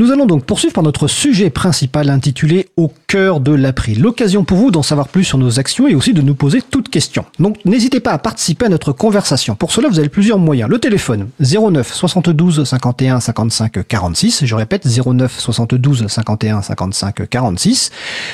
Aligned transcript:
Nous 0.00 0.12
allons 0.12 0.24
donc 0.24 0.46
poursuivre 0.46 0.72
par 0.72 0.82
notre 0.82 1.08
sujet 1.08 1.50
principal 1.50 2.08
intitulé 2.08 2.70
Au 2.78 2.90
cœur 3.06 3.38
de 3.38 3.52
l'April. 3.52 4.00
L'occasion 4.00 4.44
pour 4.44 4.56
vous 4.56 4.70
d'en 4.70 4.82
savoir 4.82 5.08
plus 5.08 5.24
sur 5.24 5.36
nos 5.36 5.60
actions 5.60 5.88
et 5.88 5.94
aussi 5.94 6.14
de 6.14 6.22
nous 6.22 6.34
poser 6.34 6.62
toutes 6.62 6.88
questions. 6.88 7.26
Donc 7.38 7.62
n'hésitez 7.66 8.00
pas 8.00 8.12
à 8.12 8.16
participer 8.16 8.64
à 8.64 8.70
notre 8.70 8.92
conversation. 8.92 9.56
Pour 9.56 9.72
cela, 9.72 9.90
vous 9.90 9.98
avez 9.98 10.08
plusieurs 10.08 10.38
moyens. 10.38 10.70
Le 10.70 10.78
téléphone 10.78 11.28
09 11.40 11.92
72 11.92 12.64
51 12.64 13.20
55 13.20 13.86
46. 13.86 14.46
Je 14.46 14.54
répète 14.54 14.88
09 14.88 15.38
72 15.38 16.06
51 16.06 16.62
55 16.62 17.28
46. 17.28 17.90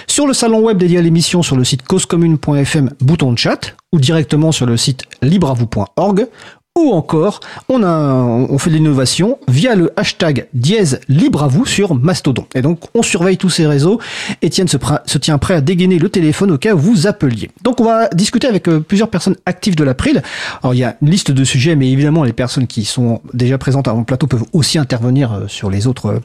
Sur 0.07 0.29
le 0.29 0.35
salon 0.35 0.61
web 0.61 0.79
dédié 0.79 0.98
à 0.98 1.03
l'émission 1.03 1.43
sur 1.43 1.57
le 1.57 1.64
site 1.64 1.83
causecommune.fm, 1.83 2.91
bouton 3.01 3.33
de 3.33 3.39
chat 3.39 3.75
ou 3.93 3.98
directement 3.98 4.53
sur 4.53 4.67
le 4.67 4.77
site 4.77 5.03
libravou.org 5.21 6.29
ou 6.77 6.93
encore, 6.93 7.40
on, 7.68 8.59
fait 8.59 8.70
de 8.70 8.77
l'innovation 8.77 9.38
via 9.48 9.74
le 9.74 9.90
hashtag 9.96 10.46
dièse 10.52 11.00
libre 11.09 11.42
à 11.42 11.48
vous 11.48 11.64
sur 11.64 11.95
Mastodon. 11.95 12.46
Et 12.54 12.62
donc, 12.62 12.80
on 12.95 13.02
surveille 13.02 13.38
tous 13.38 13.48
ces 13.48 13.66
réseaux. 13.66 13.98
Étienne 14.42 14.68
se, 14.68 14.77
se, 15.06 15.18
tient 15.18 15.38
prêt 15.38 15.54
à 15.54 15.60
dégainer 15.62 15.98
le 15.98 16.10
téléphone 16.10 16.51
au 16.51 16.59
cas 16.59 16.74
où 16.74 16.78
vous 16.78 17.06
appeliez. 17.06 17.51
Donc, 17.62 17.80
on 17.80 17.84
va 17.84 18.09
discuter 18.09 18.46
avec 18.46 18.68
euh, 18.68 18.80
plusieurs 18.80 19.09
personnes 19.09 19.37
actives 19.46 19.74
de 19.74 19.84
l'April. 19.84 20.23
Alors, 20.62 20.74
il 20.74 20.78
y 20.78 20.84
a 20.84 20.96
une 21.01 21.10
liste 21.10 21.30
de 21.30 21.45
sujets, 21.45 21.77
mais 21.77 21.91
évidemment, 21.91 22.24
les 22.24 22.34
personnes 22.34 22.66
qui 22.66 22.84
sont 22.84 23.23
déjà 23.32 23.56
présentes 23.56 23.88
à 23.88 23.95
mon 23.95 24.04
plateau 24.04 24.27
peuvent 24.27 24.45
aussi 24.52 24.79
intervenir 24.79 25.32
euh, 25.32 25.48
sur 25.48 25.70
les 25.70 25.87
autres 25.87 26.06
euh, 26.06 26.20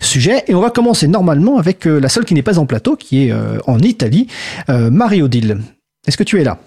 sujets. 0.00 0.42
Et 0.48 0.54
on 0.54 0.60
va 0.60 0.70
commencer 0.70 1.06
normalement 1.06 1.58
avec 1.58 1.84
la 1.84 2.08
seule 2.08 2.24
qui 2.24 2.34
n'est 2.34 2.42
pas 2.42 2.58
en 2.58 2.66
plateau, 2.66 2.96
qui 2.96 3.28
est 3.28 3.34
en 3.66 3.78
Italie, 3.78 4.26
Marie-Odile. 4.68 5.58
Est-ce 6.06 6.16
que 6.16 6.24
tu 6.24 6.40
es 6.40 6.44
là? 6.44 6.58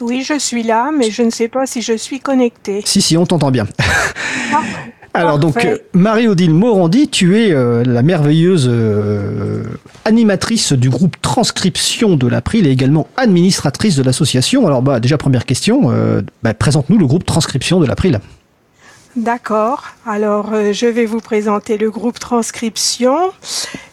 Oui, 0.00 0.22
je 0.22 0.38
suis 0.38 0.62
là, 0.62 0.90
mais 0.96 1.10
je 1.10 1.22
ne 1.22 1.30
sais 1.30 1.48
pas 1.48 1.66
si 1.66 1.82
je 1.82 1.96
suis 1.96 2.20
connectée. 2.20 2.82
Si, 2.84 3.00
si, 3.00 3.16
on 3.16 3.26
t'entend 3.26 3.50
bien. 3.50 3.66
Ah, 4.52 4.62
Alors 5.20 5.38
donc, 5.38 5.66
Marie-Odile 5.94 6.52
Morandi, 6.52 7.08
tu 7.08 7.40
es 7.40 7.50
euh, 7.50 7.82
la 7.84 8.02
merveilleuse 8.02 8.68
euh, 8.68 9.64
animatrice 10.04 10.74
du 10.74 10.90
groupe 10.90 11.16
Transcription 11.22 12.16
de 12.16 12.26
l'April 12.26 12.66
et 12.66 12.70
également 12.70 13.08
administratrice 13.16 13.96
de 13.96 14.02
l'association. 14.02 14.66
Alors 14.66 14.82
bah, 14.82 15.00
déjà, 15.00 15.16
première 15.16 15.46
question, 15.46 15.90
euh, 15.90 16.20
bah, 16.42 16.52
présente-nous 16.52 16.98
le 16.98 17.06
groupe 17.06 17.24
Transcription 17.24 17.80
de 17.80 17.86
l'April. 17.86 18.20
D'accord. 19.16 19.84
Alors, 20.06 20.52
je 20.72 20.86
vais 20.86 21.06
vous 21.06 21.20
présenter 21.20 21.78
le 21.78 21.90
groupe 21.90 22.18
Transcription. 22.18 23.16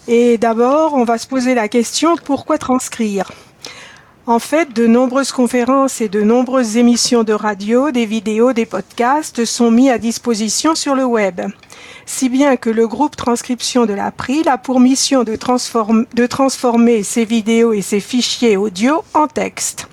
Et 0.09 0.37
d'abord, 0.37 0.93
on 0.93 1.05
va 1.05 1.17
se 1.17 1.27
poser 1.27 1.55
la 1.55 1.69
question, 1.69 2.17
pourquoi 2.25 2.57
transcrire? 2.57 3.31
En 4.25 4.39
fait, 4.39 4.73
de 4.73 4.87
nombreuses 4.87 5.33
conférences 5.33 5.99
et 5.99 6.07
de 6.07 6.21
nombreuses 6.21 6.77
émissions 6.77 7.23
de 7.23 7.33
radio, 7.33 7.91
des 7.91 8.05
vidéos, 8.05 8.53
des 8.53 8.65
podcasts 8.65 9.43
sont 9.43 9.69
mis 9.69 9.89
à 9.89 9.97
disposition 9.97 10.75
sur 10.75 10.95
le 10.95 11.03
web. 11.03 11.41
Si 12.05 12.29
bien 12.29 12.55
que 12.55 12.69
le 12.69 12.87
groupe 12.87 13.17
Transcription 13.17 13.85
de 13.85 13.93
l'April 13.93 14.47
a 14.47 14.57
pour 14.57 14.79
mission 14.79 15.25
de, 15.25 15.35
transformer 16.25 17.03
ces 17.03 17.25
vidéos 17.25 17.73
et 17.73 17.81
ces 17.81 17.99
fichiers 17.99 18.55
audio 18.55 19.03
en 19.13 19.27
texte. 19.27 19.89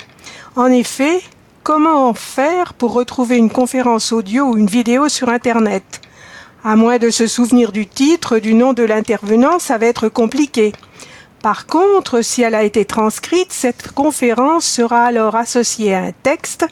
En 0.55 0.67
effet, 0.67 1.21
comment 1.65 2.15
faire 2.15 2.75
pour 2.75 2.93
retrouver 2.93 3.37
une 3.37 3.51
conférence 3.51 4.13
audio 4.13 4.45
ou 4.45 4.57
une 4.57 4.67
vidéo 4.67 5.09
sur 5.09 5.29
Internet? 5.29 6.01
À 6.63 6.77
moins 6.77 6.99
de 6.99 7.11
se 7.11 7.27
souvenir 7.27 7.73
du 7.73 7.87
titre, 7.89 8.39
du 8.39 8.55
nom 8.55 8.75
de 8.75 8.85
l'intervenant, 8.85 9.59
ça 9.59 9.77
va 9.77 9.87
être 9.87 10.09
compliqué. 10.09 10.73
Par 11.43 11.67
contre, 11.67 12.23
si 12.23 12.43
elle 12.43 12.55
a 12.55 12.65
été 12.65 12.85
transcrite, 12.85 13.53
cette 13.53 13.93
conférence 13.93 14.67
sera 14.67 15.05
alors 15.05 15.37
associée 15.37 15.95
à 15.95 16.03
un 16.03 16.13
texte 16.13 16.67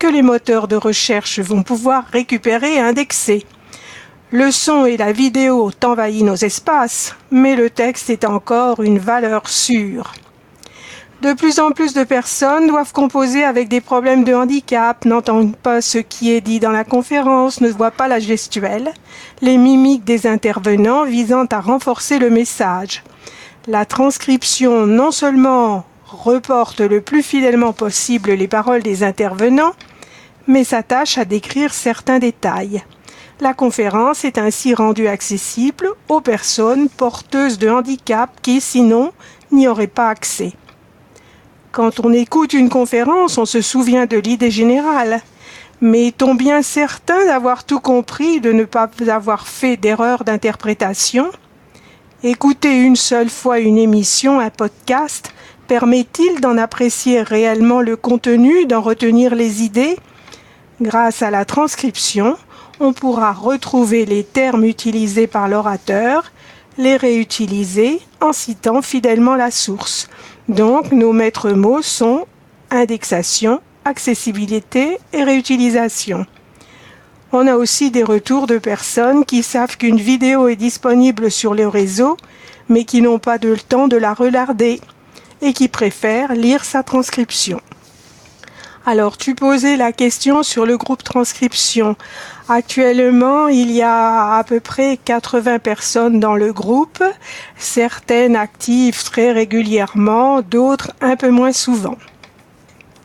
que 0.00 0.08
les 0.08 0.22
moteurs 0.22 0.66
de 0.66 0.74
recherche 0.74 1.38
vont 1.38 1.62
pouvoir 1.62 2.04
récupérer 2.12 2.74
et 2.74 2.80
indexer. 2.80 3.46
Le 4.32 4.50
son 4.50 4.86
et 4.86 4.96
la 4.96 5.12
vidéo 5.12 5.68
ont 5.68 5.86
envahi 5.86 6.24
nos 6.24 6.34
espaces, 6.34 7.14
mais 7.30 7.54
le 7.54 7.70
texte 7.70 8.10
est 8.10 8.24
encore 8.24 8.82
une 8.82 8.98
valeur 8.98 9.48
sûre. 9.48 10.12
De 11.22 11.32
plus 11.32 11.60
en 11.60 11.70
plus 11.70 11.94
de 11.94 12.04
personnes 12.04 12.66
doivent 12.66 12.92
composer 12.92 13.44
avec 13.44 13.68
des 13.68 13.80
problèmes 13.80 14.24
de 14.24 14.34
handicap, 14.34 15.04
n'entendent 15.04 15.56
pas 15.56 15.80
ce 15.80 15.98
qui 15.98 16.32
est 16.32 16.40
dit 16.40 16.60
dans 16.60 16.70
la 16.70 16.84
conférence, 16.84 17.60
ne 17.60 17.68
voient 17.68 17.90
pas 17.92 18.08
la 18.08 18.20
gestuelle, 18.20 18.92
les 19.42 19.58
mimiques 19.58 20.04
des 20.04 20.26
intervenants 20.26 21.04
visant 21.04 21.46
à 21.46 21.60
renforcer 21.60 22.18
le 22.18 22.30
message. 22.30 23.02
La 23.66 23.84
transcription 23.84 24.86
non 24.86 25.10
seulement 25.10 25.84
reporte 26.06 26.80
le 26.80 27.00
plus 27.00 27.22
fidèlement 27.22 27.72
possible 27.72 28.32
les 28.32 28.48
paroles 28.48 28.82
des 28.82 29.02
intervenants, 29.02 29.72
mais 30.46 30.64
s'attache 30.64 31.18
à 31.18 31.24
décrire 31.24 31.74
certains 31.74 32.18
détails. 32.18 32.82
La 33.40 33.54
conférence 33.54 34.24
est 34.24 34.38
ainsi 34.38 34.74
rendue 34.74 35.06
accessible 35.06 35.90
aux 36.08 36.20
personnes 36.20 36.88
porteuses 36.88 37.58
de 37.58 37.68
handicap 37.68 38.30
qui, 38.42 38.60
sinon, 38.60 39.12
n'y 39.52 39.68
auraient 39.68 39.86
pas 39.86 40.08
accès. 40.08 40.52
Quand 41.70 42.00
on 42.00 42.12
écoute 42.12 42.54
une 42.54 42.70
conférence, 42.70 43.38
on 43.38 43.44
se 43.44 43.60
souvient 43.60 44.06
de 44.06 44.16
l'idée 44.16 44.50
générale. 44.50 45.20
Mais 45.80 46.08
est-on 46.08 46.34
bien 46.34 46.62
certain 46.62 47.26
d'avoir 47.26 47.64
tout 47.64 47.78
compris, 47.78 48.40
de 48.40 48.50
ne 48.50 48.64
pas 48.64 48.90
avoir 49.08 49.46
fait 49.46 49.76
d'erreur 49.76 50.24
d'interprétation 50.24 51.30
Écouter 52.24 52.74
une 52.74 52.96
seule 52.96 53.30
fois 53.30 53.60
une 53.60 53.78
émission, 53.78 54.40
un 54.40 54.50
podcast, 54.50 55.32
permet-il 55.68 56.40
d'en 56.40 56.58
apprécier 56.58 57.22
réellement 57.22 57.80
le 57.80 57.94
contenu, 57.94 58.66
d'en 58.66 58.80
retenir 58.80 59.36
les 59.36 59.62
idées? 59.62 59.96
Grâce 60.80 61.22
à 61.22 61.30
la 61.30 61.44
transcription, 61.44 62.36
on 62.80 62.92
pourra 62.92 63.32
retrouver 63.32 64.04
les 64.04 64.24
termes 64.24 64.64
utilisés 64.64 65.28
par 65.28 65.46
l'orateur, 65.46 66.32
les 66.76 66.96
réutiliser 66.96 68.00
en 68.20 68.32
citant 68.32 68.82
fidèlement 68.82 69.36
la 69.36 69.52
source. 69.52 70.08
Donc 70.48 70.90
nos 70.90 71.12
maîtres 71.12 71.52
mots 71.52 71.82
sont 71.82 72.26
indexation, 72.72 73.60
accessibilité 73.84 74.98
et 75.12 75.22
réutilisation. 75.22 76.26
On 77.30 77.46
a 77.46 77.56
aussi 77.56 77.90
des 77.90 78.04
retours 78.04 78.46
de 78.46 78.56
personnes 78.56 79.26
qui 79.26 79.42
savent 79.42 79.76
qu'une 79.76 79.98
vidéo 79.98 80.48
est 80.48 80.56
disponible 80.56 81.30
sur 81.30 81.54
le 81.54 81.68
réseau, 81.68 82.16
mais 82.70 82.84
qui 82.84 83.02
n'ont 83.02 83.18
pas 83.18 83.36
le 83.36 83.58
temps 83.58 83.86
de 83.86 83.98
la 83.98 84.14
regarder 84.14 84.80
et 85.42 85.52
qui 85.52 85.68
préfèrent 85.68 86.32
lire 86.32 86.64
sa 86.64 86.82
transcription. 86.82 87.60
Alors, 88.86 89.18
tu 89.18 89.34
posais 89.34 89.76
la 89.76 89.92
question 89.92 90.42
sur 90.42 90.64
le 90.64 90.78
groupe 90.78 91.02
transcription. 91.02 91.96
Actuellement, 92.48 93.48
il 93.48 93.70
y 93.72 93.82
a 93.82 94.36
à 94.36 94.44
peu 94.44 94.60
près 94.60 94.96
80 94.96 95.58
personnes 95.58 96.20
dans 96.20 96.34
le 96.34 96.54
groupe, 96.54 97.04
certaines 97.58 98.36
actives 98.36 99.04
très 99.04 99.32
régulièrement, 99.32 100.40
d'autres 100.40 100.92
un 101.02 101.16
peu 101.16 101.28
moins 101.28 101.52
souvent. 101.52 101.98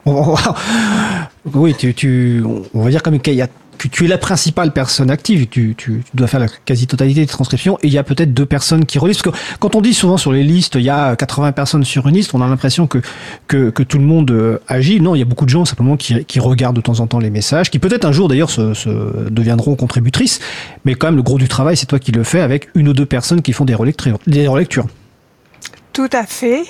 oui, 0.05 1.75
tu, 1.75 2.41
on 2.73 2.81
va 2.81 2.90
dire 2.90 3.03
comme 3.03 3.19
qu'il 3.19 3.34
y 3.34 3.41
a 3.41 3.50
tu, 3.89 4.05
es 4.05 4.07
la 4.07 4.17
principale 4.17 4.71
personne 4.71 5.09
active, 5.09 5.47
tu, 5.47 5.75
dois 6.13 6.27
faire 6.27 6.39
la 6.39 6.47
quasi-totalité 6.47 7.21
des 7.21 7.27
transcriptions, 7.27 7.77
et 7.83 7.88
il 7.88 7.94
y 7.94 7.97
a 7.97 8.03
peut-être 8.03 8.33
deux 8.33 8.45
personnes 8.45 8.85
qui 8.85 8.99
relisent. 8.99 9.21
Parce 9.21 9.35
que 9.35 9.41
quand 9.59 9.75
on 9.75 9.81
dit 9.81 9.94
souvent 9.94 10.17
sur 10.17 10.31
les 10.31 10.44
listes, 10.44 10.75
il 10.75 10.83
y 10.83 10.89
a 10.89 11.16
80 11.16 11.51
personnes 11.51 11.83
sur 11.83 12.07
une 12.07 12.16
liste, 12.16 12.33
on 12.33 12.41
a 12.41 12.47
l'impression 12.47 12.88
que, 12.88 12.99
tout 13.47 13.97
le 13.97 14.05
monde 14.05 14.31
euh, 14.31 14.59
agit. 14.67 14.99
Non, 15.01 15.16
il 15.16 15.19
y 15.19 15.22
a 15.22 15.25
beaucoup 15.25 15.45
de 15.45 15.49
gens 15.49 15.66
simplement 15.66 15.97
qui, 15.97 16.39
regardent 16.39 16.75
de 16.75 16.81
temps 16.81 16.99
en 16.99 17.07
temps 17.07 17.19
les 17.19 17.29
messages, 17.29 17.69
qui 17.69 17.79
peut-être 17.79 18.05
un 18.05 18.11
jour 18.11 18.27
d'ailleurs 18.27 18.49
se, 18.49 19.29
deviendront 19.29 19.75
contributrices, 19.75 20.39
mais 20.85 20.95
quand 20.95 21.07
même 21.07 21.16
le 21.16 21.23
gros 21.23 21.38
du 21.38 21.47
travail, 21.47 21.77
c'est 21.77 21.85
toi 21.85 21.99
qui 21.99 22.11
le 22.11 22.23
fais 22.23 22.41
avec 22.41 22.69
une 22.75 22.88
ou 22.88 22.93
deux 22.93 23.05
personnes 23.05 23.41
qui 23.41 23.53
font 23.53 23.66
des 23.66 23.75
relectures. 23.75 24.19
Des 24.27 24.47
relectures. 24.47 24.88
Tout 25.93 26.09
à 26.11 26.25
fait. 26.25 26.63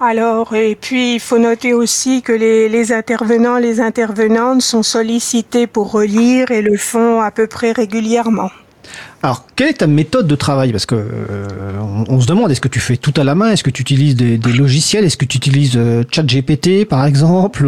Alors, 0.00 0.56
et 0.56 0.74
puis 0.74 1.14
il 1.14 1.20
faut 1.20 1.38
noter 1.38 1.72
aussi 1.72 2.20
que 2.20 2.32
les, 2.32 2.92
intervenants, 2.92 3.58
les 3.58 3.80
intervenantes 3.80 4.60
sont 4.60 4.82
sollicités 4.82 5.68
pour 5.68 5.92
relire 5.92 6.50
et 6.50 6.62
le 6.62 6.76
font 6.76 7.20
à 7.20 7.30
peu 7.30 7.46
près 7.46 7.70
régulièrement. 7.70 8.50
Alors, 9.24 9.46
quelle 9.56 9.68
est 9.68 9.78
ta 9.78 9.86
méthode 9.86 10.26
de 10.26 10.34
travail? 10.34 10.70
Parce 10.70 10.84
que 10.84 10.94
euh, 10.96 11.48
on, 12.10 12.20
se 12.20 12.26
demande, 12.26 12.50
est-ce 12.50 12.60
que 12.60 12.68
tu 12.68 12.78
fais 12.78 12.98
tout 12.98 13.14
à 13.16 13.24
la 13.24 13.34
main? 13.34 13.52
Est-ce 13.52 13.64
que 13.64 13.70
tu 13.70 13.80
utilises 13.80 14.16
des, 14.16 14.36
logiciels? 14.36 15.02
Est-ce 15.02 15.16
que 15.16 15.24
tu 15.24 15.38
utilises 15.38 15.78
euh, 15.78 16.04
ChatGPT, 16.10 16.84
par 16.86 17.06
exemple 17.06 17.66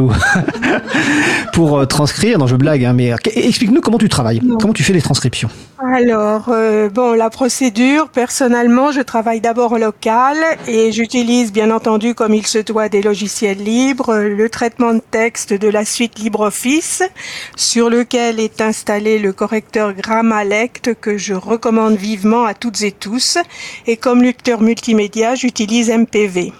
Pour 1.54 1.78
euh, 1.78 1.86
transcrire? 1.86 2.38
Non, 2.38 2.46
je 2.46 2.56
blague, 2.56 2.84
hein, 2.84 2.92
mais 2.92 3.14
explique-nous 3.34 3.80
comment 3.80 3.96
tu 3.96 4.10
travailles, 4.10 4.42
comment 4.60 4.74
tu 4.74 4.82
fais 4.82 4.92
les 4.92 5.00
transcriptions? 5.00 5.48
Alors, 5.78 6.52
bon, 6.92 7.12
la 7.14 7.30
procédure, 7.30 8.08
personnellement, 8.08 8.92
je 8.92 9.00
travaille 9.00 9.40
d'abord 9.40 9.72
en 9.72 9.78
local 9.78 10.36
et 10.66 10.90
j'utilise 10.90 11.52
bien 11.52 11.70
entendu, 11.70 12.14
comme 12.14 12.34
il 12.34 12.46
se 12.46 12.58
doit, 12.58 12.88
des 12.88 13.00
logiciels 13.00 13.58
libres, 13.58 14.16
le 14.16 14.48
traitement 14.50 14.94
de 14.94 15.02
texte 15.10 15.54
de 15.54 15.68
la 15.68 15.84
suite 15.84 16.18
LibreOffice, 16.18 17.02
sur 17.56 17.88
lequel 17.88 18.40
est 18.40 18.60
installé 18.60 19.18
le 19.18 19.32
correcteur 19.32 19.92
Grammalect 19.94 20.94
que 21.00 21.16
je 21.16 21.34
recommande 21.46 21.96
vivement 21.96 22.44
à 22.44 22.54
toutes 22.54 22.82
et 22.82 22.92
tous. 22.92 23.38
Et 23.86 23.96
comme 23.96 24.22
lecteur 24.22 24.60
multimédia, 24.60 25.34
j'utilise 25.34 25.90
MPV. 25.90 26.52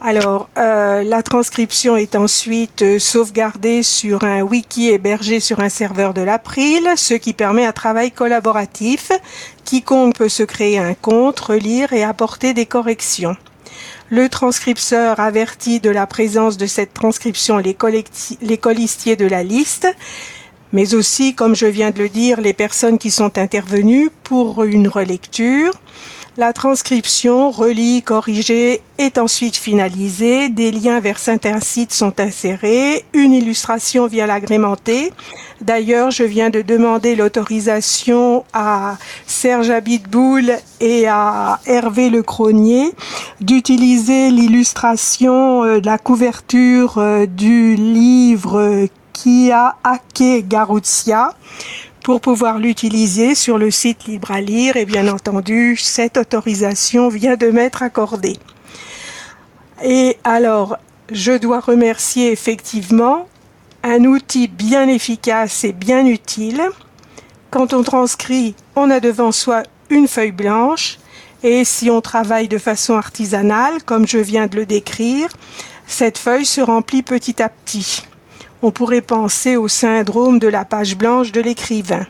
Alors, 0.00 0.48
euh, 0.56 1.02
la 1.02 1.24
transcription 1.24 1.96
est 1.96 2.14
ensuite 2.14 2.82
euh, 2.82 2.98
sauvegardée 3.00 3.82
sur 3.82 4.22
un 4.22 4.42
wiki 4.42 4.90
hébergé 4.90 5.40
sur 5.40 5.58
un 5.58 5.68
serveur 5.68 6.14
de 6.14 6.20
l'April, 6.20 6.88
ce 6.96 7.14
qui 7.14 7.32
permet 7.32 7.66
un 7.66 7.72
travail 7.72 8.12
collaboratif. 8.12 9.10
Quiconque 9.64 10.14
peut 10.14 10.28
se 10.28 10.44
créer 10.44 10.78
un 10.78 10.94
compte, 10.94 11.40
relire 11.40 11.92
et 11.92 12.04
apporter 12.04 12.54
des 12.54 12.64
corrections. 12.64 13.36
Le 14.08 14.28
transcripteur 14.28 15.18
avertit 15.18 15.80
de 15.80 15.90
la 15.90 16.06
présence 16.06 16.56
de 16.56 16.66
cette 16.66 16.94
transcription 16.94 17.58
les, 17.58 17.76
les 18.40 18.58
colistiers 18.58 19.16
de 19.16 19.26
la 19.26 19.42
liste, 19.42 19.88
mais 20.72 20.94
aussi, 20.94 21.34
comme 21.34 21.54
je 21.54 21.66
viens 21.66 21.90
de 21.90 21.98
le 21.98 22.08
dire, 22.08 22.40
les 22.40 22.52
personnes 22.52 22.98
qui 22.98 23.10
sont 23.10 23.38
intervenues 23.38 24.10
pour 24.24 24.64
une 24.64 24.88
relecture. 24.88 25.72
La 26.38 26.52
transcription, 26.52 27.50
relie, 27.50 28.00
corrigée, 28.02 28.80
est 28.98 29.18
ensuite 29.18 29.56
finalisée. 29.56 30.48
Des 30.48 30.70
liens 30.70 31.00
vers 31.00 31.18
certains 31.18 31.58
sites 31.58 31.92
sont 31.92 32.20
insérés. 32.20 33.04
Une 33.12 33.32
illustration 33.32 34.06
vient 34.06 34.26
l'agrémenter. 34.26 35.12
D'ailleurs, 35.60 36.12
je 36.12 36.22
viens 36.22 36.48
de 36.48 36.62
demander 36.62 37.16
l'autorisation 37.16 38.44
à 38.52 38.98
Serge 39.26 39.70
Abitboul 39.70 40.52
et 40.78 41.08
à 41.08 41.58
Hervé 41.66 42.08
Lecronier 42.08 42.92
d'utiliser 43.40 44.30
l'illustration 44.30 45.64
euh, 45.64 45.80
de 45.80 45.86
la 45.86 45.98
couverture 45.98 46.98
euh, 46.98 47.26
du 47.26 47.74
livre 47.74 48.86
qui 49.22 49.50
a 49.50 49.74
hacké 49.82 50.44
Garouzia 50.44 51.34
pour 52.04 52.20
pouvoir 52.20 52.58
l'utiliser 52.58 53.34
sur 53.34 53.58
le 53.58 53.72
site 53.72 54.04
Libre 54.04 54.30
à 54.30 54.40
lire 54.40 54.76
et 54.76 54.84
bien 54.84 55.08
entendu 55.08 55.76
cette 55.76 56.16
autorisation 56.16 57.08
vient 57.08 57.36
de 57.36 57.48
m'être 57.48 57.82
accordée. 57.82 58.36
Et 59.82 60.18
alors, 60.22 60.78
je 61.10 61.36
dois 61.36 61.58
remercier 61.58 62.30
effectivement 62.30 63.26
un 63.82 64.04
outil 64.04 64.46
bien 64.46 64.86
efficace 64.86 65.64
et 65.64 65.72
bien 65.72 66.06
utile. 66.06 66.62
Quand 67.50 67.72
on 67.72 67.82
transcrit, 67.82 68.54
on 68.76 68.88
a 68.88 69.00
devant 69.00 69.32
soi 69.32 69.64
une 69.90 70.06
feuille 70.06 70.30
blanche 70.30 70.98
et 71.42 71.64
si 71.64 71.90
on 71.90 72.00
travaille 72.00 72.46
de 72.46 72.58
façon 72.58 72.94
artisanale, 72.94 73.82
comme 73.84 74.06
je 74.06 74.18
viens 74.18 74.46
de 74.46 74.56
le 74.56 74.66
décrire, 74.66 75.28
cette 75.88 76.18
feuille 76.18 76.46
se 76.46 76.60
remplit 76.60 77.02
petit 77.02 77.42
à 77.42 77.48
petit 77.48 78.04
on 78.62 78.70
pourrait 78.70 79.00
penser 79.00 79.56
au 79.56 79.68
syndrome 79.68 80.38
de 80.38 80.48
la 80.48 80.64
page 80.64 80.96
blanche 80.96 81.32
de 81.32 81.40
l'écrivain. 81.40 82.06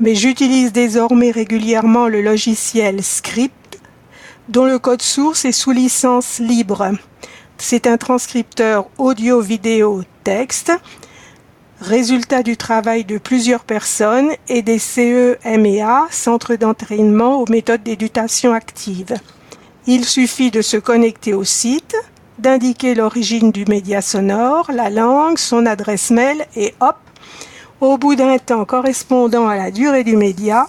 Mais 0.00 0.14
j'utilise 0.14 0.72
désormais 0.72 1.30
régulièrement 1.30 2.08
le 2.08 2.22
logiciel 2.22 3.02
Script, 3.02 3.78
dont 4.48 4.66
le 4.66 4.78
code 4.78 5.02
source 5.02 5.44
est 5.44 5.52
sous 5.52 5.70
licence 5.70 6.38
libre. 6.38 6.92
C'est 7.58 7.86
un 7.86 7.96
transcripteur 7.96 8.86
audio-vidéo-texte, 8.98 10.72
résultat 11.80 12.42
du 12.42 12.56
travail 12.56 13.04
de 13.04 13.18
plusieurs 13.18 13.64
personnes 13.64 14.30
et 14.48 14.62
des 14.62 14.78
CEMEA, 14.78 16.06
Centre 16.10 16.56
d'entraînement 16.56 17.40
aux 17.40 17.50
méthodes 17.50 17.82
d'éducation 17.82 18.52
active. 18.52 19.14
Il 19.86 20.04
suffit 20.04 20.50
de 20.50 20.62
se 20.62 20.76
connecter 20.76 21.34
au 21.34 21.44
site, 21.44 21.94
d'indiquer 22.38 22.94
l'origine 22.94 23.52
du 23.52 23.64
média 23.66 24.02
sonore, 24.02 24.70
la 24.72 24.90
langue, 24.90 25.38
son 25.38 25.66
adresse 25.66 26.10
mail 26.10 26.46
et 26.56 26.74
hop, 26.80 26.96
au 27.80 27.98
bout 27.98 28.14
d'un 28.14 28.38
temps 28.38 28.64
correspondant 28.64 29.48
à 29.48 29.56
la 29.56 29.70
durée 29.70 30.04
du 30.04 30.16
média, 30.16 30.68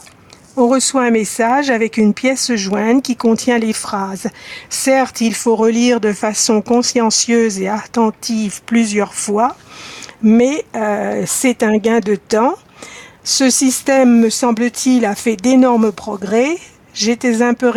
on 0.57 0.67
reçoit 0.67 1.03
un 1.03 1.11
message 1.11 1.69
avec 1.69 1.97
une 1.97 2.13
pièce 2.13 2.55
jointe 2.55 3.03
qui 3.03 3.15
contient 3.15 3.57
les 3.57 3.73
phrases. 3.73 4.27
Certes, 4.69 5.19
il 5.21 5.35
faut 5.35 5.55
relire 5.55 5.99
de 5.99 6.13
façon 6.13 6.61
consciencieuse 6.61 7.59
et 7.59 7.67
attentive 7.67 8.61
plusieurs 8.65 9.13
fois, 9.13 9.55
mais 10.21 10.65
euh, 10.75 11.23
c'est 11.25 11.61
un 11.61 11.77
gain 11.77 11.99
de 11.99 12.15
temps. 12.15 12.55
Ce 13.23 13.49
système, 13.49 14.19
me 14.19 14.29
semble-t-il, 14.29 15.05
a 15.05 15.15
fait 15.15 15.35
d'énormes 15.35 15.91
progrès. 15.91 16.57
J'étais 16.95 17.41
un 17.41 17.53
peu 17.53 17.71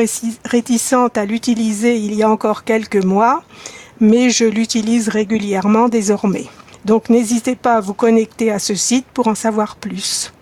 réticente 0.45 1.19
à 1.19 1.25
l'utiliser 1.25 1.97
il 1.97 2.15
y 2.15 2.23
a 2.23 2.31
encore 2.31 2.65
quelques 2.65 3.05
mois 3.05 3.43
mais 4.01 4.31
je 4.31 4.45
l'utilise 4.45 5.09
régulièrement 5.09 5.89
désormais. 5.89 6.47
Donc 6.85 7.11
n'hésitez 7.11 7.57
pas 7.57 7.75
à 7.75 7.81
vous 7.81 7.95
connecter 7.95 8.53
à 8.53 8.59
ce 8.59 8.75
site 8.75 9.07
pour 9.13 9.29
en 9.29 9.35
savoir 9.35 9.77
plus. 9.77 10.33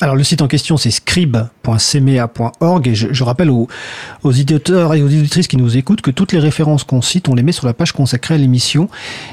Alors 0.00 0.16
le 0.16 0.24
site 0.24 0.42
en 0.42 0.48
question 0.48 0.76
c'est 0.76 0.90
scribe.cmea.org 0.90 2.88
et 2.88 2.94
je, 2.96 3.22
rappelle 3.22 3.48
aux, 3.48 3.68
aux, 4.24 4.32
éditeurs 4.32 4.92
et 4.94 5.02
aux 5.02 5.08
éditrices 5.08 5.46
qui 5.46 5.56
nous 5.56 5.76
écoutent 5.76 6.00
que 6.00 6.10
toutes 6.10 6.32
les 6.32 6.40
références 6.40 6.82
qu'on 6.82 7.00
cite 7.00 7.28
on 7.28 7.34
les 7.34 7.44
met 7.44 7.52
sur 7.52 7.66
la 7.66 7.74
page 7.74 7.92
consacrée 7.92 8.34
à 8.34 8.38
l'émission 8.38 8.88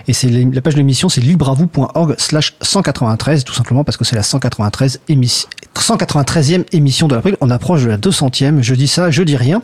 et 0.08 0.14
c'est 0.14 0.30
la 0.30 0.62
page 0.62 0.76
de 0.76 0.80
l'émission 0.80 1.10
c'est 1.10 1.22
libravou.org 1.22 2.14
slash 2.20 2.56
193 2.62 3.44
tout 3.44 3.54
simplement 3.54 3.84
parce 3.84 3.98
que 3.98 4.06
c'est 4.06 4.16
la 4.16 4.22
193 4.22 5.02
émission 5.10 5.50
193e 5.76 6.66
émission 6.72 7.08
de 7.08 7.16
l'april. 7.16 7.38
On 7.42 7.50
approche 7.50 7.84
de 7.84 7.90
la 7.90 7.98
200e. 7.98 8.62
Je 8.62 8.76
dis 8.76 8.88
ça, 8.88 9.12
je 9.12 9.24
dis 9.24 9.36
rien. 9.36 9.62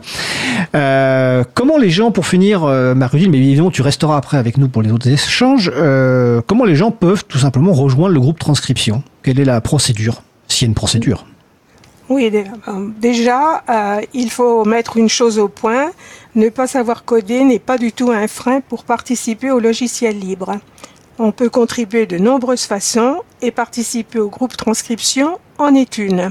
Euh, 0.74 1.44
comment 1.54 1.78
les 1.78 1.90
gens, 1.90 2.10
pour 2.10 2.26
finir, 2.26 2.64
euh, 2.64 2.94
mais 2.94 3.06
évidemment 3.38 3.70
tu 3.70 3.82
resteras 3.82 4.16
après 4.16 4.38
avec 4.38 4.58
nous 4.58 4.68
pour 4.68 4.82
les 4.82 4.92
autres 4.92 5.08
échanges, 5.08 5.70
euh, 5.74 6.40
comment 6.46 6.64
les 6.64 6.76
gens 6.76 6.90
peuvent 6.90 7.24
tout 7.26 7.38
simplement 7.38 7.72
rejoindre 7.72 8.14
le 8.14 8.20
groupe 8.20 8.38
transcription? 8.38 9.02
Quelle 9.22 9.40
est 9.40 9.44
la 9.44 9.60
procédure? 9.60 10.22
S'il 10.48 10.66
y 10.66 10.66
a 10.66 10.70
une 10.70 10.74
procédure. 10.74 11.26
Oui, 12.08 12.32
déjà, 13.00 13.62
euh, 13.68 14.00
il 14.14 14.30
faut 14.30 14.64
mettre 14.64 14.96
une 14.96 15.10
chose 15.10 15.38
au 15.38 15.48
point. 15.48 15.90
Ne 16.34 16.48
pas 16.48 16.66
savoir 16.66 17.04
coder 17.04 17.44
n'est 17.44 17.58
pas 17.58 17.76
du 17.76 17.92
tout 17.92 18.10
un 18.10 18.26
frein 18.28 18.60
pour 18.60 18.84
participer 18.84 19.50
au 19.50 19.60
logiciel 19.60 20.18
libre. 20.18 20.58
On 21.20 21.32
peut 21.32 21.50
contribuer 21.50 22.06
de 22.06 22.16
nombreuses 22.16 22.62
façons 22.62 23.22
et 23.42 23.50
participer 23.50 24.20
au 24.20 24.28
groupe 24.28 24.56
transcription 24.56 25.38
en 25.58 25.74
est 25.74 25.98
une. 25.98 26.30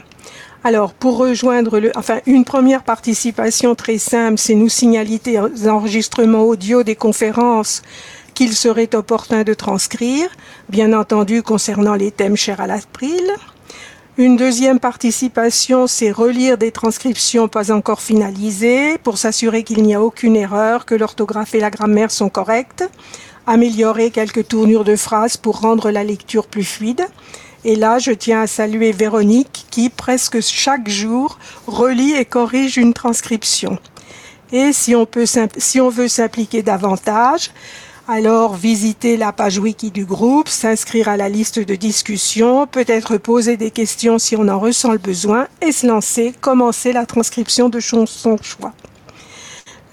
Alors, 0.63 0.93
pour 0.93 1.17
rejoindre 1.17 1.79
le, 1.79 1.91
enfin, 1.95 2.19
une 2.25 2.45
première 2.45 2.83
participation 2.83 3.75
très 3.75 3.97
simple, 3.97 4.37
c'est 4.37 4.55
nous 4.55 4.69
signaler 4.69 5.19
les 5.25 5.67
enregistrements 5.67 6.43
audio 6.43 6.83
des 6.83 6.95
conférences 6.95 7.81
qu'il 8.33 8.53
serait 8.53 8.95
opportun 8.95 9.43
de 9.43 9.53
transcrire, 9.53 10.29
bien 10.69 10.93
entendu 10.93 11.43
concernant 11.43 11.95
les 11.95 12.11
thèmes 12.11 12.37
chers 12.37 12.61
à 12.61 12.67
l'April. 12.67 13.33
Une 14.17 14.35
deuxième 14.35 14.79
participation, 14.79 15.85
c'est 15.85 16.11
relire 16.11 16.57
des 16.57 16.71
transcriptions 16.71 17.47
pas 17.47 17.71
encore 17.71 18.01
finalisées 18.01 18.97
pour 18.99 19.17
s'assurer 19.17 19.63
qu'il 19.63 19.83
n'y 19.83 19.95
a 19.95 20.01
aucune 20.01 20.35
erreur, 20.35 20.85
que 20.85 20.95
l'orthographe 20.95 21.53
et 21.55 21.59
la 21.59 21.69
grammaire 21.69 22.09
sont 22.09 22.29
correctes, 22.29 22.89
améliorer 23.47 24.11
quelques 24.11 24.49
tournures 24.49 24.83
de 24.83 24.95
phrases 24.95 25.37
pour 25.37 25.61
rendre 25.61 25.89
la 25.89 26.03
lecture 26.03 26.45
plus 26.45 26.65
fluide. 26.65 27.07
Et 27.65 27.75
là, 27.75 27.97
je 27.97 28.11
tiens 28.11 28.41
à 28.41 28.47
saluer 28.47 28.91
Véronique 28.91 29.65
qui, 29.71 29.89
presque 29.89 30.41
chaque 30.41 30.87
jour, 30.89 31.39
relit 31.65 32.13
et 32.13 32.25
corrige 32.25 32.77
une 32.77 32.93
transcription. 32.93 33.79
Et 34.51 34.71
si 34.71 34.95
on, 34.95 35.07
veut 35.89 36.07
s'impliquer 36.07 36.61
davantage, 36.61 37.51
alors 38.07 38.55
visiter 38.55 39.17
la 39.17 39.33
page 39.33 39.57
wiki 39.57 39.91
du 39.91 40.05
groupe, 40.05 40.47
s'inscrire 40.47 41.09
à 41.09 41.17
la 41.17 41.27
liste 41.27 41.59
de 41.59 41.75
discussion, 41.75 42.67
peut-être 42.67 43.17
poser 43.17 43.57
des 43.57 43.71
questions 43.71 44.19
si 44.19 44.37
on 44.37 44.47
en 44.47 44.59
ressent 44.59 44.93
le 44.93 44.97
besoin 44.97 45.47
et 45.61 45.73
se 45.73 45.87
lancer, 45.87 46.33
commencer 46.39 46.93
la 46.93 47.05
transcription 47.05 47.67
de 47.67 47.81
son 47.81 48.05
choix. 48.41 48.73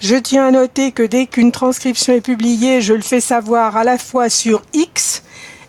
Je 0.07 0.17
tiens 0.17 0.49
à 0.49 0.51
noter 0.51 0.93
que 0.93 1.03
dès 1.03 1.25
qu'une 1.25 1.51
transcription 1.51 2.13
est 2.13 2.21
publiée, 2.21 2.83
je 2.83 2.93
le 2.93 3.01
fais 3.01 3.23
savoir 3.23 3.75
à 3.79 3.85
la 3.85 3.97
fois 3.97 4.29
sur 4.29 4.61
X 4.75 5.23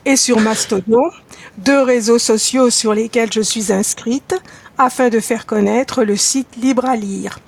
et 0.04 0.18
sur 0.18 0.42
Mastodon, 0.42 1.10
deux 1.58 1.82
réseaux 1.82 2.20
sociaux 2.20 2.70
sur 2.70 2.94
lesquels 2.94 3.32
je 3.32 3.40
suis 3.40 3.72
inscrite, 3.72 4.36
afin 4.78 5.08
de 5.08 5.22
faire 5.22 5.46
connaître 5.46 6.04
le 6.04 6.18
site 6.18 6.50
Libre 6.58 6.84
à 6.84 6.98
lire. 6.98 7.40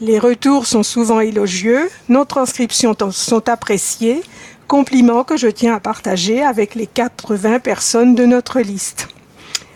Les 0.00 0.18
retours 0.18 0.64
sont 0.64 0.82
souvent 0.82 1.20
élogieux, 1.20 1.90
nos 2.08 2.24
transcriptions 2.24 2.96
sont 3.10 3.46
appréciées, 3.50 4.22
compliments 4.68 5.22
que 5.22 5.36
je 5.36 5.48
tiens 5.48 5.74
à 5.74 5.80
partager 5.80 6.42
avec 6.42 6.74
les 6.76 6.86
80 6.86 7.58
personnes 7.58 8.14
de 8.14 8.24
notre 8.24 8.60
liste. 8.60 9.08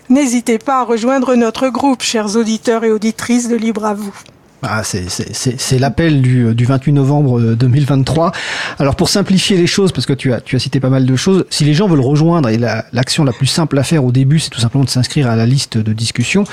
N'hésitez 0.08 0.56
pas 0.58 0.78
à 0.78 0.84
rejoindre 0.84 1.34
notre 1.34 1.68
groupe, 1.68 2.00
chers 2.00 2.34
auditeurs 2.36 2.84
et 2.84 2.92
auditrices 2.92 3.50
de 3.50 3.56
Libre 3.56 3.84
à 3.84 3.92
vous. 3.92 4.18
Ah, 4.62 4.82
c'est 4.84 5.78
l'appel 5.78 6.20
du, 6.20 6.54
du 6.54 6.64
28 6.66 6.92
novembre 6.92 7.40
2023. 7.54 8.26
Euh, 8.26 8.30
Alors 8.78 8.94
pour 8.94 9.08
simplifier 9.08 9.56
les 9.56 9.66
choses, 9.66 9.90
parce 9.92 10.06
que 10.06 10.12
tu 10.12 10.32
as, 10.32 10.40
tu 10.40 10.54
as 10.54 10.58
cité 10.58 10.80
pas 10.80 10.90
mal 10.90 11.06
de 11.06 11.16
choses, 11.16 11.46
si 11.48 11.64
les 11.64 11.72
gens 11.72 11.88
veulent 11.88 12.00
rejoindre, 12.00 12.48
et 12.50 12.58
l'action 12.58 13.24
la, 13.24 13.32
plus 13.32 13.46
simple 13.46 13.78
à 13.78 13.82
faire 13.82 14.04
au 14.04 14.12
début, 14.12 14.38
c'est 14.38 14.50
tout 14.50 14.60
simplement 14.60 14.84
de 14.84 14.90
s'inscrire 14.90 15.28
à 15.28 15.36
la 15.36 15.46
liste 15.46 15.78
de 15.78 15.92
discussion. 15.92 16.44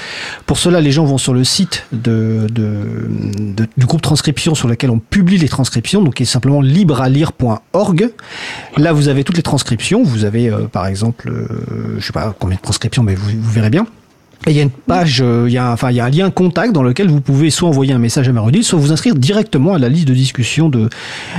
Pour 0.46 0.58
cela, 0.58 0.80
les 0.80 0.92
gens 0.92 1.06
vont 1.06 1.18
sur 1.18 1.34
le 1.34 1.44
site 1.44 1.86
de, 1.92 2.48
de, 2.50 3.68
du 3.78 3.86
groupe 3.86 4.02
transcription 4.02 4.56
sur 4.56 4.68
lequel 4.70 4.90
on 4.90 5.00
publie 5.00 5.38
les 5.38 5.50
transcriptions, 5.50 6.02
donc 6.02 6.16
qui 6.16 6.24
est 6.24 6.28
simplement 6.28 6.62
librealire.org. 6.62 8.10
Là, 8.78 8.94
vous 8.94 9.10
avez 9.10 9.24
toutes 9.24 9.38
les 9.38 9.44
transcriptions. 9.44 10.04
Vous 10.04 10.24
avez, 10.24 10.50
euh, 10.50 10.68
par 10.68 10.88
exemple, 10.88 11.30
euh, 11.30 11.98
je 12.00 12.06
sais 12.06 12.14
pas 12.14 12.34
combien 12.40 12.56
de 12.56 12.62
transcriptions, 12.62 13.04
mais 13.04 13.16
vous, 13.16 13.30
vous 13.30 13.52
verrez 13.52 13.70
bien. 13.70 13.86
Il 14.46 14.54
y 14.54 14.60
a 14.60 14.64
une 14.64 14.70
page, 14.70 15.22
euh, 15.22 15.46
il 15.48 15.54
y 15.54 15.58
a, 15.58 15.72
enfin, 15.72 15.90
il 15.90 15.96
y 15.96 16.00
a 16.00 16.06
un 16.06 16.10
lien 16.10 16.30
contact 16.30 16.72
dans 16.72 16.84
lequel 16.84 17.10
vous 17.10 17.20
pouvez 17.22 17.50
soit 17.50 17.68
envoyer 17.68 17.94
un 17.94 17.98
message 17.98 18.30
à 18.30 18.32
Marudil, 18.32 18.64
soit 18.64 18.80
vous 18.80 18.92
inscrire 18.92 19.16
directement 19.16 19.74
à 19.74 19.80
la 19.80 19.90
liste 19.90 20.08
de 20.08 20.14
discussion 20.14 20.70
de, 20.70 20.90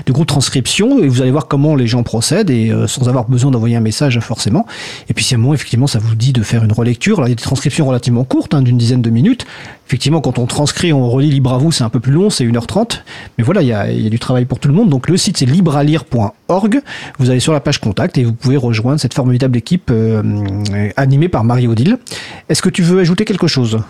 de 0.05 0.12
groupe 0.12 0.26
transcription 0.26 0.99
et 1.02 1.09
vous 1.09 1.23
allez 1.23 1.31
voir 1.31 1.47
comment 1.49 1.75
les 1.75 1.87
gens 1.87 2.02
procèdent 2.02 2.50
et 2.50 2.71
euh, 2.71 2.87
sans 2.87 3.09
avoir 3.09 3.26
besoin 3.28 3.50
d'envoyer 3.50 3.76
un 3.76 3.81
message 3.81 4.19
forcément. 4.21 4.67
Et 5.09 5.14
puis 5.14 5.25
si 5.25 5.35
à 5.35 5.38
un 5.38 5.40
moment, 5.40 5.55
effectivement, 5.55 5.87
ça 5.87 5.99
vous 5.99 6.14
dit 6.14 6.33
de 6.33 6.43
faire 6.43 6.64
une 6.64 6.73
relecture, 6.73 7.19
alors 7.19 7.28
il 7.28 7.31
y 7.31 7.33
a 7.33 7.37
des 7.37 7.43
transcriptions 7.43 7.87
relativement 7.87 8.25
courtes, 8.25 8.52
hein, 8.52 8.62
d'une 8.62 8.76
dizaine 8.76 9.02
de 9.02 9.11
minutes. 9.11 9.47
Effectivement, 9.88 10.21
quand 10.21 10.38
on 10.38 10.45
transcrit, 10.45 10.92
on 10.92 11.09
relit 11.09 11.30
libre 11.30 11.54
à 11.54 11.57
vous, 11.57 11.73
c'est 11.73 11.83
un 11.83 11.88
peu 11.88 11.99
plus 11.99 12.12
long, 12.12 12.28
c'est 12.28 12.45
1h30. 12.45 13.00
Mais 13.38 13.45
voilà, 13.45 13.62
il 13.62 13.68
y 13.68 13.73
a, 13.73 14.11
du 14.11 14.18
travail 14.18 14.45
pour 14.45 14.61
tout 14.61 14.68
le 14.68 14.75
monde. 14.75 14.90
Donc 14.90 15.09
le 15.09 15.16
site 15.16 15.38
c'est 15.38 15.47
librealire.org. 15.47 16.83
Vous 17.18 17.30
allez 17.30 17.40
sur 17.40 17.54
la 17.54 17.61
page 17.61 17.80
contact 17.80 18.18
et 18.18 18.25
vous 18.25 18.35
pouvez 18.35 18.59
rejoindre 18.59 19.00
cette 19.00 19.14
formidable 19.14 19.57
équipe 19.57 19.90
euh, 19.90 20.23
animée 20.99 21.30
par 21.30 21.42
Marie-Odile. 21.42 21.97
Est-ce 22.50 22.61
que 22.61 22.68
tu 22.68 22.83
veux 22.83 23.00
ajouter 23.00 23.25
quelque 23.25 23.47
chose? 23.47 23.80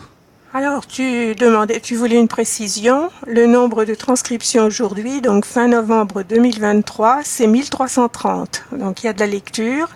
Alors, 0.54 0.86
tu 0.86 1.34
demandais, 1.34 1.80
tu 1.80 1.96
voulais 1.96 2.20
une 2.20 2.28
précision. 2.28 3.10
Le 3.26 3.46
nombre 3.46 3.84
de 3.84 3.96
transcriptions 3.96 4.66
aujourd'hui, 4.66 5.20
donc 5.20 5.44
fin 5.46 5.66
novembre 5.66 6.22
2023, 6.22 7.22
c'est 7.24 7.48
1330. 7.48 8.66
Donc, 8.78 9.02
il 9.02 9.06
y 9.06 9.08
a 9.08 9.12
de 9.12 9.18
la 9.18 9.26
lecture. 9.26 9.88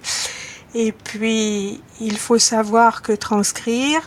Et 0.74 0.90
puis, 0.90 1.80
il 2.00 2.16
faut 2.16 2.38
savoir 2.38 3.02
que 3.02 3.12
transcrire 3.12 4.00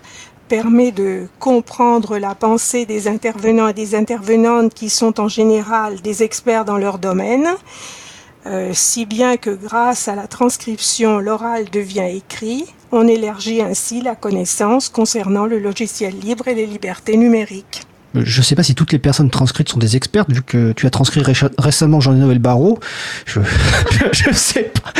permet 0.48 0.92
de 0.92 1.28
comprendre 1.40 2.18
la 2.18 2.36
pensée 2.36 2.86
des 2.86 3.08
intervenants 3.08 3.68
et 3.68 3.74
des 3.74 3.96
intervenantes 3.96 4.74
qui 4.74 4.90
sont 4.90 5.20
en 5.20 5.28
général 5.28 6.02
des 6.02 6.24
experts 6.24 6.66
dans 6.66 6.78
leur 6.78 7.00
domaine. 7.00 7.48
Euh, 8.46 8.72
si 8.74 9.06
bien 9.06 9.38
que 9.38 9.50
grâce 9.50 10.08
à 10.08 10.16
la 10.16 10.28
transcription, 10.28 11.20
l'oral 11.20 11.70
devient 11.72 12.10
écrit. 12.16 12.66
On 12.92 13.08
élargit 13.08 13.62
ainsi 13.62 14.02
la 14.02 14.16
connaissance 14.16 14.90
concernant 14.90 15.48
le 15.48 15.58
logiciel 15.58 16.18
libre 16.20 16.48
et 16.48 16.54
les 16.54 16.68
libertés 16.68 17.18
numériques. 17.18 17.88
Je 18.24 18.40
ne 18.40 18.44
sais 18.44 18.56
pas 18.56 18.64
si 18.64 18.76
toutes 18.76 18.92
les 18.92 19.00
personnes 19.00 19.30
transcrites 19.30 19.70
sont 19.70 19.80
des 19.80 19.96
expertes, 19.96 20.32
vu 20.32 20.42
que 20.42 20.72
tu 20.74 20.86
as 20.86 20.90
transcrit 20.90 21.22
récemment 21.58 22.00
Jean-Noël 22.00 22.40
Barrault. 22.40 22.80
Je 23.26 23.40
je 24.12 24.32
sais 24.34 24.72
pas. 24.74 24.94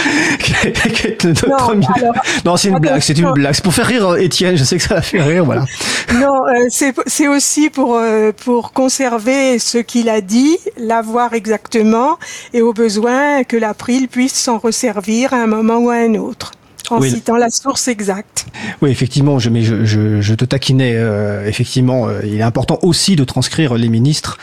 Non, 1.48 1.58
alors, 1.96 2.14
non, 2.46 2.58
c'est 2.58 2.70
une 2.70 2.80
blague, 2.80 3.02
c'est 3.02 3.18
une 3.18 3.32
blague. 3.32 3.54
C'est 3.54 3.64
pour 3.64 3.74
faire 3.74 3.88
rire 3.88 4.16
Étienne, 4.16 4.58
je 4.58 4.64
sais 4.64 4.78
que 4.78 4.84
ça 4.84 4.96
l'a 4.96 5.02
fait 5.02 5.22
rire, 5.22 5.46
voilà. 5.46 5.66
Non, 6.14 6.46
euh, 6.48 6.68
c'est 6.70 6.94
c'est 7.08 7.28
aussi 7.28 7.70
pour 7.70 7.96
euh, 7.96 8.32
pour 8.32 8.74
conserver 8.74 9.60
ce 9.60 9.78
qu'il 9.78 10.10
a 10.10 10.22
dit, 10.22 10.58
l'avoir 10.78 11.34
exactement, 11.34 12.18
et 12.54 12.62
au 12.62 12.74
besoin 12.74 13.44
que 13.44 13.58
l'April 13.58 14.08
puisse 14.08 14.34
s'en 14.34 14.58
resservir 14.58 15.34
à 15.34 15.38
un 15.38 15.48
moment 15.48 15.78
ou 15.78 15.90
à 15.90 15.96
un 15.96 16.16
autre, 16.16 16.52
en 16.92 17.00
Oui. 17.00 17.10
citant 17.12 17.36
la 17.36 17.50
source 17.50 17.88
exacte. 17.88 18.46
Oui, 18.82 18.90
effectivement, 18.92 19.40
je, 19.40 19.50
mais 19.50 19.62
je, 19.64 19.86
je, 19.86 20.22
je 20.22 20.34
te 20.34 20.46
taquinais. 20.46 20.94
euh, 20.96 21.48
effectivement, 21.48 22.08
euh, 22.08 22.22
il 22.26 22.36
est 22.40 22.42
important 22.44 22.80
aussi 22.82 23.16
de 23.16 23.24
transcrire 23.24 23.76
les 23.76 23.90
ministres 23.90 24.38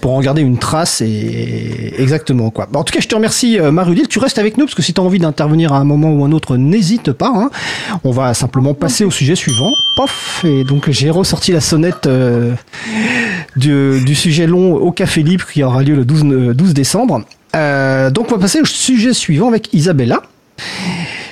pour 0.00 0.12
en 0.14 0.20
garder 0.20 0.42
une 0.42 0.58
trace 0.58 1.00
et 1.00 1.94
exactement 1.98 2.50
quoi. 2.50 2.68
Bon, 2.70 2.80
en 2.80 2.84
tout 2.84 2.92
cas, 2.92 3.00
je 3.00 3.08
te 3.08 3.14
remercie, 3.14 3.58
euh, 3.58 3.70
Marudil. 3.70 4.08
Tu 4.08 4.18
restes 4.18 4.38
avec 4.38 4.56
nous 4.58 4.64
parce 4.66 4.74
que 4.74 4.82
si 4.82 4.92
tu 4.94 5.00
as 5.00 5.04
envie 5.04 5.18
d'intervenir 5.18 5.72
à 5.72 5.78
un 5.78 5.84
moment 5.84 6.10
ou 6.12 6.24
un 6.24 6.32
autre, 6.32 6.56
n'hésite 6.56 7.12
pas. 7.12 7.32
hein. 7.34 7.50
On 8.04 8.10
va 8.10 8.34
simplement 8.34 8.74
passer 8.74 9.04
au 9.04 9.10
sujet 9.10 9.34
suivant. 9.36 9.72
Pof 9.96 10.44
Et 10.44 10.64
donc 10.64 10.90
j'ai 10.90 11.10
ressorti 11.10 11.52
la 11.52 11.60
sonnette 11.60 12.06
euh, 12.06 12.52
du, 13.56 14.02
du 14.04 14.14
sujet 14.14 14.46
long 14.46 14.74
au 14.74 14.92
Café 14.92 15.22
Libre 15.22 15.46
qui 15.46 15.62
aura 15.62 15.82
lieu 15.82 15.94
le 15.94 16.04
12, 16.04 16.22
euh, 16.26 16.54
12 16.54 16.74
décembre. 16.74 17.22
Euh, 17.54 18.10
donc 18.10 18.30
on 18.30 18.34
va 18.34 18.40
passer 18.40 18.60
au 18.60 18.64
sujet 18.66 19.12
suivant 19.14 19.48
avec 19.48 19.72
Isabella. 19.72 20.22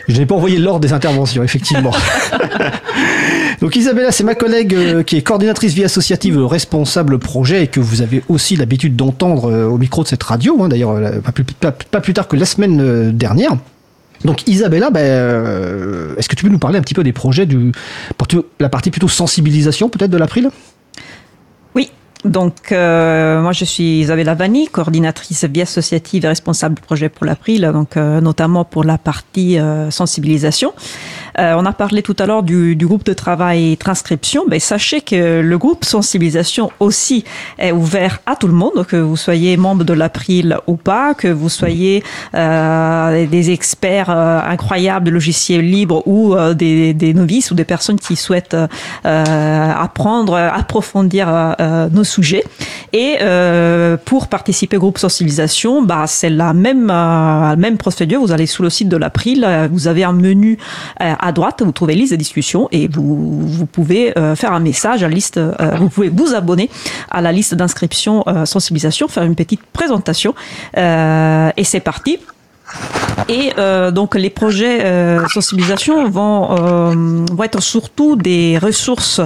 Je 0.08 0.18
n'ai 0.18 0.26
pas 0.26 0.34
envoyé 0.34 0.58
l'ordre 0.58 0.80
des 0.80 0.92
interventions, 0.92 1.42
effectivement. 1.42 1.92
Donc 3.60 3.76
Isabella, 3.76 4.12
c'est 4.12 4.24
ma 4.24 4.34
collègue 4.34 4.74
euh, 4.74 5.02
qui 5.02 5.16
est 5.16 5.22
coordinatrice 5.22 5.72
vie 5.72 5.84
associative, 5.84 6.38
responsable 6.44 7.18
projet 7.18 7.64
et 7.64 7.66
que 7.68 7.80
vous 7.80 8.02
avez 8.02 8.22
aussi 8.28 8.56
l'habitude 8.56 8.96
d'entendre 8.96 9.50
euh, 9.50 9.66
au 9.66 9.78
micro 9.78 10.02
de 10.02 10.08
cette 10.08 10.22
radio, 10.22 10.62
hein, 10.62 10.68
d'ailleurs 10.68 10.90
euh, 10.90 11.20
pas 11.20 11.32
plus, 11.32 11.44
pas- 11.44 11.72
pas 11.72 12.00
plus 12.00 12.12
tard 12.12 12.28
que 12.28 12.36
la 12.36 12.44
semaine 12.44 13.12
dernière. 13.12 13.52
Donc 14.24 14.46
Isabella, 14.48 14.90
ben, 14.90 16.14
est-ce 16.16 16.28
que 16.30 16.34
tu 16.34 16.44
peux 16.44 16.50
nous 16.50 16.58
parler 16.58 16.78
un 16.78 16.82
petit 16.82 16.94
peu 16.94 17.02
des 17.02 17.12
projets 17.12 17.44
du 17.44 17.72
la 18.58 18.68
partie 18.70 18.90
plutôt 18.90 19.08
sensibilisation 19.08 19.90
peut-être 19.90 20.10
de 20.10 20.16
l'April? 20.16 20.50
Donc, 22.24 22.72
euh, 22.72 23.42
moi, 23.42 23.52
je 23.52 23.66
suis 23.66 24.00
Isabella 24.00 24.34
Vanni, 24.34 24.66
coordinatrice 24.68 25.44
vie 25.44 25.60
associative 25.60 26.24
et 26.24 26.28
responsable 26.28 26.76
projet 26.80 27.10
pour 27.10 27.26
l'April, 27.26 27.70
donc 27.72 27.96
euh, 27.96 28.22
notamment 28.22 28.64
pour 28.64 28.82
la 28.84 28.96
partie 28.96 29.58
euh, 29.58 29.90
sensibilisation. 29.90 30.72
Euh, 31.38 31.54
on 31.56 31.64
a 31.66 31.72
parlé 31.72 32.02
tout 32.02 32.16
à 32.18 32.26
l'heure 32.26 32.42
du, 32.42 32.76
groupe 32.76 33.04
de 33.04 33.12
travail 33.12 33.76
transcription. 33.76 34.44
Ben, 34.48 34.60
sachez 34.60 35.00
que 35.00 35.40
le 35.40 35.58
groupe 35.58 35.84
sensibilisation 35.84 36.70
aussi 36.80 37.24
est 37.58 37.72
ouvert 37.72 38.20
à 38.26 38.36
tout 38.36 38.46
le 38.46 38.52
monde, 38.52 38.86
que 38.86 38.96
vous 38.96 39.16
soyez 39.16 39.56
membre 39.56 39.84
de 39.84 39.92
l'April 39.92 40.58
ou 40.66 40.76
pas, 40.76 41.14
que 41.14 41.28
vous 41.28 41.48
soyez 41.48 42.04
euh, 42.34 43.26
des 43.26 43.50
experts 43.50 44.10
euh, 44.10 44.40
incroyables 44.46 45.06
de 45.06 45.10
logiciels 45.10 45.68
libres 45.68 46.06
ou 46.06 46.34
des, 46.54 47.14
novices 47.14 47.50
ou 47.50 47.54
des 47.54 47.64
personnes 47.64 47.98
qui 47.98 48.16
souhaitent 48.16 48.56
apprendre, 49.04 50.36
approfondir 50.36 51.56
nos 51.92 52.04
sujets. 52.04 52.44
Et 52.92 53.18
pour 54.04 54.28
participer 54.28 54.76
au 54.76 54.80
groupe 54.80 54.98
sensibilisation, 54.98 55.82
bah, 55.82 56.04
c'est 56.06 56.30
la 56.30 56.52
même, 56.52 56.88
la 56.88 57.56
même 57.56 57.76
procédure. 57.76 58.20
Vous 58.20 58.32
allez 58.32 58.46
sous 58.46 58.62
le 58.62 58.70
site 58.70 58.88
de 58.88 58.96
l'April, 58.96 59.46
vous 59.70 59.88
avez 59.88 60.04
un 60.04 60.12
menu 60.12 60.58
à 61.24 61.32
droite, 61.32 61.62
vous 61.64 61.72
trouvez 61.72 61.94
liste 61.94 62.12
de 62.12 62.16
discussion 62.16 62.68
et 62.70 62.86
vous, 62.86 63.66
pouvez 63.72 64.16
euh, 64.18 64.36
faire 64.36 64.52
un 64.52 64.60
message 64.60 65.02
à 65.02 65.08
liste, 65.08 65.38
euh, 65.38 65.54
vous 65.78 65.88
pouvez 65.88 66.10
vous 66.10 66.34
abonner 66.34 66.68
à 67.10 67.22
la 67.22 67.32
liste 67.32 67.54
d'inscription 67.54 68.22
euh, 68.26 68.44
sensibilisation, 68.44 69.08
faire 69.08 69.22
une 69.22 69.34
petite 69.34 69.62
présentation 69.72 70.34
et 70.76 71.64
c'est 71.64 71.80
parti. 71.80 72.18
Et 73.28 73.52
euh, 73.58 73.90
donc 73.90 74.14
les 74.14 74.28
projets 74.28 74.84
euh, 74.84 75.26
sensibilisation 75.28 76.08
vont, 76.10 76.50
euh, 76.50 77.24
vont 77.32 77.42
être 77.42 77.62
surtout 77.62 78.16
des 78.16 78.58
ressources 78.58 79.20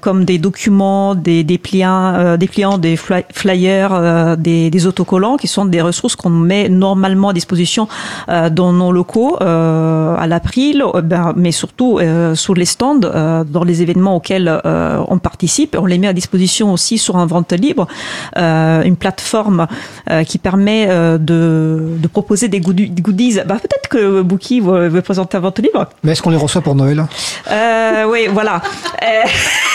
comme 0.00 0.24
des 0.24 0.38
documents, 0.38 1.14
des 1.14 1.44
dépliants, 1.44 2.14
euh, 2.14 2.36
dépliants 2.36 2.78
des 2.78 2.96
fly- 2.96 3.24
flyers, 3.32 4.36
des, 4.36 4.70
des 4.70 4.86
autocollants 4.86 5.36
qui 5.36 5.46
sont 5.48 5.66
des 5.66 5.82
ressources 5.82 6.16
qu'on 6.16 6.30
met 6.30 6.68
normalement 6.68 7.30
à 7.30 7.32
disposition 7.32 7.88
dans 8.28 8.72
nos 8.72 8.92
locaux 8.92 9.36
à 9.40 10.26
l'April, 10.26 10.82
ben, 11.04 11.32
mais 11.36 11.52
surtout 11.52 11.98
sur 12.34 12.54
les 12.54 12.64
stands, 12.64 12.98
dans 12.98 13.64
les 13.64 13.82
événements 13.82 14.16
auxquels 14.16 14.60
on 14.64 15.18
participe. 15.18 15.76
On 15.78 15.86
les 15.86 15.98
met 15.98 16.08
à 16.08 16.12
disposition 16.12 16.72
aussi 16.72 16.98
sur 16.98 17.16
un 17.16 17.26
vente 17.26 17.52
libre, 17.52 17.86
une 18.36 18.96
plateforme 18.96 19.66
qui 20.26 20.38
permet 20.38 20.86
de, 21.18 21.98
proposer 22.12 22.48
des. 22.48 22.57
Des 22.60 23.02
goodies. 23.02 23.40
Bah, 23.46 23.56
Peut-être 23.60 23.88
que 23.88 24.22
Bouki 24.22 24.60
veut, 24.60 24.88
veut 24.88 25.02
présenter 25.02 25.36
un 25.36 25.40
vente 25.40 25.58
libre. 25.58 25.86
Mais 26.02 26.12
est-ce 26.12 26.22
qu'on 26.22 26.30
les 26.30 26.36
reçoit 26.36 26.62
pour 26.62 26.74
Noël? 26.74 27.04
Euh, 27.50 28.04
oui, 28.08 28.28
voilà. 28.30 28.62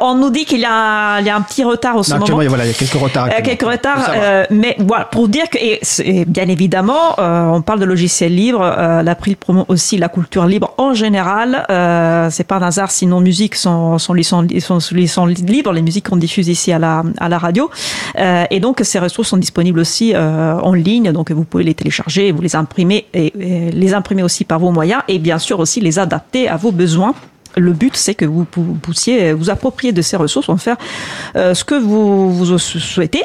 On, 0.00 0.14
nous 0.14 0.30
dit 0.30 0.44
qu'il 0.44 0.60
y, 0.60 0.64
a 0.64 0.72
un- 1.16 1.20
il 1.20 1.26
y 1.26 1.30
a 1.30 1.36
un 1.36 1.40
petit 1.40 1.64
retard 1.64 1.96
en 1.96 2.02
ce 2.02 2.10
moment. 2.12 2.22
Actuellement, 2.24 2.48
voilà, 2.48 2.64
il 2.64 2.68
y 2.68 2.70
a 2.70 2.74
quelques 2.74 2.92
retards. 3.00 3.26
Euh, 3.26 3.42
quelques 3.42 3.62
retards, 3.62 4.10
euh, 4.14 4.44
mais 4.50 4.76
voilà, 4.78 5.04
pour 5.06 5.28
dire 5.28 5.48
que, 5.50 5.58
et 5.58 6.24
bien 6.26 6.48
évidemment, 6.48 7.18
euh, 7.18 7.46
on 7.48 7.62
parle 7.62 7.80
de 7.80 7.84
logiciels 7.84 8.34
libres, 8.34 8.62
euh, 8.62 9.02
l'April 9.02 9.36
promeut 9.36 9.64
aussi 9.68 9.96
la 9.96 10.08
culture 10.08 10.46
libre 10.46 10.72
en 10.78 10.94
général. 10.94 11.64
Euh, 11.70 12.28
c'est 12.30 12.44
pas 12.44 12.56
un 12.56 12.62
hasard 12.62 12.90
si 12.90 13.06
nos 13.06 13.20
musiques 13.20 13.54
sont, 13.54 13.98
sont, 13.98 14.14
sont, 14.22 14.46
sont, 14.60 14.80
sont, 14.80 15.06
sont 15.06 15.26
libres, 15.26 15.72
les 15.72 15.82
musiques 15.82 16.08
qu'on 16.08 16.16
diffuse 16.16 16.48
ici 16.48 16.72
à 16.72 16.78
la, 16.78 17.02
à 17.18 17.28
la 17.28 17.38
radio. 17.38 17.70
Euh, 18.18 18.44
et 18.50 18.60
donc, 18.60 18.80
ces 18.84 18.98
ressources 18.98 19.28
sont 19.28 19.36
disponibles 19.36 19.80
aussi 19.80 20.12
euh, 20.14 20.58
en 20.60 20.72
ligne, 20.72 21.12
donc 21.12 21.30
vous 21.30 21.44
pouvez 21.44 21.64
les 21.64 21.74
télécharger, 21.74 22.32
vous 22.32 22.42
les 22.42 22.56
imprimer, 22.56 23.06
et, 23.14 23.32
et 23.38 23.70
les 23.70 23.94
imprimer 23.94 24.22
aussi 24.22 24.44
par 24.44 24.58
vos 24.58 24.70
moyens, 24.70 25.02
et 25.08 25.18
bien 25.18 25.38
sûr 25.38 25.58
aussi 25.58 25.80
les 25.80 25.98
adapter 25.98 26.48
à 26.48 26.56
vos 26.56 26.72
besoins. 26.72 27.14
Le 27.56 27.72
but, 27.72 27.96
c'est 27.96 28.14
que 28.14 28.24
vous 28.24 28.44
pou- 28.44 28.76
puissiez 28.82 29.32
vous 29.32 29.48
approprier 29.50 29.92
de 29.92 30.02
ces 30.02 30.16
ressources, 30.16 30.48
en 30.48 30.56
faire 30.56 30.76
euh, 31.36 31.54
ce 31.54 31.64
que 31.64 31.74
vous, 31.74 32.32
vous 32.32 32.58
souhaitez. 32.58 33.22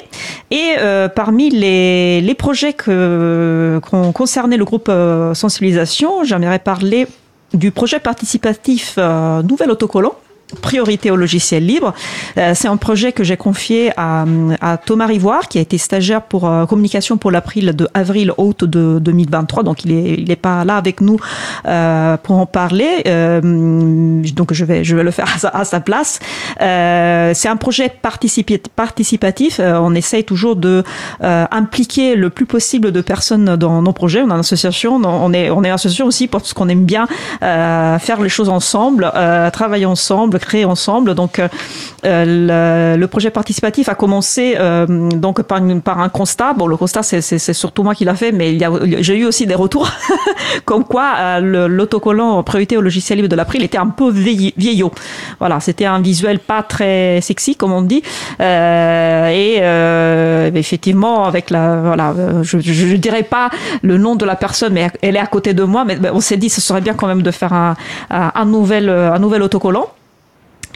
Et 0.52 0.76
euh, 0.80 1.08
parmi 1.08 1.50
les, 1.50 2.22
les 2.22 2.34
projets 2.36 2.74
que 2.74 3.80
qu'on 3.90 4.12
concernait 4.12 4.58
le 4.58 4.66
groupe 4.66 4.88
euh, 4.90 5.34
sensibilisation, 5.34 6.24
j'aimerais 6.24 6.60
parler 6.60 7.08
du 7.54 7.72
projet 7.72 8.00
participatif 8.00 8.98
Nouvel 8.98 9.72
Autocollant 9.72 10.14
priorité 10.62 11.12
au 11.12 11.16
logiciel 11.16 11.66
libre. 11.66 11.94
c'est 12.36 12.68
un 12.68 12.78
projet 12.78 13.12
que 13.12 13.24
j'ai 13.24 13.38
confié 13.38 13.92
à, 13.98 14.26
Thomas 14.86 15.06
Rivoire, 15.06 15.48
qui 15.48 15.58
a 15.58 15.62
été 15.62 15.78
stagiaire 15.78 16.22
pour 16.22 16.50
communication 16.68 17.18
pour 17.18 17.32
l'April 17.32 17.76
de 17.76 17.88
avril 17.94 18.34
août 18.38 18.64
de 18.64 19.00
2023. 19.00 19.64
Donc 19.64 19.86
il 19.86 19.92
est 19.92 20.16
il 20.18 20.32
est 20.32 20.36
pas 20.36 20.66
là 20.66 20.78
avec 20.78 21.02
nous 21.02 21.18
pour 22.24 22.38
en 22.38 22.46
parler. 22.46 23.04
donc 23.04 24.54
je 24.54 24.66
vais 24.66 24.84
je 24.84 24.96
vais 24.96 25.04
le 25.04 25.12
faire 25.12 25.28
à 25.54 25.66
sa, 25.66 25.80
place. 25.80 26.20
c'est 26.60 27.48
un 27.48 27.58
projet 27.58 27.90
participatif. 27.90 29.60
on 29.60 29.96
essaye 29.96 30.24
toujours 30.24 30.56
de 30.56 30.84
impliquer 31.22 32.16
le 32.16 32.30
plus 32.30 32.46
possible 32.46 32.92
de 32.92 33.02
personnes 33.02 33.56
dans 33.56 33.82
nos 33.82 33.94
projets. 33.94 34.22
On 34.22 34.30
a 34.30 34.34
une 34.34 34.40
association, 34.40 34.96
on 34.96 35.34
est 35.34 35.50
on 35.50 35.64
est 35.64 35.70
association 35.70 36.08
aussi 36.08 36.28
parce 36.28 36.54
qu'on 36.54 36.70
aime 36.70 36.86
bien 36.86 37.08
faire 37.42 38.22
les 38.22 38.30
choses 38.30 38.50
ensemble, 38.50 39.12
travailler 39.52 39.86
ensemble, 39.86 40.39
créer 40.40 40.66
ensemble. 40.66 41.16
Donc, 41.16 41.40
euh, 42.06 42.98
le, 42.98 43.08
projet 43.08 43.32
participatif 43.32 43.90
a 43.90 43.96
commencé 43.96 44.56
euh, 44.58 44.86
donc 44.88 45.42
par, 45.42 46.00
un 46.00 46.10
constat. 46.10 46.54
Bon, 46.54 46.68
le 46.68 46.78
constat, 46.78 47.04
c'est 47.04 47.54
surtout 47.54 47.84
moi 47.84 47.96
qui 47.96 48.06
l'a 48.06 48.16
fait, 48.16 48.32
mais 48.32 48.58
j'ai 49.02 49.18
eu 49.18 49.26
aussi 49.26 49.46
des 49.46 49.56
retours 49.56 49.90
comme 50.66 50.84
quoi 50.84 51.14
euh, 51.18 51.68
l'autocollant 51.68 52.42
priorité 52.44 52.78
au 52.78 52.82
logiciel 52.82 53.18
libre 53.18 53.30
de 53.30 53.36
l'April 53.36 53.64
était 53.64 53.78
un 53.78 53.88
peu 53.88 54.12
vieillot. 54.12 54.92
Voilà, 55.40 55.60
c'était 55.60 55.86
un 55.86 56.00
visuel 56.00 56.40
pas 56.40 56.64
très 56.64 57.20
sexy, 57.22 57.56
comme 57.56 57.74
on 57.74 57.82
dit. 57.82 58.04
et 58.40 59.56
effectivement, 60.56 61.26
avec 61.26 61.50
la, 61.50 61.78
voilà, 61.78 62.14
je, 62.44 62.60
je, 62.60 62.96
dirais 62.96 63.24
pas 63.24 63.50
le 63.82 63.98
nom 63.98 64.16
de 64.16 64.26
la 64.26 64.36
personne, 64.36 64.74
mais 64.74 64.90
elle 65.02 65.16
est 65.16 65.20
à 65.20 65.28
côté 65.28 65.54
de 65.54 65.64
moi. 65.64 65.86
Mais 65.86 65.98
on 66.12 66.22
s'est 66.22 66.38
dit, 66.38 66.50
ce 66.50 66.62
serait 66.62 66.82
bien 66.82 66.94
quand 66.94 67.08
même 67.08 67.24
de 67.24 67.32
faire 67.32 67.54
un, 67.54 67.76
un 68.10 68.46
nouvel, 68.46 68.90
un 68.90 69.20
nouvel 69.20 69.42
autocollant. 69.42 69.88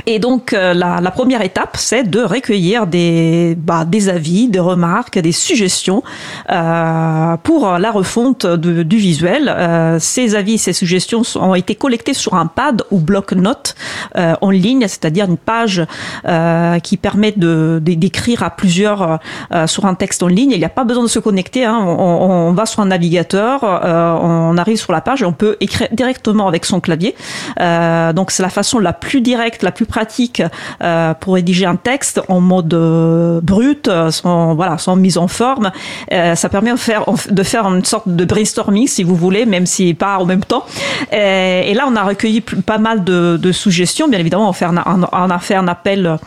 Et 0.05 0.19
donc 0.19 0.53
euh, 0.53 0.73
la, 0.73 0.99
la, 0.99 1.11
première 1.11 1.41
étape, 1.41 1.77
c'est 1.77 2.03
de 2.03 2.21
recueillir 2.21 2.87
des, 2.87 3.55
bah, 3.57 3.85
des 3.85 4.09
avis, 4.09 4.49
des 4.49 4.59
remarques, 4.59 5.17
des 5.17 5.31
suggestions 5.31 6.03
euh, 6.51 7.37
pour 7.37 7.69
la 7.79 7.91
refonte 7.91 8.45
du 8.45 8.97
visuel. 8.97 9.47
Euh, 9.47 9.99
ces 9.99 10.35
avis, 10.35 10.57
ces 10.57 10.73
suggestions 10.73 11.21
ont 11.35 11.55
été 11.55 11.75
collectés 11.75 12.13
sur 12.13 12.33
un 12.33 12.47
pad 12.47 12.83
ou 12.91 12.99
bloc-notes 12.99 13.75
euh, 14.17 14.35
en 14.41 14.49
ligne, 14.49 14.81
c'est-à-dire 14.87 15.25
une 15.25 15.37
page 15.37 15.85
euh, 16.27 16.79
qui 16.79 16.97
permet 16.97 17.31
de 17.35 17.79
d'écrire 17.81 18.43
à 18.43 18.49
plusieurs 18.49 19.19
sur 19.67 19.85
un 19.85 19.95
texte 19.95 20.23
en 20.23 20.27
ligne. 20.27 20.51
Il 20.51 20.59
n'y 20.59 20.65
a 20.65 20.69
pas 20.69 20.83
besoin 20.83 21.03
de 21.03 21.09
se 21.09 21.19
connecter. 21.19 21.65
Hein. 21.65 21.77
On, 21.85 22.49
on, 22.49 22.53
va 22.53 22.65
sur 22.65 22.81
un 22.81 22.87
navigateur, 22.87 23.63
on 23.63 24.57
arrive 24.57 24.77
sur 24.77 24.91
la 24.91 25.01
page 25.01 25.21
et 25.21 25.25
on 25.25 25.33
peut 25.33 25.57
écrire 25.59 25.87
directement 25.91 26.47
avec 26.47 26.65
son 26.65 26.79
clavier. 26.79 27.15
donc 27.57 28.31
c'est 28.31 28.43
la 28.43 28.49
façon 28.49 28.79
la 28.79 28.93
plus 28.93 29.21
directe, 29.21 29.63
la 29.63 29.71
plus 29.71 29.82
pratique 29.85 30.41
euh, 30.81 31.13
pour 31.13 31.35
rédiger 31.35 31.65
un 31.65 31.75
texte 31.75 32.21
en 32.27 32.39
mode 32.39 32.73
euh, 32.73 33.41
brut, 33.41 33.89
sans 34.09 34.55
voilà, 34.55 34.77
sans 34.77 34.95
mise 34.95 35.17
en 35.17 35.27
forme. 35.27 35.71
Euh, 36.11 36.35
ça 36.35 36.49
permet 36.49 36.71
de 36.71 36.77
faire, 36.77 37.05
de 37.29 37.43
faire 37.43 37.65
une 37.67 37.85
sorte 37.85 38.07
de 38.07 38.25
brainstorming, 38.25 38.87
si 38.87 39.03
vous 39.03 39.15
voulez, 39.15 39.45
même 39.45 39.65
si 39.65 39.93
pas 39.93 40.17
en 40.17 40.25
même 40.25 40.43
temps. 40.43 40.65
Et, 41.11 41.73
là, 41.73 41.85
on 41.87 41.95
a 41.95 42.03
recueilli 42.03 42.41
pas 42.41 42.77
mal 42.77 43.03
de, 43.03 43.51
suggestions. 43.51 44.07
Bien 44.07 44.19
évidemment, 44.19 44.49
on, 44.49 44.53
fait 44.53 44.65
on 44.65 45.29
a 45.29 45.39
fait 45.39 45.55
un 45.55 45.67
appel 45.67 46.17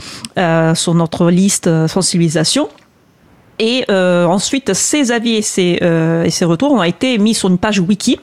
sur 0.75 0.95
notre 0.95 1.31
liste 1.31 1.87
sensibilisation. 1.87 2.69
Et 3.59 3.85
euh, 3.91 4.27
ensuite, 4.27 4.75
ces 4.75 5.13
avis 5.13 5.37
et 5.37 5.43
ces, 5.43 5.79
euh, 5.83 6.25
et 6.25 6.31
ces 6.31 6.45
retours 6.45 6.73
ont 6.73 6.83
été 6.83 7.19
mis 7.19 7.35
sur 7.35 7.49
une 7.49 7.59
page 7.59 7.81
wiki. 7.81 8.19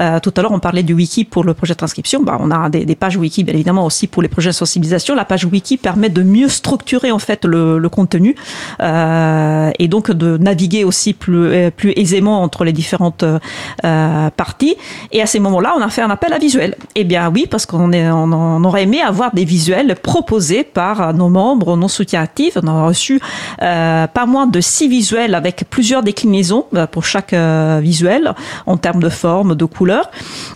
Euh, 0.00 0.20
tout 0.20 0.32
à 0.36 0.42
l'heure, 0.42 0.52
on 0.52 0.58
parlait 0.58 0.82
du 0.82 0.94
wiki 0.94 1.24
pour 1.24 1.44
le 1.44 1.54
projet 1.54 1.74
de 1.74 1.78
transcription. 1.78 2.22
Bah, 2.22 2.38
on 2.40 2.50
a 2.50 2.68
des, 2.68 2.84
des, 2.84 2.94
pages 2.94 3.16
wiki, 3.16 3.44
bien 3.44 3.54
évidemment, 3.54 3.84
aussi 3.86 4.06
pour 4.06 4.22
les 4.22 4.28
projets 4.28 4.50
de 4.50 4.54
sensibilisation. 4.54 5.14
La 5.14 5.24
page 5.24 5.44
wiki 5.44 5.76
permet 5.76 6.08
de 6.08 6.22
mieux 6.22 6.48
structurer 6.48 7.12
en 7.12 7.18
fait 7.18 7.44
le, 7.44 7.78
le 7.78 7.88
contenu 7.88 8.34
euh, 8.80 9.70
et 9.78 9.88
donc 9.88 10.10
de 10.10 10.36
naviguer 10.38 10.84
aussi 10.84 11.12
plus, 11.12 11.46
euh, 11.46 11.70
plus 11.70 11.92
aisément 11.96 12.42
entre 12.42 12.64
les 12.64 12.72
différentes 12.72 13.24
euh, 13.24 14.30
parties. 14.30 14.76
Et 15.12 15.22
à 15.22 15.26
ces 15.26 15.38
moments-là, 15.40 15.74
on 15.76 15.82
a 15.82 15.88
fait 15.88 16.02
un 16.02 16.10
appel 16.10 16.32
à 16.32 16.38
visuel. 16.38 16.76
Eh 16.94 17.04
bien 17.04 17.30
oui, 17.32 17.46
parce 17.48 17.66
qu'on 17.66 17.92
on 17.92 18.64
aurait 18.64 18.84
aimé 18.84 19.00
avoir 19.00 19.32
des 19.32 19.44
visuels 19.44 19.94
proposés 19.96 20.64
par 20.64 21.14
nos 21.14 21.28
membres, 21.28 21.76
nos 21.76 21.88
soutiens 21.88 22.22
actifs. 22.22 22.56
On 22.62 22.66
a 22.66 22.86
reçu 22.86 23.20
pas 23.58 24.26
moins 24.26 24.46
de 24.46 24.60
six 24.72 24.88
visuels 24.88 25.34
avec 25.34 25.64
plusieurs 25.68 26.02
déclinaisons 26.02 26.64
euh, 26.74 26.86
pour 26.86 27.04
chaque 27.04 27.34
euh, 27.34 27.80
visuel 27.82 28.32
en 28.66 28.76
termes 28.78 29.02
de 29.02 29.10
forme, 29.10 29.54
de 29.54 29.66
couleur. 29.66 30.10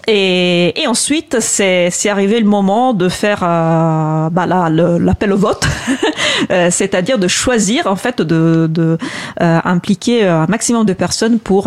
Et, 0.08 0.72
ensuite, 0.86 1.38
c'est 1.40 2.08
arrivé 2.08 2.40
le 2.40 2.46
moment 2.46 2.94
de 2.94 3.08
faire 3.08 3.40
euh, 3.42 4.30
bah 4.30 4.46
l'appel 4.46 5.32
au 5.32 5.36
vote, 5.36 5.64
c'est-à-dire 6.70 7.18
de 7.18 7.28
choisir 7.28 7.86
en 7.86 7.96
fait 7.96 8.22
de, 8.22 8.68
de 8.70 8.96
impliquer 9.40 10.26
un 10.26 10.46
maximum 10.46 10.84
de 10.86 10.92
personnes 10.92 11.38
pour 11.40 11.64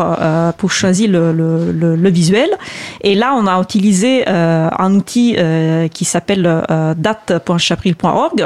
pour 0.57 0.71
choisir 0.71 1.09
le, 1.09 1.33
le, 1.33 2.09
visuel. 2.09 2.49
Et 3.01 3.15
là, 3.15 3.33
on 3.35 3.45
a 3.45 3.61
utilisé 3.61 4.25
un 4.27 4.91
outil 4.95 5.35
qui 5.93 6.05
s'appelle 6.05 6.43
date.chapril.org. 6.97 8.37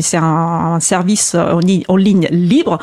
C'est 0.00 0.16
un, 0.16 0.78
service 0.80 1.36
en 1.88 1.96
ligne 1.96 2.26
libre. 2.30 2.78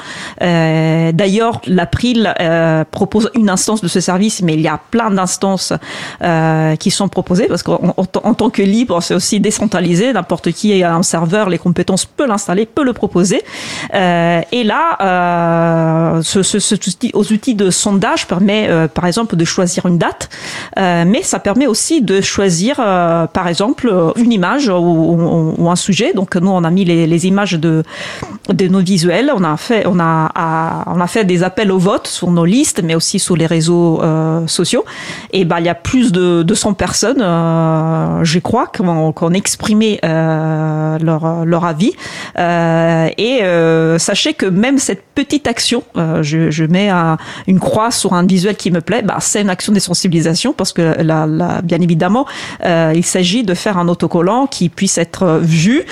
Euh, 0.54 1.12
d'ailleurs, 1.12 1.62
l'April 1.66 2.34
euh, 2.40 2.84
propose 2.90 3.32
une 3.36 3.50
instance 3.50 3.82
de 3.82 3.88
ce 3.88 4.00
service, 4.00 4.42
mais 4.42 4.54
il 4.54 4.62
y 4.62 4.68
a 4.68 4.80
plein 4.92 5.10
d'instances 5.10 5.74
euh, 6.22 6.76
qui 6.76 6.92
sont 6.92 7.08
proposées 7.08 7.48
parce 7.48 7.64
qu'en 7.64 8.34
tant 8.34 8.50
que 8.50 8.62
libre, 8.62 9.02
c'est 9.02 9.16
aussi 9.16 9.40
décentralisé. 9.40 10.14
N'importe 10.14 10.52
qui 10.52 10.84
a 10.84 10.96
un 10.96 11.04
serveur, 11.04 11.50
les 11.50 11.58
compétences 11.58 12.06
peut 12.06 12.28
l'installer, 12.28 12.66
peut 12.66 12.84
le 12.84 12.94
proposer. 12.94 13.42
et 13.94 14.64
là, 14.64 16.22
ce, 16.22 16.74
outil, 16.74 17.12
outils 17.14 17.56
de 17.56 17.70
sondage 17.70 18.28
permet, 18.28 18.70
par 18.94 19.06
exemple, 19.06 19.36
de 19.36 19.46
choisir 19.46 19.86
une 19.86 19.98
date, 19.98 20.30
mais 20.78 21.24
ça 21.24 21.40
permet 21.40 21.68
aussi 21.68 22.02
de 22.02 22.22
choisir, 22.22 22.76
par 22.76 23.48
exemple, 23.48 23.92
une 24.16 24.32
image 24.32 24.70
ou, 24.70 25.68
un 25.70 25.76
sujet. 25.76 26.14
Donc 26.14 26.36
nous, 26.36 26.52
on 26.52 26.64
a 26.64 26.70
mis 26.70 26.86
les, 26.86 27.28
images 27.28 27.54
de, 27.54 27.84
nos 28.70 28.80
visuels. 28.80 29.32
On 29.36 29.44
a 29.44 30.32
on 30.88 31.00
a 31.00 31.08
fait 31.08 31.26
des 31.26 31.44
appels 31.44 31.72
au 31.72 31.78
vote 31.78 32.08
sur 32.08 32.32
nos 32.32 32.46
listes, 32.46 32.82
mais 32.84 32.96
aussi 32.96 33.20
sur 33.20 33.36
les 33.36 33.46
réseaux 33.46 34.02
euh, 34.02 34.46
sociaux. 34.48 34.86
Et 35.32 35.46
ben, 35.46 35.60
il 35.60 35.66
y 35.66 35.70
a 35.70 35.76
plus 35.76 36.12
de 36.12 36.44
200 36.44 36.74
personnes, 36.74 37.22
euh, 37.22 38.24
je 38.24 38.40
crois, 38.40 38.68
qui 38.68 38.82
ont, 38.82 39.14
exprimé 39.34 40.00
euh, 40.04 40.98
leur, 41.00 41.46
leur 41.46 41.66
avis. 41.66 41.94
et 42.38 43.40
sachez 43.98 44.34
que 44.34 44.46
même 44.46 44.78
cette 44.78 45.04
petite 45.16 45.48
action, 45.48 45.84
je, 45.96 46.50
je, 46.50 46.64
mets 46.64 46.90
une 47.48 47.60
croix 47.60 47.92
sur 47.92 48.14
un 48.14 48.26
visuel 48.26 48.56
qui 48.56 48.72
me 48.72 48.82
plaît, 48.82 49.02
bah, 49.02 49.18
c'est 49.20 49.42
une 49.42 49.50
action 49.50 49.74
de 49.74 49.80
sensibilisation 49.80 50.54
parce 50.54 50.74
que 50.74 51.02
là, 51.02 51.28
bien 51.62 51.82
évidemment, 51.82 52.26
il 52.64 53.06
s'agit 53.06 53.44
de 53.44 53.54
faire 53.54 53.78
un 53.78 53.88
autocollant 53.88 54.48
qui 54.48 54.70
puisse 54.70 54.98
être 54.98 55.40
vu, 55.42 55.84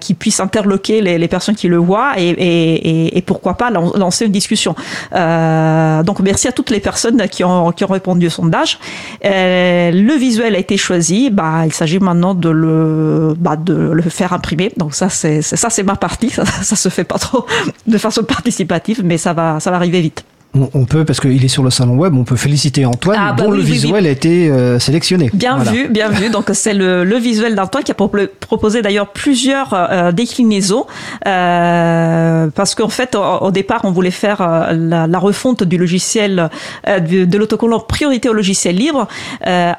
qui 0.00 0.14
puisse 0.14 0.40
interloquer 0.40 1.00
les, 1.00 1.18
les, 1.18 1.28
personnes 1.28 1.54
qui 1.54 1.68
le 1.68 1.76
voient 1.76 2.12
et, 2.16 2.28
et, 2.28 3.18
et 3.18 3.22
pourquoi 3.22 3.54
pas 3.54 3.70
lancer 3.70 4.26
une 4.26 4.32
discussion. 4.32 4.74
Euh, 5.14 6.02
donc 6.02 6.20
merci 6.20 6.48
à 6.48 6.52
toutes 6.52 6.70
les 6.70 6.80
personnes 6.80 7.28
qui 7.28 7.44
ont, 7.44 7.72
qui 7.72 7.84
ont 7.84 7.88
répondu 7.88 8.26
au 8.26 8.30
sondage. 8.30 8.78
Euh, 9.24 9.90
le 9.90 10.14
visuel 10.14 10.54
a 10.54 10.58
été 10.58 10.76
choisi. 10.76 11.30
Bah, 11.30 11.62
il 11.66 11.72
s'agit 11.72 11.98
maintenant 11.98 12.34
de 12.34 12.48
le, 12.48 13.34
bah, 13.38 13.56
de 13.56 13.74
le 13.74 14.02
faire 14.02 14.32
imprimer. 14.32 14.72
Donc 14.76 14.94
ça, 14.94 15.08
c'est 15.08 15.42
ça, 15.42 15.70
c'est 15.70 15.82
ma 15.82 15.96
partie. 15.96 16.30
Ça, 16.30 16.44
ça 16.44 16.76
se 16.76 16.88
fait 16.88 17.04
pas 17.04 17.18
trop 17.18 17.46
de 17.86 17.98
façon 17.98 18.22
participative, 18.34 19.02
mais 19.04 19.18
ça 19.18 19.32
va, 19.32 19.60
ça 19.60 19.70
va 19.70 19.76
arriver 19.76 20.00
vite 20.00 20.24
on 20.54 20.84
peut, 20.84 21.04
parce 21.04 21.20
qu'il 21.20 21.44
est 21.44 21.48
sur 21.48 21.62
le 21.62 21.70
salon 21.70 21.96
web, 21.96 22.14
on 22.16 22.24
peut 22.24 22.36
féliciter 22.36 22.86
Antoine 22.86 23.18
ah, 23.20 23.32
bah 23.32 23.42
dont 23.42 23.50
le 23.50 23.60
visuel 23.60 24.06
a 24.06 24.10
été 24.10 24.48
euh, 24.48 24.78
sélectionné. 24.78 25.30
Bien 25.32 25.58
vu, 25.58 25.88
bien 25.88 26.08
vu. 26.08 26.30
Donc 26.30 26.50
c'est 26.52 26.74
le, 26.74 27.04
le, 27.04 27.16
visuel 27.16 27.54
d'Antoine 27.54 27.82
qui 27.82 27.90
a 27.90 27.94
proposé 27.94 28.82
d'ailleurs 28.82 29.08
plusieurs 29.08 29.72
euh, 29.72 30.12
déclinaisons, 30.12 30.86
euh, 31.26 32.48
parce 32.54 32.74
qu'en 32.74 32.88
fait 32.88 33.16
au, 33.16 33.50
départ 33.50 33.80
on 33.84 33.90
voulait 33.90 34.10
faire 34.10 34.40
la, 34.72 35.06
la, 35.06 35.18
refonte 35.18 35.64
du 35.64 35.78
logiciel 35.78 36.50
de, 36.86 37.24
de 37.24 37.38
l'autocollant 37.38 37.80
priorité 37.80 38.28
au 38.28 38.32
logiciel 38.32 38.76
libre. 38.76 39.08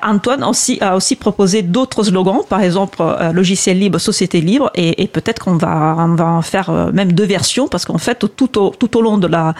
Antoine 0.03 0.43
aussi, 0.43 0.77
a 0.81 0.95
aussi 0.95 1.15
proposé 1.15 1.61
d'autres 1.61 2.03
slogans, 2.03 2.41
par 2.47 2.61
exemple 2.61 3.03
logiciel 3.33 3.79
libre, 3.79 3.99
société 3.99 4.41
libre, 4.41 4.71
et, 4.75 5.03
et 5.03 5.07
peut-être 5.07 5.43
qu'on 5.43 5.55
va, 5.55 5.95
on 5.99 6.15
va 6.15 6.25
en 6.25 6.41
faire 6.41 6.71
même 6.93 7.13
deux 7.13 7.25
versions, 7.25 7.67
parce 7.67 7.85
qu'en 7.85 7.97
fait 7.97 8.25
tout 8.35 8.59
au, 8.59 8.69
tout 8.69 8.97
au 8.97 9.01
long 9.01 9.17
de 9.17 9.27
la, 9.27 9.53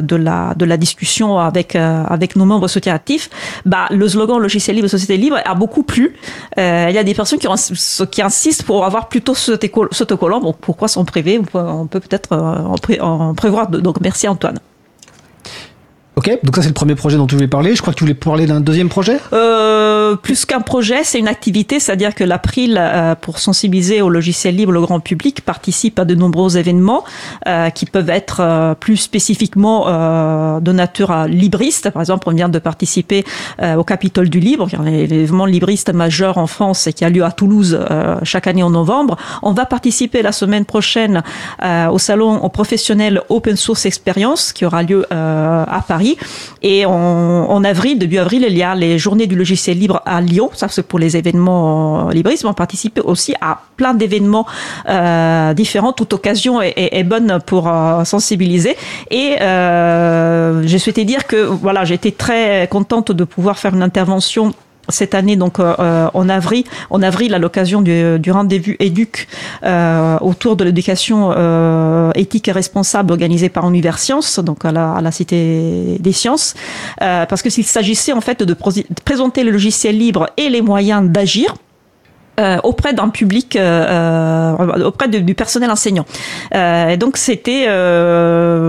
de 0.00 0.16
la 0.16 0.27
de 0.56 0.64
la 0.64 0.76
discussion 0.76 1.38
avec, 1.38 1.76
euh, 1.76 2.04
avec 2.06 2.36
nos 2.36 2.44
membres 2.44 2.68
soutiens 2.68 2.98
bah, 3.64 3.86
le 3.90 4.08
slogan 4.08 4.38
logiciel 4.38 4.76
libre, 4.76 4.88
société 4.88 5.16
libre 5.16 5.38
a 5.44 5.54
beaucoup 5.54 5.82
plu. 5.82 6.16
Euh, 6.58 6.86
il 6.88 6.94
y 6.94 6.98
a 6.98 7.04
des 7.04 7.14
personnes 7.14 7.38
qui, 7.38 8.22
insistent 8.22 8.64
pour 8.64 8.84
avoir 8.84 9.08
plutôt 9.08 9.34
ce 9.34 9.52
autocollant. 9.52 10.40
Bon, 10.40 10.54
pourquoi 10.58 10.88
s'en 10.88 11.04
priver? 11.04 11.40
On 11.54 11.86
peut 11.86 12.00
peut-être 12.00 12.32
euh, 12.32 13.00
en, 13.00 13.34
prévoir. 13.34 13.68
Donc, 13.68 14.00
merci 14.00 14.28
Antoine. 14.28 14.58
Ok, 16.18 16.36
donc 16.42 16.56
ça 16.56 16.62
c'est 16.62 16.68
le 16.68 16.74
premier 16.74 16.96
projet 16.96 17.16
dont 17.16 17.28
tu 17.28 17.36
voulais 17.36 17.46
parler. 17.46 17.76
Je 17.76 17.80
crois 17.80 17.92
que 17.92 17.98
tu 17.98 18.02
voulais 18.02 18.12
parler 18.12 18.46
d'un 18.46 18.58
deuxième 18.58 18.88
projet 18.88 19.18
euh, 19.32 20.16
plus 20.16 20.46
qu'un 20.46 20.62
projet, 20.62 21.04
c'est 21.04 21.18
une 21.18 21.28
activité, 21.28 21.78
c'est-à-dire 21.78 22.14
que 22.14 22.24
l'April, 22.24 22.80
pour 23.20 23.38
sensibiliser 23.38 24.00
au 24.00 24.08
logiciel 24.08 24.56
libre 24.56 24.72
le 24.72 24.80
grand 24.80 25.00
public, 25.00 25.42
participe 25.42 25.98
à 25.98 26.06
de 26.06 26.14
nombreux 26.14 26.56
événements 26.56 27.04
qui 27.74 27.84
peuvent 27.84 28.08
être 28.08 28.74
plus 28.80 28.96
spécifiquement 28.96 29.84
de 30.60 30.72
nature 30.72 31.26
libriste. 31.26 31.90
Par 31.90 32.00
exemple, 32.00 32.26
on 32.26 32.32
vient 32.32 32.48
de 32.48 32.58
participer 32.58 33.24
au 33.62 33.84
Capitole 33.84 34.30
du 34.30 34.40
Libre, 34.40 34.66
qui 34.68 34.76
est 34.76 35.06
l'événement 35.06 35.44
libriste 35.44 35.92
majeur 35.92 36.38
en 36.38 36.46
France 36.46 36.86
et 36.86 36.94
qui 36.94 37.04
a 37.04 37.10
lieu 37.10 37.24
à 37.24 37.30
Toulouse 37.30 37.78
chaque 38.22 38.46
année 38.46 38.62
en 38.62 38.70
novembre. 38.70 39.18
On 39.42 39.52
va 39.52 39.66
participer 39.66 40.22
la 40.22 40.32
semaine 40.32 40.64
prochaine 40.64 41.22
au 41.62 41.98
salon 41.98 42.48
professionnel 42.48 43.20
Open 43.28 43.56
Source 43.56 43.84
Experience 43.84 44.54
qui 44.54 44.64
aura 44.64 44.82
lieu 44.82 45.04
à 45.10 45.84
Paris. 45.86 46.07
Et 46.62 46.86
en, 46.86 47.64
avril, 47.64 47.98
début 47.98 48.18
avril, 48.18 48.46
il 48.48 48.56
y 48.56 48.62
a 48.62 48.74
les 48.74 48.98
journées 48.98 49.26
du 49.26 49.36
logiciel 49.36 49.78
libre 49.78 50.02
à 50.06 50.20
Lyon. 50.20 50.50
Ça, 50.54 50.68
c'est 50.68 50.86
pour 50.86 50.98
les 50.98 51.16
événements 51.16 52.08
libristes. 52.10 52.44
On 52.44 52.54
participe 52.54 53.00
aussi 53.04 53.34
à 53.40 53.60
plein 53.76 53.94
d'événements 53.94 54.46
euh, 54.88 55.54
différents. 55.54 55.92
Toute 55.92 56.12
occasion 56.12 56.60
est, 56.62 57.04
bonne 57.04 57.38
pour 57.44 57.68
euh, 57.68 58.04
sensibiliser. 58.04 58.76
Et 59.10 59.36
euh, 59.40 60.62
j'ai 60.66 60.78
souhaité 60.78 61.04
dire 61.04 61.26
que 61.26 61.36
voilà, 61.36 61.84
j'étais 61.84 62.12
très 62.12 62.68
contente 62.70 63.12
de 63.12 63.24
pouvoir 63.24 63.58
faire 63.58 63.74
une 63.74 63.82
intervention 63.82 64.52
cette 64.88 65.14
année, 65.14 65.36
donc 65.36 65.60
euh, 65.60 65.74
euh, 65.78 66.08
en 66.14 66.28
avril, 66.28 66.64
en 66.90 67.02
avril 67.02 67.34
à 67.34 67.38
l'occasion 67.38 67.82
du, 67.82 68.30
rendez-vous 68.30 68.72
éduc 68.78 69.28
euh, 69.64 70.18
autour 70.20 70.56
de 70.56 70.64
l'éducation 70.64 71.32
éthique 72.14 72.48
et 72.48 72.52
responsable 72.52 73.12
organisée 73.12 73.48
par 73.48 73.68
Univers 73.68 73.98
Sciences, 73.98 74.38
donc 74.38 74.64
à 74.64 74.72
la, 74.72 75.10
Cité 75.10 75.96
des 75.98 76.12
Sciences, 76.12 76.54
parce 76.98 77.42
que 77.42 77.50
s'il 77.50 77.64
s'agissait 77.64 78.12
en 78.12 78.20
fait 78.20 78.42
de 78.42 78.54
présenter 79.04 79.42
le 79.42 79.50
logiciel 79.50 79.98
libre 79.98 80.28
et 80.36 80.48
les 80.48 80.62
moyens 80.62 81.08
d'agir. 81.08 81.54
auprès 82.62 82.92
d'un 82.92 83.08
public, 83.08 83.58
auprès 84.90 85.08
du 85.08 85.34
personnel 85.34 85.70
enseignant. 85.70 86.06
et 86.54 86.96
donc 86.96 87.16
c'était 87.16 87.66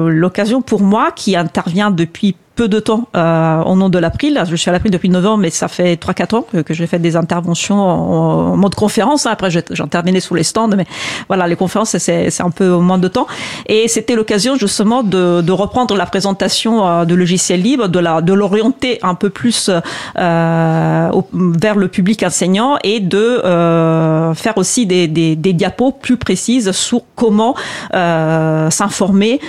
l'occasion 0.09 0.61
pour 0.61 0.81
moi, 0.81 1.11
qui 1.15 1.35
intervient 1.35 1.91
depuis 1.91 2.35
peu 2.59 2.67
de 2.67 2.81
temps 2.81 3.07
euh, 3.15 3.61
au 3.63 3.77
nom 3.77 3.87
de 3.87 3.97
l'April. 3.97 4.43
Je 4.49 4.53
suis 4.57 4.69
à 4.69 4.73
l'April 4.73 4.91
depuis 4.91 5.07
novembre, 5.07 5.37
mais 5.37 5.49
ça 5.49 5.69
fait 5.69 5.95
3-4 5.95 6.35
ans 6.35 6.45
que, 6.65 6.73
j'ai 6.73 6.87
fait 6.87 6.99
des 6.99 7.15
interventions 7.15 7.79
en, 7.79 8.57
mode 8.57 8.75
conférence. 8.75 9.25
Hein. 9.25 9.31
Après, 9.31 9.49
j'intervenais 9.49 10.19
sous 10.19 10.35
les 10.35 10.43
stands, 10.43 10.75
mais 10.75 10.85
voilà, 11.29 11.47
les 11.47 11.55
conférences, 11.55 11.97
c'est 11.97 12.41
un 12.41 12.49
peu 12.49 12.69
moins 12.75 12.97
de 12.97 13.07
temps. 13.07 13.27
Et 13.67 13.87
c'était 13.87 14.13
l'occasion 14.13 14.57
justement 14.57 15.03
de, 15.03 15.51
reprendre 15.51 15.95
la 15.95 16.05
présentation 16.05 16.85
euh, 16.85 17.05
de 17.05 17.15
logiciels 17.15 17.61
libres, 17.61 17.87
de 17.87 17.99
la 17.99 18.21
de 18.21 18.33
l'orienter 18.33 18.99
un 19.03 19.15
peu 19.15 19.29
plus 19.29 19.69
euh, 19.69 21.09
vers 21.33 21.75
le 21.75 21.87
public 21.87 22.23
enseignant 22.23 22.77
et 22.83 22.99
de 22.99 23.17
euh, 23.17 24.33
faire 24.33 24.57
aussi 24.57 24.85
des, 24.85 25.07
des, 25.07 25.37
des, 25.37 25.53
diapos 25.53 25.93
plus 25.93 26.17
précises 26.17 26.71
sur 26.71 27.03
comment 27.15 27.55
s'informer, 27.93 29.39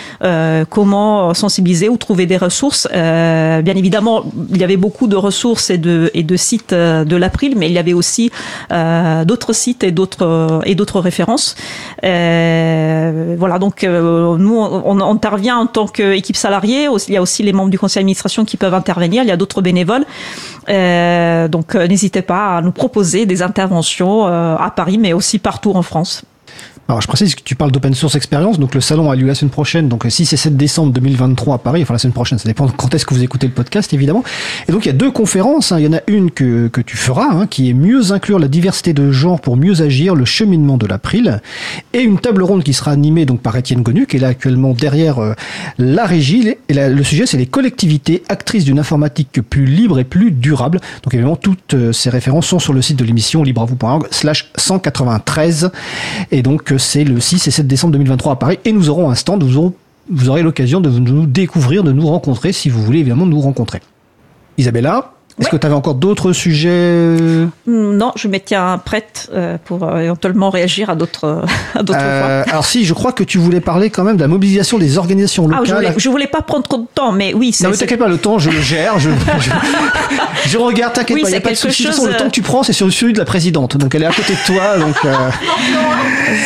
comment 0.68 1.34
sensibiliser 1.34 1.88
ou 1.88 1.96
trouver 1.96 2.26
des 2.26 2.36
ressources 2.36 2.86
euh, 3.00 3.62
bien 3.62 3.76
évidemment, 3.76 4.24
il 4.50 4.58
y 4.58 4.64
avait 4.64 4.76
beaucoup 4.76 5.06
de 5.06 5.16
ressources 5.16 5.70
et 5.70 5.78
de, 5.78 6.36
sites 6.36 6.72
euh, 6.72 7.04
de 7.04 7.16
l'April, 7.16 7.54
mais 7.56 7.68
il 7.68 7.72
y 7.72 7.78
avait 7.78 7.92
aussi 7.92 8.30
euh, 8.72 9.24
d'autres 9.24 9.52
sites 9.52 9.84
et 9.84 9.92
d'autres 9.92 10.60
et 10.64 10.74
d'autres 10.74 11.00
références. 11.00 11.54
voilà, 12.02 13.58
donc 13.58 13.82
nous 13.84 14.56
on, 14.56 15.00
intervient 15.00 15.58
en 15.58 15.66
tant 15.66 15.86
qu'équipe 15.86 16.36
salariée. 16.36 16.88
Il 17.08 17.14
y 17.14 17.16
a 17.16 17.22
aussi 17.22 17.42
les 17.42 17.52
membres 17.52 17.70
du 17.70 17.78
conseil 17.78 18.00
d'administration 18.00 18.44
qui 18.44 18.56
peuvent 18.56 18.74
intervenir. 18.74 19.22
Il 19.22 19.28
y 19.28 19.32
a 19.32 19.36
d'autres 19.36 19.62
bénévoles. 19.62 20.04
donc 20.68 21.74
n'hésitez 21.74 22.22
pas 22.22 22.58
à 22.58 22.62
nous 22.62 22.72
proposer 22.72 23.26
des 23.26 23.42
interventions 23.42 24.26
à 24.26 24.72
Paris, 24.74 24.98
mais 24.98 25.12
aussi 25.12 25.38
partout 25.38 25.72
en 25.74 25.82
France. 25.82 26.24
Alors 26.90 27.00
je 27.00 27.06
précise 27.06 27.36
que 27.36 27.42
tu 27.44 27.54
parles 27.54 27.70
d'open 27.70 27.94
source 27.94 28.16
experience, 28.16 28.58
donc 28.58 28.74
le 28.74 28.80
salon 28.80 29.12
a 29.12 29.14
lieu 29.14 29.24
la 29.24 29.36
semaine 29.36 29.52
prochaine, 29.52 29.88
donc 29.88 30.04
6 30.08 30.32
et 30.32 30.36
7 30.36 30.56
décembre 30.56 30.92
2023 30.92 31.54
à 31.54 31.58
Paris, 31.58 31.82
enfin 31.82 31.94
la 31.94 32.00
semaine 32.00 32.12
prochaine, 32.12 32.38
ça 32.40 32.48
dépend 32.48 32.66
quand 32.66 32.92
est-ce 32.92 33.06
que 33.06 33.14
vous 33.14 33.22
écoutez 33.22 33.46
le 33.46 33.52
podcast 33.52 33.94
évidemment. 33.94 34.24
Et 34.68 34.72
donc 34.72 34.86
il 34.86 34.88
y 34.88 34.90
a 34.90 34.94
deux 34.94 35.12
conférences, 35.12 35.70
hein. 35.70 35.78
il 35.78 35.84
y 35.84 35.88
en 35.88 35.92
a 35.92 36.00
une 36.08 36.32
que, 36.32 36.66
que 36.66 36.80
tu 36.80 36.96
feras, 36.96 37.28
hein, 37.30 37.46
qui 37.46 37.70
est 37.70 37.74
mieux 37.74 38.10
inclure 38.10 38.40
la 38.40 38.48
diversité 38.48 38.92
de 38.92 39.12
genre 39.12 39.40
pour 39.40 39.56
mieux 39.56 39.82
agir, 39.82 40.16
le 40.16 40.24
cheminement 40.24 40.78
de 40.78 40.86
l'April, 40.88 41.40
et 41.92 42.00
une 42.00 42.18
table 42.18 42.42
ronde 42.42 42.64
qui 42.64 42.72
sera 42.72 42.90
animée 42.90 43.24
donc 43.24 43.40
par 43.40 43.54
Étienne 43.54 43.82
Gonu, 43.82 44.08
qui 44.08 44.16
est 44.16 44.20
là 44.20 44.26
actuellement 44.26 44.72
derrière 44.72 45.20
euh, 45.20 45.34
la 45.78 46.06
régie, 46.06 46.56
et 46.68 46.74
le 46.74 47.04
sujet 47.04 47.24
c'est 47.24 47.38
les 47.38 47.46
collectivités 47.46 48.24
actrices 48.28 48.64
d'une 48.64 48.80
informatique 48.80 49.40
plus 49.42 49.64
libre 49.64 50.00
et 50.00 50.04
plus 50.04 50.32
durable. 50.32 50.80
Donc 51.04 51.14
évidemment 51.14 51.36
toutes 51.36 51.74
euh, 51.74 51.92
ces 51.92 52.10
références 52.10 52.48
sont 52.48 52.58
sur 52.58 52.72
le 52.72 52.82
site 52.82 52.98
de 52.98 53.04
l'émission 53.04 53.44
libreavou.org 53.44 54.08
slash 54.10 54.50
193, 54.56 55.70
et 56.32 56.42
donc 56.42 56.69
c'est 56.78 57.04
le 57.04 57.20
6 57.20 57.48
et 57.48 57.50
7 57.50 57.66
décembre 57.66 57.92
2023 57.92 58.33
à 58.33 58.37
Paris. 58.37 58.59
Et 58.64 58.72
nous 58.72 58.88
aurons 58.90 59.11
un 59.11 59.14
stand, 59.14 59.42
vous, 59.42 59.74
vous 60.11 60.28
aurez 60.28 60.42
l'occasion 60.42 60.80
de 60.80 60.90
nous 60.90 61.26
découvrir, 61.26 61.83
de 61.85 61.92
nous 61.92 62.06
rencontrer, 62.06 62.52
si 62.52 62.68
vous 62.68 62.83
voulez 62.83 63.00
évidemment 63.00 63.26
nous 63.26 63.40
rencontrer. 63.40 63.80
Isabella 64.59 65.12
est-ce 65.40 65.48
que 65.48 65.57
tu 65.57 65.66
avais 65.66 65.74
encore 65.74 65.94
d'autres 65.94 66.33
sujets 66.33 67.16
Non, 67.66 68.12
je 68.14 68.29
me 68.29 68.38
tiens 68.38 68.79
prête 68.85 69.31
euh, 69.33 69.57
pour 69.64 69.85
euh, 69.85 70.00
éventuellement 70.00 70.50
réagir 70.50 70.90
à 70.90 70.94
d'autres 70.94 71.44
euh, 71.90 72.44
Alors 72.46 72.66
si, 72.66 72.85
je 72.85 72.92
crois 72.92 73.12
que 73.12 73.24
tu 73.24 73.38
voulais 73.38 73.61
parler 73.61 73.88
quand 73.88 74.05
même 74.05 74.16
de 74.16 74.20
la 74.20 74.29
mobilisation 74.29 74.79
des 74.79 74.98
organisations 74.98 75.48
locales. 75.48 75.62
Ah, 75.62 75.66
je, 75.66 75.74
voulais, 75.74 75.94
je 75.96 76.09
voulais 76.11 76.26
pas 76.26 76.42
prendre 76.42 76.64
trop 76.64 76.79
de 76.79 76.87
temps, 76.94 77.12
mais 77.12 77.33
oui. 77.33 77.57
Non, 77.62 77.70
mais 77.70 77.76
t'inquiète 77.76 77.98
pas, 77.98 78.09
le 78.09 78.18
temps, 78.18 78.38
je 78.38 78.50
le 78.50 78.61
gère. 78.61 78.98
Je, 78.98 79.09
je, 80.46 80.59
regarde, 80.59 80.92
t'inquiète 80.92 81.22
pas, 81.22 81.29
il 81.29 81.33
n'y 81.33 81.38
a 81.38 81.40
pas 81.40 81.50
de 81.50 81.55
souci. 81.55 81.85
Chose... 81.85 82.07
le 82.07 82.16
temps 82.16 82.26
que 82.26 82.31
tu 82.31 82.42
prends, 82.42 82.62
c'est 82.62 82.74
sur 82.74 82.92
celui 82.92 83.14
de 83.14 83.18
la 83.18 83.24
présidente. 83.24 83.79
Donc 83.79 83.94
elle 83.94 84.03
est 84.03 84.07
à 84.07 84.12
côté 84.12 84.35
de 84.35 84.46
toi. 84.46 84.79
Donc 84.79 84.96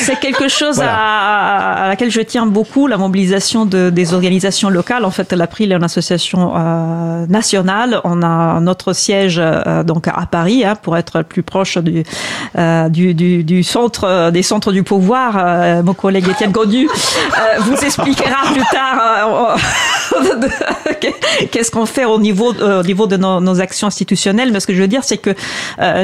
C'est 0.02 0.20
quelque 0.20 0.48
chose 0.48 0.80
à, 0.80 1.86
laquelle 1.88 2.12
je 2.12 2.20
tiens 2.20 2.46
beaucoup, 2.46 2.86
la 2.86 2.96
mobilisation 2.96 3.66
de, 3.66 3.90
des 3.90 4.14
organisations 4.14 4.70
locales. 4.70 5.04
En 5.04 5.10
fait, 5.10 5.32
l'April 5.32 5.72
est 5.72 5.76
une 5.76 5.82
association 5.82 6.52
nationale. 7.28 8.00
On 8.04 8.22
a 8.22 8.60
notre 8.60 8.83
siège 8.92 9.40
euh, 9.40 9.82
donc 9.82 10.08
à 10.08 10.26
Paris 10.30 10.64
hein, 10.64 10.74
pour 10.80 10.96
être 10.96 11.22
plus 11.22 11.42
proche 11.42 11.78
du, 11.78 12.04
euh, 12.58 12.88
du, 12.88 13.14
du, 13.14 13.62
centre 13.62 14.04
euh, 14.04 14.30
des 14.30 14.42
centres 14.42 14.72
du 14.72 14.82
pouvoir. 14.82 15.82
mon 15.82 15.94
collègue 15.94 16.28
Étienne 16.28 16.52
Godu 16.52 16.88
vous 17.60 17.76
expliquera 17.76 18.52
plus 18.52 18.64
tard 18.72 19.56
qu'est-ce 21.50 21.70
qu'on 21.70 21.86
fait 21.86 22.04
au 22.04 22.18
niveau 22.18 22.52
au 22.52 22.82
niveau 22.82 23.06
de 23.06 23.16
nos, 23.16 23.60
actions 23.60 23.86
institutionnelles. 23.86 24.50
Mais 24.52 24.60
ce 24.60 24.66
que 24.66 24.74
je 24.74 24.80
veux 24.80 24.88
dire, 24.88 25.04
c'est 25.04 25.18
que 25.18 25.30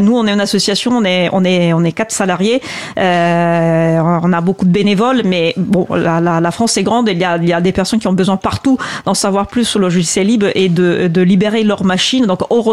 nous, 0.00 0.16
on 0.16 0.26
est 0.26 0.32
une 0.32 0.40
association, 0.40 0.92
on 0.92 1.04
est 1.04 1.28
on 1.32 1.44
est 1.44 1.72
on 1.72 1.84
est 1.84 1.92
quatre 1.92 2.12
salariés, 2.12 2.60
on 2.96 4.32
a 4.32 4.40
beaucoup 4.40 4.64
de 4.64 4.70
bénévoles, 4.70 5.22
mais 5.24 5.54
bon, 5.56 5.86
la, 5.90 6.50
France 6.50 6.76
est 6.76 6.82
grande, 6.82 7.08
il 7.08 7.18
y 7.18 7.24
a 7.24 7.36
il 7.36 7.48
y 7.48 7.52
a 7.52 7.60
des 7.60 7.72
personnes 7.72 7.98
qui 7.98 8.08
ont 8.08 8.12
besoin 8.12 8.36
partout 8.36 8.78
d'en 9.04 9.14
savoir 9.14 9.46
plus 9.46 9.64
sur 9.64 9.78
le 9.78 9.86
logiciel 9.86 10.26
libre 10.26 10.48
et 10.54 10.68
de, 10.68 11.08
de 11.08 11.20
libérer 11.20 11.62
leurs 11.64 11.84
machines. 11.84 12.26
Donc 12.26 12.40
heureusement 12.50 12.69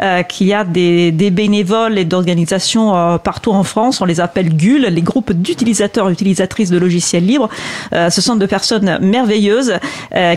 euh, 0.00 0.22
qu'il 0.22 0.46
y 0.46 0.54
a 0.54 0.64
des, 0.64 1.10
bénévoles 1.30 1.98
et 1.98 2.04
d'organisations 2.04 2.96
euh, 2.96 3.18
partout 3.18 3.52
en 3.52 3.62
France. 3.62 4.00
On 4.00 4.04
les 4.04 4.20
appelle 4.20 4.54
GUL, 4.54 4.86
les 4.86 5.02
groupes 5.02 5.32
d'utilisateurs 5.32 6.08
et 6.08 6.12
utilisatrices 6.12 6.70
de 6.70 6.78
logiciels 6.78 7.26
libres. 7.26 7.48
Euh, 7.92 8.10
ce 8.10 8.20
sont 8.20 8.36
de 8.36 8.46
personnes 8.46 8.98
merveilleuses 9.00 9.74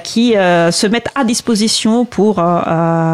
qui 0.04 0.34
se 0.34 0.88
mettent 0.88 1.10
à 1.16 1.24
disposition 1.24 2.06
pour 2.06 2.44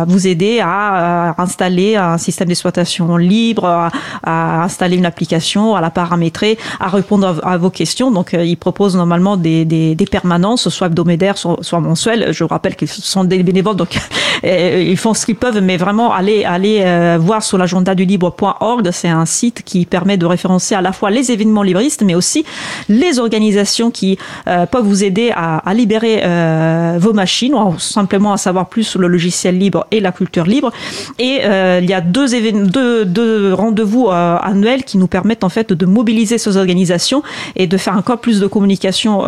vous 0.08 0.28
aider 0.28 0.60
à 0.64 1.36
installer 1.42 1.96
un 1.96 2.18
système 2.18 2.48
d'exploitation 2.48 3.18
libre, 3.18 3.90
à, 4.24 4.64
installer 4.64 4.98
une 4.98 5.06
application, 5.06 5.76
à 5.76 5.82
la 5.82 5.90
paramétrer, 5.90 6.58
à 6.80 6.90
répondre 6.90 7.40
à, 7.44 7.58
vos 7.58 7.70
questions. 7.70 8.12
Donc, 8.12 8.34
ils 8.34 8.58
proposent 8.58 8.96
normalement 8.96 9.38
des, 9.38 9.96
permanences, 10.10 10.70
soit 10.70 10.88
hebdomadaires, 10.88 11.38
soit, 11.38 11.58
soit 11.62 11.80
mensuelles. 11.80 12.32
Je 12.32 12.44
rappelle 12.44 12.76
qu'ils 12.76 12.88
sont 12.88 13.24
des 13.24 13.44
bénévoles, 13.44 13.76
donc 13.76 13.98
ils 14.44 14.98
font 14.98 15.14
ce 15.14 15.26
qu'ils 15.26 15.36
peuvent 15.36 15.60
mais 15.68 15.78
vraiment 15.78 16.14
aller 16.14 16.46
aller 16.46 16.82
euh, 16.82 17.18
voir 17.20 17.44
sur 17.44 17.58
l'agenda 17.58 17.94
du 17.94 18.06
libre.org. 18.06 18.90
C'est 18.92 19.10
un 19.10 19.26
site 19.26 19.64
qui 19.64 19.86
permet 19.86 20.18
de 20.18 20.26
référencer 20.26 20.74
à 20.76 20.82
la 20.82 20.94
fois 20.94 21.12
les 21.12 21.32
événements 21.32 21.62
libristes, 21.62 22.04
mais 22.04 22.16
aussi 22.16 22.46
les 22.88 23.20
organisations 23.20 23.92
qui 23.92 24.18
euh, 24.48 24.66
peuvent 24.66 24.86
vous 24.86 25.04
aider 25.04 25.32
à, 25.36 25.62
libérer 25.74 26.22
euh, 26.24 26.98
vos 27.00 27.14
machines, 27.14 27.54
ou 27.54 27.78
simplement 27.78 28.32
à 28.32 28.38
savoir 28.38 28.68
plus 28.68 28.84
sur 28.84 29.00
le 29.02 29.08
logiciel 29.08 29.58
libre 29.58 29.86
et 29.92 30.00
la 30.00 30.14
culture 30.14 30.46
libre. 30.46 30.72
Et 31.20 31.42
il 31.82 31.90
y 31.90 31.94
a 31.94 32.02
deux, 32.02 32.28
deux, 32.54 33.06
deux 33.06 33.54
rendez-vous 33.54 34.10
annuels 34.10 34.84
qui 34.86 34.98
nous 34.98 35.08
permettent 35.08 35.44
en 35.44 35.50
fait 35.50 35.74
de 35.74 35.86
mobiliser 35.86 36.38
ces 36.38 36.56
organisations 36.56 37.22
et 37.56 37.68
de 37.68 37.78
faire 37.78 37.98
encore 37.98 38.20
plus 38.20 38.40
de 38.40 38.48
communication 38.48 39.24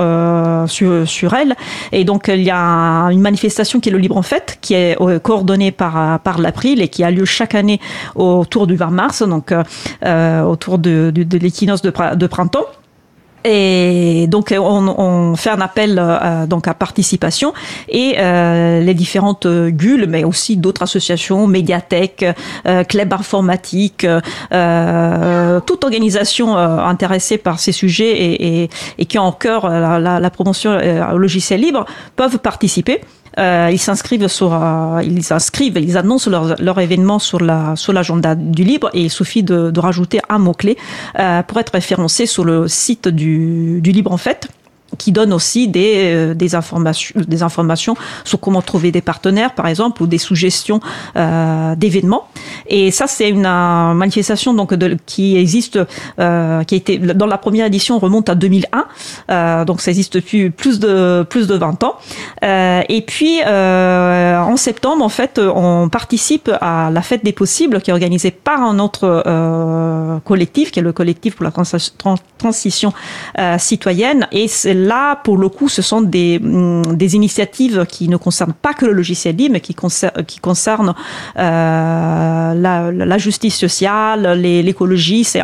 sur, 0.68 1.08
sur 1.08 1.34
elles. 1.34 1.56
Et 1.92 2.06
donc 2.06 2.30
il 2.34 2.44
y 2.44 2.52
a 2.52 3.10
une 3.12 3.22
manifestation 3.22 3.80
qui 3.80 3.90
est 3.90 3.92
le 3.92 3.98
Libre 3.98 4.18
en 4.18 4.22
Fête, 4.22 4.58
qui 4.62 4.74
est 4.76 4.98
coordonnée 5.22 5.72
par 5.72 6.19
par 6.20 6.40
l'April 6.40 6.82
et 6.82 6.88
qui 6.88 7.04
a 7.04 7.12
lieu 7.12 7.26
chaque 7.26 7.56
année 7.56 7.80
autour 8.16 8.68
du 8.68 8.76
20 8.76 8.90
mars, 8.92 9.24
donc 9.24 9.54
euh, 9.54 10.42
autour 10.42 10.78
de, 10.78 11.12
de, 11.12 11.38
l'équinoxe 11.38 11.82
de, 11.82 12.28
printemps. 12.28 12.66
Et 13.46 14.28
donc 14.28 14.54
on, 14.58 15.36
fait 15.36 15.50
un 15.50 15.62
appel 15.62 15.98
euh, 15.98 16.46
donc 16.46 16.68
à 16.68 16.74
participation 16.74 17.54
et 17.88 18.16
euh, 18.18 18.82
les 18.82 18.94
différentes 18.94 19.48
GUL, 19.48 20.08
mais 20.08 20.26
aussi 20.26 20.58
d'autres 20.58 20.84
associations, 20.84 21.48
médiathèques, 21.48 22.26
euh, 22.68 22.84
clubs 22.84 23.14
informatiques, 23.14 24.06
euh, 24.52 25.60
toute 25.62 25.84
organisation 25.86 26.58
intéressée 26.58 27.38
par 27.38 27.60
ces 27.60 27.72
sujets 27.72 28.12
et, 28.12 28.70
et, 28.98 29.06
qui 29.06 29.18
a 29.18 29.24
en 29.24 29.32
cœur 29.32 29.70
la, 29.70 30.00
la, 30.00 30.20
la 30.20 30.30
promotion 30.30 30.78
logiciel 31.14 31.62
libre 31.62 31.86
peuvent 32.18 32.40
participer. 32.40 33.02
Euh, 33.40 33.70
ils 33.72 33.80
s'inscrivent 33.80 34.28
sur, 34.28 34.54
euh, 34.54 35.02
ils 35.04 35.34
inscrivent, 35.34 35.78
ils 35.78 35.98
annoncent 35.98 36.30
leur, 36.30 36.62
leur 36.62 36.80
événement 36.80 37.20
sur 37.20 37.40
la 37.40 37.76
sur 37.76 37.94
l'agenda 37.94 38.36
du 38.36 38.64
libre 38.64 38.90
et 38.94 39.02
il 39.02 39.10
suffit 39.10 39.44
de, 39.44 39.80
rajouter 39.80 40.20
un 40.28 40.40
mot 40.40 40.54
clé 40.54 40.78
euh, 41.20 41.42
pour 41.44 41.58
être 41.60 41.72
référencé 41.72 42.26
sur 42.26 42.44
le 42.44 42.68
site 42.68 43.08
du, 43.08 43.80
du 43.82 43.92
libre 43.92 44.12
en 44.12 44.18
fait 44.18 44.50
qui 45.00 45.12
donne 45.12 45.34
aussi 45.34 45.68
des, 45.68 46.14
euh, 46.14 46.34
des, 46.36 46.54
informations, 46.54 47.20
des 47.28 47.42
informations 47.42 47.96
sur 48.24 48.40
comment 48.40 48.62
trouver 48.62 48.92
des 48.92 49.02
partenaires, 49.02 49.56
par 49.56 49.66
exemple, 49.66 50.04
ou 50.04 50.08
des 50.08 50.20
suggestions 50.20 50.80
euh, 51.16 51.76
d'événements. 51.76 52.28
Et 52.68 52.92
ça, 52.92 53.08
c'est 53.08 53.30
une 53.30 53.48
euh, 53.48 53.94
manifestation 53.96 54.54
donc 54.54 54.74
de, 54.76 54.98
qui 55.06 55.38
existe, 55.38 55.80
euh, 56.20 56.64
qui 56.64 56.76
a 56.76 56.78
été 56.78 56.98
dans 56.98 57.26
la 57.26 57.38
première 57.38 57.66
édition 57.66 57.98
remonte 57.98 58.30
à 58.30 58.36
2001, 58.36 58.86
euh, 59.32 59.66
donc 59.66 59.82
ça 59.82 59.92
existe 59.92 60.14
depuis 60.14 60.50
plus 60.50 60.80
de 60.80 61.26
plus 61.30 61.48
de 61.48 61.56
20 61.56 61.84
ans. 61.84 61.96
Euh, 62.44 62.82
et 62.90 63.02
puis 63.02 63.42
en 63.44 64.58
septembre, 64.58 65.04
en 65.04 65.10
fait, 65.10 65.40
on 65.40 65.90
participe 65.90 66.52
à 66.62 66.90
la 66.92 67.02
fête 67.02 67.24
des 67.24 67.34
possibles, 67.34 67.82
qui 67.82 67.90
est 67.90 67.94
organisée 67.94 68.32
par 68.32 68.62
un 68.62 68.80
autre 68.80 69.24
collectif, 70.26 70.72
qui 70.72 70.80
est 70.80 70.84
le 70.84 70.94
collectif 70.94 71.36
pour 71.36 71.46
la 71.46 71.52
transition 71.52 72.94
citoyenne, 73.58 74.28
et 74.32 74.48
c'est 74.48 74.74
là, 74.90 75.16
pour 75.24 75.38
le 75.38 75.50
coup, 75.50 75.70
ce 75.70 75.82
sont 75.82 76.02
des, 76.02 76.40
mm, 76.40 76.96
des 76.96 77.16
initiatives 77.16 77.86
qui 77.88 78.10
ne 78.10 78.18
concernent 78.18 78.58
pas 78.66 78.74
que 78.74 78.86
le 78.86 78.94
logiciel 78.94 79.36
libre, 79.36 79.54
mais 79.54 79.62
qui, 79.62 79.76
concernent, 79.76 80.26
qui 80.26 80.40
concernent 80.40 80.94
euh, 81.38 82.54
la, 83.12 83.18
justice 83.18 83.58
sociale, 83.66 84.22
l'écologie. 84.70 85.24
C'est 85.24 85.44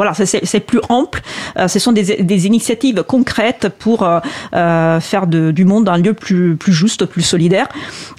voilà, 0.00 0.12
c'est 0.14 0.60
plus 0.60 0.80
ample. 0.88 1.20
Euh, 1.58 1.68
ce 1.68 1.78
sont 1.78 1.92
des, 1.92 2.22
des, 2.32 2.46
initiatives 2.46 3.02
concrètes 3.14 3.68
pour 3.82 3.98
euh, 4.02 5.00
faire 5.00 5.26
du 5.26 5.64
monde 5.64 5.88
un 5.88 5.98
lieu 5.98 6.14
plus, 6.14 6.56
plus 6.56 6.72
juste, 6.72 7.04
plus 7.06 7.22
solidaire. 7.22 7.68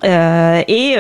Et 0.04 0.96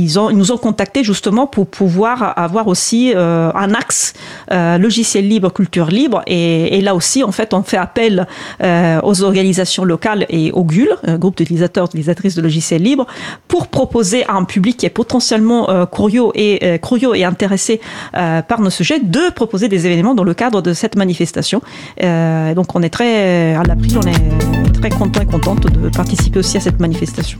ils, 0.00 0.18
ont, 0.20 0.30
ils 0.30 0.38
nous 0.42 0.52
ont 0.52 0.60
contactés 0.68 1.04
justement 1.04 1.46
pour 1.46 1.66
pouvoir 1.66 2.16
avoir 2.38 2.68
aussi 2.68 3.12
un 3.16 3.74
axe 3.74 4.14
logiciel 4.50 5.28
libre, 5.28 5.52
culture 5.52 5.88
libre. 6.00 6.22
Et, 6.26 6.78
et 6.78 6.80
là 6.80 6.94
aussi, 6.94 7.22
en 7.24 7.32
fait, 7.32 7.52
on 7.54 7.62
fait 7.62 7.82
appel 7.88 8.21
euh, 8.62 9.00
aux 9.02 9.22
organisations 9.22 9.84
locales 9.84 10.26
et 10.28 10.52
au 10.52 10.64
GUL, 10.64 10.88
un 11.04 11.18
groupe 11.18 11.36
d'utilisateurs, 11.36 11.86
utilisatrices 11.86 12.34
de 12.34 12.42
logiciels 12.42 12.82
libres, 12.82 13.06
pour 13.48 13.68
proposer 13.68 14.24
à 14.26 14.34
un 14.34 14.44
public 14.44 14.76
qui 14.76 14.86
est 14.86 14.90
potentiellement 14.90 15.70
euh, 15.70 15.86
curieux 15.86 16.28
et 16.34 16.58
euh, 16.62 16.78
curieux 16.78 17.14
et 17.16 17.24
intéressé 17.24 17.80
euh, 18.16 18.42
par 18.42 18.60
nos 18.60 18.70
sujets 18.70 19.00
de 19.00 19.30
proposer 19.34 19.68
des 19.68 19.86
événements 19.86 20.14
dans 20.14 20.24
le 20.24 20.34
cadre 20.34 20.62
de 20.62 20.72
cette 20.72 20.96
manifestation. 20.96 21.60
Euh, 22.02 22.54
donc 22.54 22.74
on 22.74 22.82
est 22.82 22.90
très 22.90 23.54
à 23.54 23.62
l'appris, 23.62 23.94
on 23.96 24.06
est 24.06 24.72
très 24.80 24.90
content 24.90 25.20
et 25.20 25.26
contente 25.26 25.70
de 25.70 25.88
participer 25.88 26.38
aussi 26.38 26.56
à 26.56 26.60
cette 26.60 26.80
manifestation. 26.80 27.38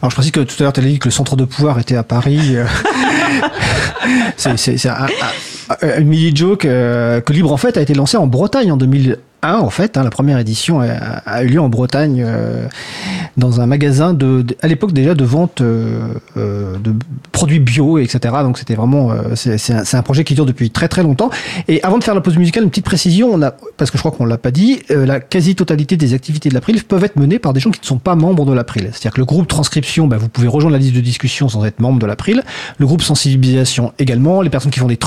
Alors 0.00 0.10
je 0.10 0.16
précise 0.16 0.32
que 0.32 0.40
tout 0.40 0.54
à 0.60 0.62
l'heure 0.62 0.72
tu 0.72 0.80
as 0.80 0.84
dit 0.84 0.98
que 0.98 1.06
le 1.06 1.12
centre 1.12 1.36
de 1.36 1.44
pouvoir 1.44 1.78
était 1.78 1.96
à 1.96 2.02
Paris. 2.02 2.56
c'est 4.36 4.86
un, 4.86 5.06
un, 5.82 6.00
mini 6.00 6.34
joke 6.34 6.64
euh, 6.64 7.20
que 7.20 7.32
Libre 7.32 7.52
en 7.52 7.56
fait 7.56 7.76
a 7.76 7.82
été 7.82 7.94
lancé 7.94 8.16
en 8.16 8.26
Bretagne 8.26 8.72
en 8.72 8.76
2000 8.76 9.18
en 9.42 9.70
fait, 9.70 9.96
hein, 9.96 10.02
la 10.02 10.10
première 10.10 10.38
édition 10.38 10.80
a, 10.80 11.42
eu 11.42 11.48
lieu 11.48 11.60
en 11.60 11.68
Bretagne 11.68 12.24
euh, 12.26 12.66
dans 13.36 13.60
un 13.60 13.66
magasin 13.66 14.12
de, 14.12 14.44
à 14.62 14.66
l'époque 14.66 14.92
déjà 14.92 15.14
de 15.14 15.24
vente 15.24 15.60
euh, 15.60 16.14
euh 16.36 16.76
de 16.78 16.94
produits 17.32 17.60
bio, 17.60 17.98
etc. 17.98 18.34
Donc 18.42 18.58
c'était 18.58 18.74
vraiment 18.74 19.12
c'est 19.34 19.94
un, 19.94 20.02
projet 20.02 20.24
qui 20.24 20.34
dure 20.34 20.46
depuis 20.46 20.70
très 20.70 20.88
très 20.88 21.02
longtemps. 21.02 21.30
Et 21.68 21.82
avant 21.82 21.98
de 21.98 22.04
faire 22.04 22.14
la 22.14 22.20
pause 22.20 22.36
musicale, 22.36 22.64
une 22.64 22.70
petite 22.70 22.84
précision, 22.84 23.30
on 23.32 23.42
a 23.42 23.52
parce 23.76 23.90
que 23.90 23.98
je 23.98 24.02
crois 24.02 24.10
qu'on 24.10 24.26
l'a 24.26 24.38
pas 24.38 24.50
dit, 24.50 24.80
la 24.90 25.20
quasi-totalité 25.20 25.96
des 25.96 26.14
activités 26.14 26.48
de 26.48 26.54
l'April 26.54 26.82
peuvent 26.82 27.04
être 27.04 27.16
menées 27.16 27.38
par 27.38 27.52
des 27.52 27.60
gens 27.60 27.70
qui 27.70 27.80
ne 27.80 27.86
sont 27.86 27.98
pas 27.98 28.16
membres 28.16 28.44
de 28.44 28.52
l'April. 28.52 28.88
C'est-à-dire 28.90 29.12
que 29.12 29.20
le 29.20 29.24
groupe 29.24 29.46
transcription, 29.46 30.08
bah, 30.08 30.16
vous 30.18 30.28
pouvez 30.28 30.48
rejoindre 30.48 30.76
la 30.76 30.80
liste 30.80 30.94
de 30.94 31.00
discussion 31.00 31.48
sans 31.48 31.64
être 31.64 31.80
membre 31.80 32.00
de 32.00 32.06
l'April. 32.06 32.42
Le 32.78 32.86
groupe 32.86 33.02
sensibilisation 33.02 33.92
également, 33.98 34.42
les 34.42 34.50
personnes 34.50 34.72
qui 34.72 34.80
font 34.80 34.88
des 34.88 34.98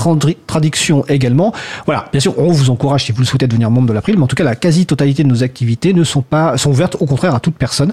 traductions 0.46 1.04
également. 1.08 1.52
Voilà, 1.84 2.06
bien 2.12 2.20
sûr, 2.20 2.38
on 2.38 2.50
vous 2.50 2.70
encourage 2.70 3.04
si 3.04 3.12
vous 3.12 3.20
le 3.20 3.26
souhaitez 3.26 3.46
devenir 3.46 3.70
membre 3.70 3.88
de 3.88 3.92
l'April 3.92 4.16
en 4.22 4.26
tout 4.26 4.36
cas 4.36 4.44
la 4.44 4.54
quasi-totalité 4.54 5.24
de 5.24 5.28
nos 5.28 5.42
activités 5.42 5.92
ne 5.92 6.04
sont 6.04 6.22
pas 6.22 6.56
sont 6.56 6.70
ouvertes 6.70 6.96
au 7.00 7.06
contraire 7.06 7.34
à 7.34 7.40
toute 7.40 7.56
personne 7.56 7.92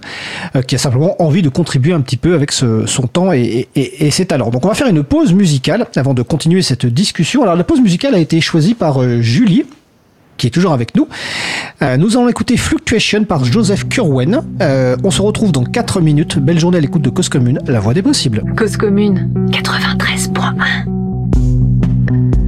euh, 0.56 0.62
qui 0.62 0.76
a 0.76 0.78
simplement 0.78 1.22
envie 1.22 1.42
de 1.42 1.50
contribuer 1.50 1.94
un 1.94 2.02
petit 2.02 2.18
peu 2.18 2.34
avec 2.34 2.52
son 2.52 2.86
temps 3.12 3.32
et, 3.34 3.68
ses 4.12 4.26
talents. 4.26 4.50
Donc 4.50 4.66
on 4.66 4.68
va 4.68 4.74
faire 4.74 4.88
une 4.88 5.04
pause 5.04 5.34
musicale 5.34 5.88
avant 5.96 6.14
de 6.14 6.22
continuer 6.22 6.62
cette 6.62 6.86
discussion. 6.86 7.44
Alors 7.44 7.56
la 7.56 7.64
pause 7.64 7.82
musicale 7.82 8.16
a 8.16 8.20
été 8.20 8.42
choisie 8.42 8.74
par 8.74 9.02
euh, 9.02 9.22
Julie 9.22 9.64
qui 10.38 10.48
est 10.48 10.52
toujours 10.52 10.72
avec 10.72 10.96
nous. 10.96 11.06
Euh, 11.82 11.98
nous 11.98 12.16
allons 12.16 12.30
écouter 12.30 12.56
Fluctuation 12.56 13.26
par 13.26 13.44
Joseph 13.44 13.90
Curwen. 13.90 14.42
On 15.04 15.12
se 15.12 15.22
retrouve 15.22 15.52
dans 15.52 15.66
4 15.66 16.00
minutes. 16.00 16.40
Belle 16.40 16.60
journée 16.60 16.78
à 16.78 16.82
l'écoute 16.82 17.02
de 17.02 17.10
Cause 17.10 17.28
Commune, 17.28 17.60
la 17.68 17.82
voix 17.82 17.94
des 17.94 18.02
possibles. 18.02 18.44
Cause 18.56 18.78
Commune 18.78 19.30
93.1 19.52 22.39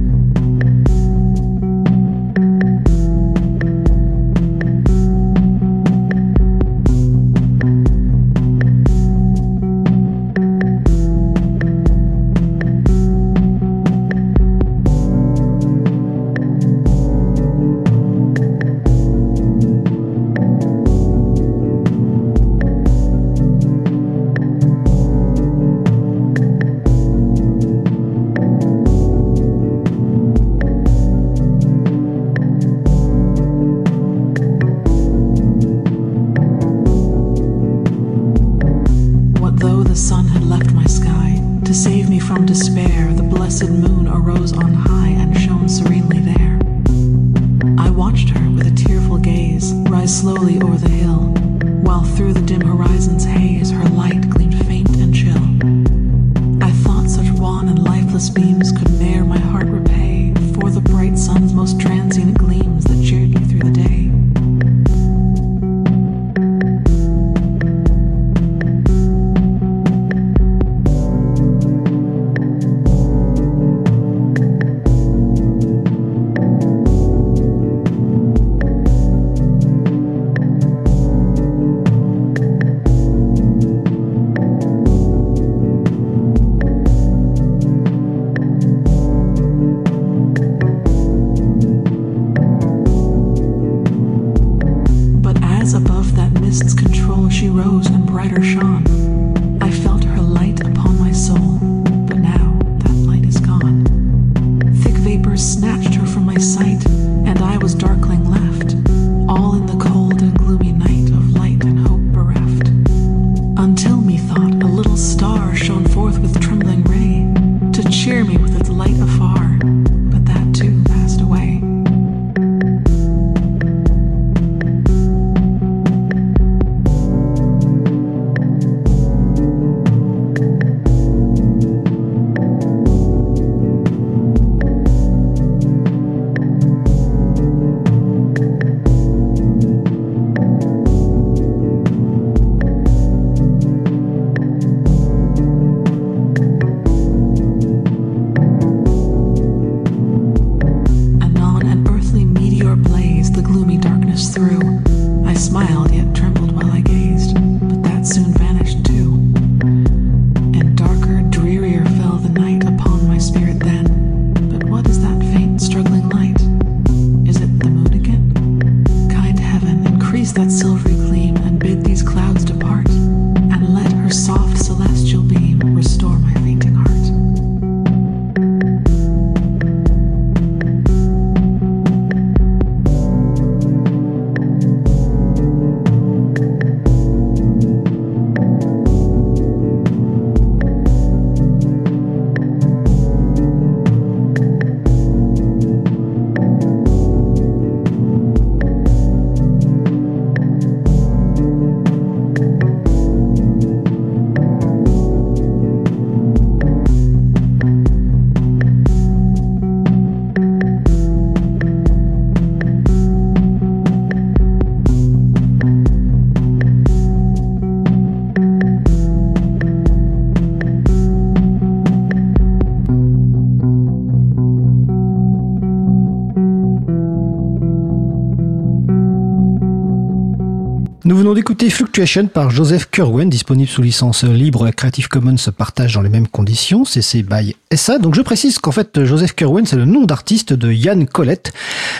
venons 231.22 231.34
d'écouter 231.34 231.70
Fluctuation 231.70 232.26
par 232.26 232.50
Joseph 232.50 232.90
Kerwen, 232.90 233.30
disponible 233.30 233.70
sous 233.70 233.80
licence 233.80 234.24
libre 234.24 234.68
Creative 234.70 235.06
Commons 235.06 235.36
partage 235.56 235.94
dans 235.94 236.02
les 236.02 236.08
mêmes 236.08 236.26
conditions, 236.26 236.84
CC 236.84 237.22
by 237.22 237.54
SA. 237.72 238.00
Donc 238.00 238.16
je 238.16 238.22
précise 238.22 238.58
qu'en 238.58 238.72
fait 238.72 239.04
Joseph 239.04 239.32
Kerwen 239.36 239.64
c'est 239.64 239.76
le 239.76 239.84
nom 239.84 240.02
d'artiste 240.02 240.52
de 240.52 240.72
Yann 240.72 241.06
Collette, 241.06 241.52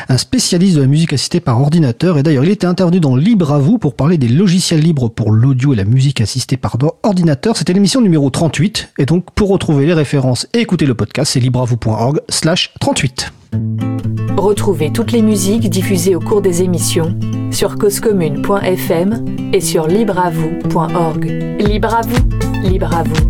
un 0.09 0.19
spécialiste 0.19 0.75
de 0.75 0.81
la 0.81 0.89
musique 0.89 1.13
assistée 1.13 1.39
par 1.39 1.61
ordinateur 1.61 2.19
et 2.19 2.25
d'ailleurs 2.25 2.43
il 2.43 2.51
était 2.51 2.67
intervenu 2.67 2.99
dans 2.99 3.15
Libre 3.15 3.53
à 3.53 3.61
vous 3.61 3.79
pour 3.79 3.95
parler 3.95 4.19
des 4.19 4.27
logiciels 4.27 4.81
libres 4.81 5.09
pour 5.09 5.31
l'audio 5.31 5.73
et 5.73 5.77
la 5.77 5.85
musique 5.85 6.21
assistée 6.21 6.57
par 6.57 6.77
ordinateur. 7.05 7.57
C'était 7.57 7.75
l'émission 7.75 8.01
numéro 8.01 8.29
38 8.29 8.95
et 8.99 9.07
donc 9.07 9.31
pour 9.37 9.51
retrouver 9.51 9.87
les 9.87 9.95
références 9.95 10.49
et 10.53 10.59
écouter 10.59 10.85
le 10.85 10.95
podcast 10.95 11.35
c'est 11.35 11.41
libreavou.org 11.41 12.19
slash 12.29 12.75
38. 12.81 13.33
Retrouvez 14.37 14.93
toutes 14.93 15.13
les 15.13 15.23
musiques 15.23 15.71
diffusées 15.71 16.17
au 16.17 16.21
cours 16.21 16.43
des 16.43 16.63
émissions 16.63 17.17
sur 17.51 17.77
causecommune.fm 17.77 19.25
et 19.53 19.61
sur 19.61 19.87
libreavoue.org. 19.87 21.25
Libre 21.61 21.95
à 21.95 22.01
vous, 22.01 22.69
libre 22.69 22.95
à 22.95 23.03
vous, 23.03 23.29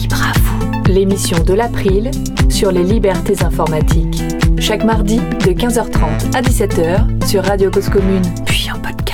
libre 0.00 0.22
à 0.22 0.38
vous. 0.38 0.92
L'émission 0.92 1.38
de 1.44 1.52
l'April 1.52 2.10
sur 2.48 2.72
les 2.72 2.82
libertés 2.82 3.44
informatiques. 3.44 4.22
Chaque 4.58 4.84
mardi 4.84 5.18
de 5.18 5.52
15h30 5.52 6.34
à 6.34 6.42
17h 6.42 7.26
sur 7.26 7.44
Radio 7.44 7.70
Cause 7.70 7.88
Commune, 7.88 8.22
puis 8.46 8.68
en 8.74 8.78
podcast. 8.80 9.07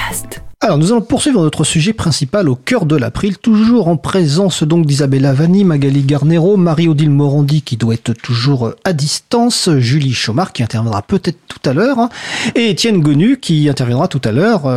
Alors 0.65 0.79
nous 0.79 0.93
allons 0.93 1.03
poursuivre 1.03 1.43
notre 1.43 1.63
sujet 1.63 1.93
principal 1.93 2.49
au 2.49 2.55
cœur 2.55 2.87
de 2.87 2.97
l'April, 2.97 3.37
toujours 3.37 3.87
en 3.89 3.99
présence 3.99 4.63
donc 4.63 4.87
d'Isabella 4.87 5.35
Vanni, 5.35 5.63
Magali 5.63 6.01
Garnero, 6.01 6.57
Marie-Odile 6.57 7.11
Morandi 7.11 7.61
qui 7.61 7.77
doit 7.77 7.93
être 7.93 8.15
toujours 8.15 8.73
à 8.83 8.95
distance, 8.95 9.69
Julie 9.77 10.15
Chaumard 10.15 10.55
qui 10.55 10.63
interviendra 10.63 11.03
peut-être 11.03 11.37
tout 11.49 11.69
à 11.69 11.75
l'heure, 11.75 11.99
hein, 11.99 12.09
et 12.55 12.71
Étienne 12.71 13.03
Gonu 13.03 13.37
qui 13.37 13.69
interviendra 13.69 14.09
tout 14.09 14.23
à 14.25 14.33
l'heure 14.33 14.63
euh, 14.65 14.71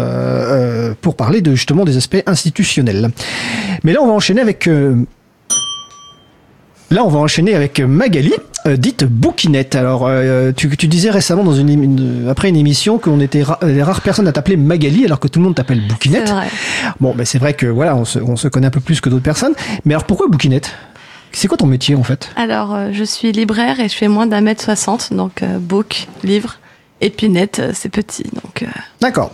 euh, 0.89 0.93
pour 0.99 1.15
parler 1.15 1.39
de 1.39 1.55
justement 1.55 1.85
des 1.85 1.95
aspects 1.95 2.21
institutionnels. 2.25 3.11
Mais 3.85 3.93
là 3.93 4.01
on 4.01 4.07
va 4.07 4.13
enchaîner 4.13 4.41
avec... 4.41 4.67
Euh, 4.67 5.05
Là, 6.89 7.03
on 7.03 7.09
va 7.09 7.19
enchaîner 7.19 7.53
avec 7.53 7.81
Magali, 7.81 8.31
euh, 8.31 8.37
dite 8.75 9.05
Bouquinette. 9.05 9.75
Alors, 9.75 10.05
euh, 10.07 10.51
tu, 10.55 10.75
tu, 10.75 10.87
disais 10.87 11.09
récemment 11.09 11.43
dans 11.43 11.53
une, 11.53 11.69
une 11.69 12.27
après 12.27 12.49
une 12.49 12.55
émission 12.57 12.97
qu'on 12.97 13.19
était 13.19 13.43
ra 13.43 13.59
les 13.63 13.83
rares 13.83 14.01
personnes 14.01 14.27
à 14.27 14.31
t'appeler 14.31 14.57
Magali, 14.57 15.05
alors 15.05 15.19
que 15.19 15.27
tout 15.27 15.39
le 15.39 15.45
monde 15.45 15.55
t'appelle 15.55 15.81
Bouquinette. 15.87 16.29
Vrai. 16.29 16.47
Bon, 16.99 17.13
ben 17.15 17.25
c'est 17.25 17.37
vrai 17.37 17.53
que 17.53 17.67
voilà, 17.67 17.95
on 17.95 18.05
se, 18.05 18.19
on 18.19 18.35
se 18.35 18.47
connaît 18.47 18.67
un 18.67 18.71
peu 18.71 18.79
plus 18.79 18.99
que 18.99 19.09
d'autres 19.09 19.23
personnes. 19.23 19.53
Mais 19.85 19.93
alors, 19.93 20.05
pourquoi 20.05 20.27
Bouquinette? 20.27 20.71
C'est 21.31 21.47
quoi 21.47 21.57
ton 21.57 21.67
métier 21.67 21.95
en 21.95 22.03
fait? 22.03 22.31
Alors, 22.35 22.73
euh, 22.73 22.89
je 22.91 23.03
suis 23.03 23.31
libraire 23.31 23.79
et 23.79 23.89
je 23.89 23.95
fais 23.95 24.07
moins 24.07 24.27
d'un 24.27 24.41
mètre 24.41 24.63
soixante, 24.63 25.13
donc 25.13 25.43
euh, 25.43 25.59
book, 25.59 26.07
livre. 26.23 26.57
Net, 27.01 27.59
euh, 27.59 27.71
c'est 27.73 27.89
petit, 27.89 28.23
donc. 28.23 28.63
euh, 28.63 28.65
D'accord. 29.01 29.31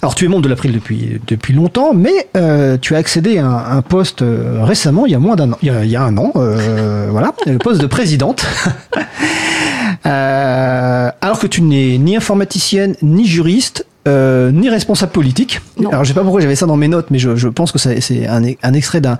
Alors 0.00 0.14
tu 0.14 0.24
es 0.24 0.28
membre 0.28 0.42
de 0.42 0.48
l'April 0.48 0.72
depuis 0.72 1.20
depuis 1.26 1.52
longtemps, 1.52 1.92
mais 1.94 2.28
euh, 2.36 2.78
tu 2.78 2.94
as 2.94 2.98
accédé 2.98 3.38
à 3.38 3.46
un, 3.46 3.82
poste 3.82 4.24
récemment, 4.24 5.06
il 5.06 5.12
y 5.12 5.14
a 5.14 5.18
moins 5.18 5.36
d'un 5.36 5.52
an, 5.52 5.58
il 5.62 5.68
y 5.86 5.96
a, 5.96 6.02
un 6.02 6.16
an, 6.16 6.32
voilà, 6.34 7.34
le 7.46 7.58
poste 7.58 7.80
de 7.80 7.86
présidente. 7.86 8.46
Alors 10.04 11.38
que 11.38 11.46
tu 11.46 11.62
n'es 11.62 11.98
ni 11.98 12.16
informaticienne, 12.16 12.96
ni 13.02 13.26
juriste, 13.26 13.86
euh, 14.06 14.50
ni 14.50 14.68
responsable 14.68 15.12
politique. 15.12 15.60
Non. 15.80 15.90
Alors 15.90 16.04
je 16.04 16.08
sais 16.08 16.14
pas 16.14 16.22
pourquoi 16.22 16.40
j'avais 16.40 16.56
ça 16.56 16.66
dans 16.66 16.76
mes 16.76 16.88
notes, 16.88 17.06
mais 17.10 17.18
je, 17.18 17.36
je 17.36 17.48
pense 17.48 17.72
que 17.72 17.78
c'est 17.78 18.26
un, 18.26 18.42
un 18.62 18.72
extrait 18.74 19.00
d'un 19.00 19.18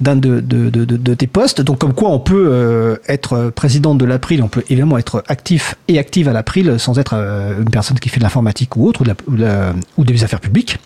de, 0.00 0.40
de, 0.40 0.70
de, 0.70 0.84
de- 0.84 0.96
de 0.96 1.14
tes 1.14 1.26
postes. 1.26 1.60
Donc 1.60 1.78
comme 1.78 1.92
quoi 1.94 2.10
on 2.10 2.18
peut 2.18 2.48
euh, 2.50 2.96
être 3.08 3.50
présidente 3.54 3.98
de 3.98 4.04
l'April, 4.04 4.42
on 4.42 4.48
peut 4.48 4.64
évidemment 4.68 4.98
être 4.98 5.22
actif 5.28 5.76
et 5.88 5.98
active 5.98 6.28
à 6.28 6.32
l'April 6.32 6.76
sans 6.78 6.98
être 6.98 7.14
euh, 7.14 7.58
une 7.60 7.70
personne 7.70 7.98
qui 7.98 8.08
fait 8.08 8.18
de 8.18 8.24
l'informatique 8.24 8.76
ou 8.76 8.86
autre, 8.86 9.02
ou, 9.02 9.04
de 9.04 9.08
la- 9.10 9.16
ou 9.28 9.36
de 9.36 9.42
la- 9.42 9.72
ou 9.96 10.04
des 10.04 10.24
affaires 10.24 10.40
publiques. 10.40 10.78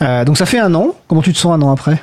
Donc 0.00 0.36
ça 0.38 0.46
fait 0.46 0.58
un 0.60 0.74
an. 0.74 0.94
Comment 1.08 1.22
tu 1.22 1.32
te 1.32 1.38
sens 1.38 1.52
un 1.56 1.62
an 1.62 1.72
après? 1.72 2.00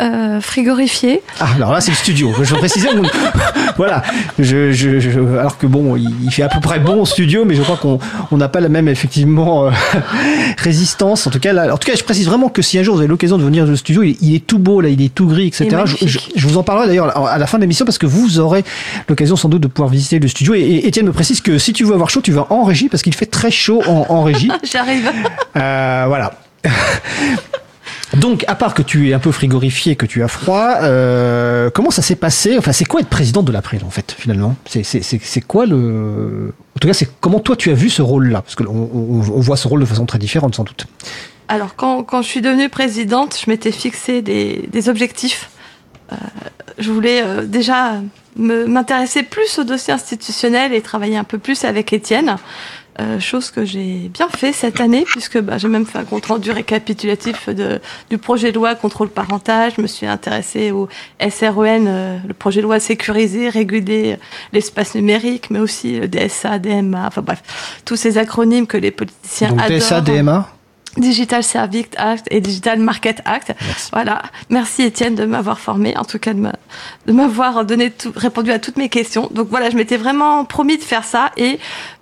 Euh, 0.00 0.40
frigorifié. 0.40 1.22
ah, 1.40 1.48
alors 1.56 1.72
là, 1.72 1.80
c'est 1.80 1.90
le 1.92 1.96
studio. 1.96 2.32
Je 2.42 2.52
veux 2.54 2.58
préciser. 2.58 2.88
mon- 2.94 3.02
voilà. 3.76 4.02
Je, 4.38 4.72
je, 4.72 4.98
je- 5.00 5.20
alors 5.38 5.58
que 5.58 5.66
bon, 5.66 5.96
il 5.96 6.30
fait 6.30 6.42
à 6.42 6.48
peu 6.48 6.60
près 6.60 6.78
bon 6.80 7.02
au 7.02 7.06
studio, 7.06 7.44
mais 7.44 7.54
je 7.54 7.62
crois 7.62 7.76
qu'on 7.76 7.98
on 8.30 8.36
n'a 8.36 8.48
pas 8.48 8.60
la 8.60 8.68
même 8.68 8.88
effectivement 8.88 9.66
euh, 9.66 9.70
résistance. 10.58 11.26
En 11.26 11.30
tout 11.30 11.38
cas, 11.40 11.52
là, 11.52 11.72
en 11.72 11.78
tout 11.78 11.90
cas, 11.90 11.96
je 11.96 12.04
précise 12.04 12.26
vraiment 12.26 12.48
que 12.48 12.62
si 12.62 12.78
un 12.78 12.82
jour 12.82 12.94
vous 12.94 13.00
avez 13.00 13.08
l'occasion 13.08 13.38
de 13.38 13.44
venir 13.44 13.64
au 13.68 13.76
studio, 13.76 14.02
il, 14.02 14.16
il 14.20 14.34
est 14.34 14.46
tout 14.46 14.58
beau 14.58 14.80
là, 14.80 14.88
il 14.88 15.00
est 15.02 15.14
tout 15.14 15.26
gris, 15.26 15.46
etc. 15.48 15.68
Je, 16.04 16.46
vous 16.46 16.56
en 16.58 16.62
parlerai 16.62 16.86
d'ailleurs 16.88 17.16
à 17.26 17.38
la 17.38 17.46
fin 17.46 17.58
de 17.58 17.62
l'émission 17.62 17.84
parce 17.84 17.98
que 17.98 18.06
vous 18.06 18.38
aurez 18.38 18.64
l'occasion 19.08 19.36
sans 19.36 19.48
doute 19.48 19.62
de 19.62 19.68
pouvoir 19.68 19.90
visiter 19.90 20.18
le 20.18 20.28
studio. 20.28 20.54
Et, 20.54 20.60
et 20.60 20.86
Étienne 20.88 21.06
me 21.06 21.12
précise 21.12 21.40
que 21.40 21.58
si 21.58 21.72
tu 21.72 21.84
veux 21.84 21.94
avoir 21.94 22.10
chaud, 22.10 22.20
tu 22.20 22.32
vas 22.32 22.46
en 22.50 22.64
régie 22.64 22.88
parce 22.88 23.02
qu'il 23.02 23.14
fait 23.14 23.26
très 23.26 23.50
chaud 23.50 23.82
en, 23.86 24.06
en 24.08 24.22
régie. 24.22 24.50
J'arrive. 24.72 25.10
Euh, 25.56 26.04
voilà. 26.08 26.32
Donc, 28.16 28.44
à 28.46 28.54
part 28.54 28.74
que 28.74 28.82
tu 28.82 29.10
es 29.10 29.14
un 29.14 29.18
peu 29.18 29.32
frigorifié, 29.32 29.96
que 29.96 30.06
tu 30.06 30.22
as 30.22 30.28
froid, 30.28 30.76
euh, 30.82 31.70
comment 31.70 31.90
ça 31.90 32.02
s'est 32.02 32.16
passé? 32.16 32.56
Enfin, 32.58 32.72
c'est 32.72 32.84
quoi 32.84 33.00
être 33.00 33.08
présidente 33.08 33.44
de 33.44 33.52
l'April, 33.52 33.82
en 33.84 33.90
fait, 33.90 34.14
finalement? 34.16 34.56
C'est 34.66 35.40
quoi 35.42 35.66
le... 35.66 36.52
En 36.76 36.78
tout 36.80 36.88
cas, 36.88 36.94
c'est 36.94 37.08
comment 37.20 37.40
toi 37.40 37.56
tu 37.56 37.70
as 37.70 37.74
vu 37.74 37.90
ce 37.90 38.02
rôle-là? 38.02 38.42
Parce 38.42 38.54
qu'on 38.54 38.66
on, 38.66 39.40
voit 39.40 39.56
ce 39.56 39.68
rôle 39.68 39.80
de 39.80 39.86
façon 39.86 40.06
très 40.06 40.18
différente, 40.18 40.54
sans 40.54 40.64
doute. 40.64 40.86
Alors, 41.48 41.76
quand, 41.76 42.22
je 42.22 42.28
suis 42.28 42.40
devenue 42.40 42.68
présidente, 42.68 43.38
je 43.42 43.50
m'étais 43.50 43.72
fixé 43.72 44.22
des, 44.22 44.88
objectifs. 44.88 45.50
Euh, 46.12 46.16
je 46.78 46.90
voulais 46.90 47.22
euh, 47.22 47.44
déjà 47.46 48.00
m'intéresser 48.36 49.22
plus 49.22 49.58
au 49.58 49.64
dossier 49.64 49.94
institutionnel 49.94 50.74
et 50.74 50.80
travailler 50.80 51.16
un 51.16 51.24
peu 51.24 51.38
plus 51.38 51.64
avec 51.64 51.92
Étienne. 51.92 52.36
Euh, 53.00 53.18
chose 53.18 53.50
que 53.50 53.64
j'ai 53.64 54.08
bien 54.12 54.28
fait 54.28 54.52
cette 54.52 54.80
année, 54.80 55.04
puisque 55.04 55.40
bah, 55.40 55.58
j'ai 55.58 55.66
même 55.66 55.84
fait 55.84 55.98
un 55.98 56.04
compte 56.04 56.26
rendu 56.26 56.52
récapitulatif 56.52 57.48
de, 57.48 57.80
du 58.08 58.18
projet 58.18 58.52
de 58.52 58.56
loi 58.56 58.76
contrôle 58.76 59.08
parentage. 59.08 59.74
Je 59.76 59.82
me 59.82 59.88
suis 59.88 60.06
intéressée 60.06 60.70
au 60.70 60.88
SREN, 61.18 61.86
euh, 61.88 62.18
le 62.24 62.34
projet 62.34 62.60
de 62.60 62.66
loi 62.66 62.78
sécurisé, 62.78 63.48
réguler 63.48 64.16
l'espace 64.52 64.94
numérique, 64.94 65.50
mais 65.50 65.58
aussi 65.58 65.98
le 65.98 66.06
DSA, 66.06 66.60
DMA, 66.60 67.08
enfin 67.08 67.22
bref, 67.22 67.42
tous 67.84 67.96
ces 67.96 68.16
acronymes 68.16 68.68
que 68.68 68.76
les 68.76 68.92
politiciens 68.92 69.50
Donc, 69.50 69.62
adorent. 69.62 69.80
TSA, 69.80 70.00
DMA 70.00 70.48
Digital 70.96 71.42
Service 71.42 71.86
Act 71.96 72.26
et 72.30 72.40
Digital 72.40 72.78
Market 72.78 73.20
Act. 73.24 73.52
Merci. 73.60 73.90
Voilà. 73.92 74.22
Merci 74.48 74.82
Étienne 74.82 75.14
de 75.14 75.24
m'avoir 75.24 75.58
formé, 75.58 75.96
en 75.96 76.04
tout 76.04 76.18
cas 76.18 76.32
de 76.34 77.12
m'avoir 77.12 77.64
donné 77.64 77.90
tout, 77.90 78.12
répondu 78.14 78.52
à 78.52 78.58
toutes 78.58 78.76
mes 78.76 78.88
questions. 78.88 79.28
Donc 79.32 79.48
voilà, 79.48 79.70
je 79.70 79.76
m'étais 79.76 79.96
vraiment 79.96 80.44
promis 80.44 80.78
de 80.78 80.82
faire 80.82 81.04
ça 81.04 81.32
et 81.36 81.58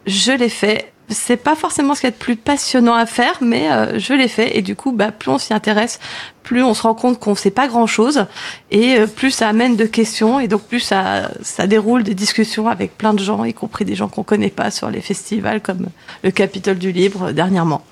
je 0.07 0.33
l'ai 0.33 0.49
fait. 0.49 0.92
C'est 1.13 1.37
pas 1.37 1.55
forcément 1.55 1.95
ce 1.95 2.01
qu'il 2.01 2.09
y 2.09 2.13
a 2.13 2.17
de 2.17 2.19
plus 2.19 2.37
passionnant 2.37 2.95
à 2.95 3.07
faire, 3.07 3.39
mais 3.41 3.71
euh, 3.71 3.99
je 3.99 4.13
l'ai 4.13 4.29
fait 4.29 4.57
et 4.57 4.63
du 4.63 4.77
coup, 4.77 4.93
bah, 4.93 5.13
plus 5.13 5.31
on 5.31 5.39
s'y 5.39 5.55
intéresse, 5.55 6.01
plus 6.43 6.63
on 6.63 6.75
se 6.75 6.83
rend 6.83 6.95
compte 6.95 7.19
qu'on 7.19 7.35
sait 7.35 7.51
pas 7.51 7.69
grand 7.69 7.87
chose 7.87 8.27
et 8.71 8.97
euh, 8.97 9.07
plus 9.07 9.31
ça 9.31 9.49
amène 9.49 9.77
de 9.77 9.85
questions 9.85 10.41
et 10.41 10.49
donc 10.49 10.63
plus 10.63 10.81
ça, 10.81 11.31
ça 11.43 11.67
déroule 11.67 12.03
des 12.03 12.15
discussions 12.15 12.69
avec 12.69 12.97
plein 12.97 13.15
de 13.15 13.21
gens, 13.21 13.45
y 13.45 13.55
compris 13.55 13.85
des 13.85 13.95
gens 13.95 14.09
qu'on 14.09 14.23
connaît 14.23 14.51
pas 14.51 14.71
sur 14.71 14.91
les 14.91 15.01
festivals 15.01 15.61
comme 15.61 15.89
le 16.23 16.31
Capitole 16.31 16.79
du 16.79 16.93
Libre 16.93 17.29
euh, 17.29 17.33
dernièrement. 17.33 17.83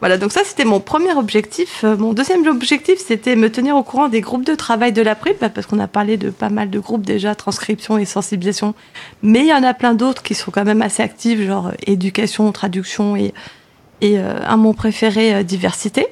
Voilà, 0.00 0.18
donc 0.18 0.32
ça 0.32 0.40
c'était 0.44 0.64
mon 0.64 0.80
premier 0.80 1.12
objectif. 1.14 1.82
Euh, 1.84 1.96
Mon 1.96 2.12
deuxième 2.12 2.46
objectif 2.46 2.98
c'était 2.98 3.36
me 3.36 3.50
tenir 3.50 3.76
au 3.76 3.82
courant 3.82 4.08
des 4.08 4.20
groupes 4.20 4.44
de 4.44 4.54
travail 4.54 4.92
de 4.92 5.02
l'April, 5.02 5.34
bah, 5.40 5.48
parce 5.48 5.66
qu'on 5.66 5.78
a 5.78 5.88
parlé 5.88 6.16
de 6.16 6.30
pas 6.30 6.48
mal 6.50 6.70
de 6.70 6.78
groupes 6.78 7.04
déjà, 7.04 7.34
transcription 7.34 7.98
et 7.98 8.04
sensibilisation, 8.04 8.74
mais 9.22 9.40
il 9.40 9.48
y 9.48 9.54
en 9.54 9.62
a 9.62 9.74
plein 9.74 9.94
d'autres 9.94 10.22
qui 10.22 10.34
sont 10.34 10.50
quand 10.50 10.64
même 10.64 10.82
assez 10.82 11.02
actifs, 11.02 11.40
genre 11.40 11.68
euh, 11.68 11.72
éducation, 11.86 12.50
traduction 12.52 13.16
et, 13.16 13.32
et 14.00 14.18
euh, 14.18 14.38
un 14.46 14.72
préféré 14.72 15.44
diversité. 15.44 16.06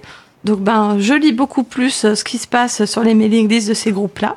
Donc 0.45 0.61
ben 0.61 0.97
je 0.99 1.15
lis 1.15 1.33
beaucoup 1.33 1.65
plus 1.65 2.15
ce 2.15 2.25
qui 2.25 2.39
se 2.39 2.47
passe 2.47 2.85
sur 2.85 3.03
les 3.03 3.15
mailing 3.15 3.49
lists 3.49 3.69
de 3.69 3.75
ces 3.75 3.93
groupes-là. 3.93 4.37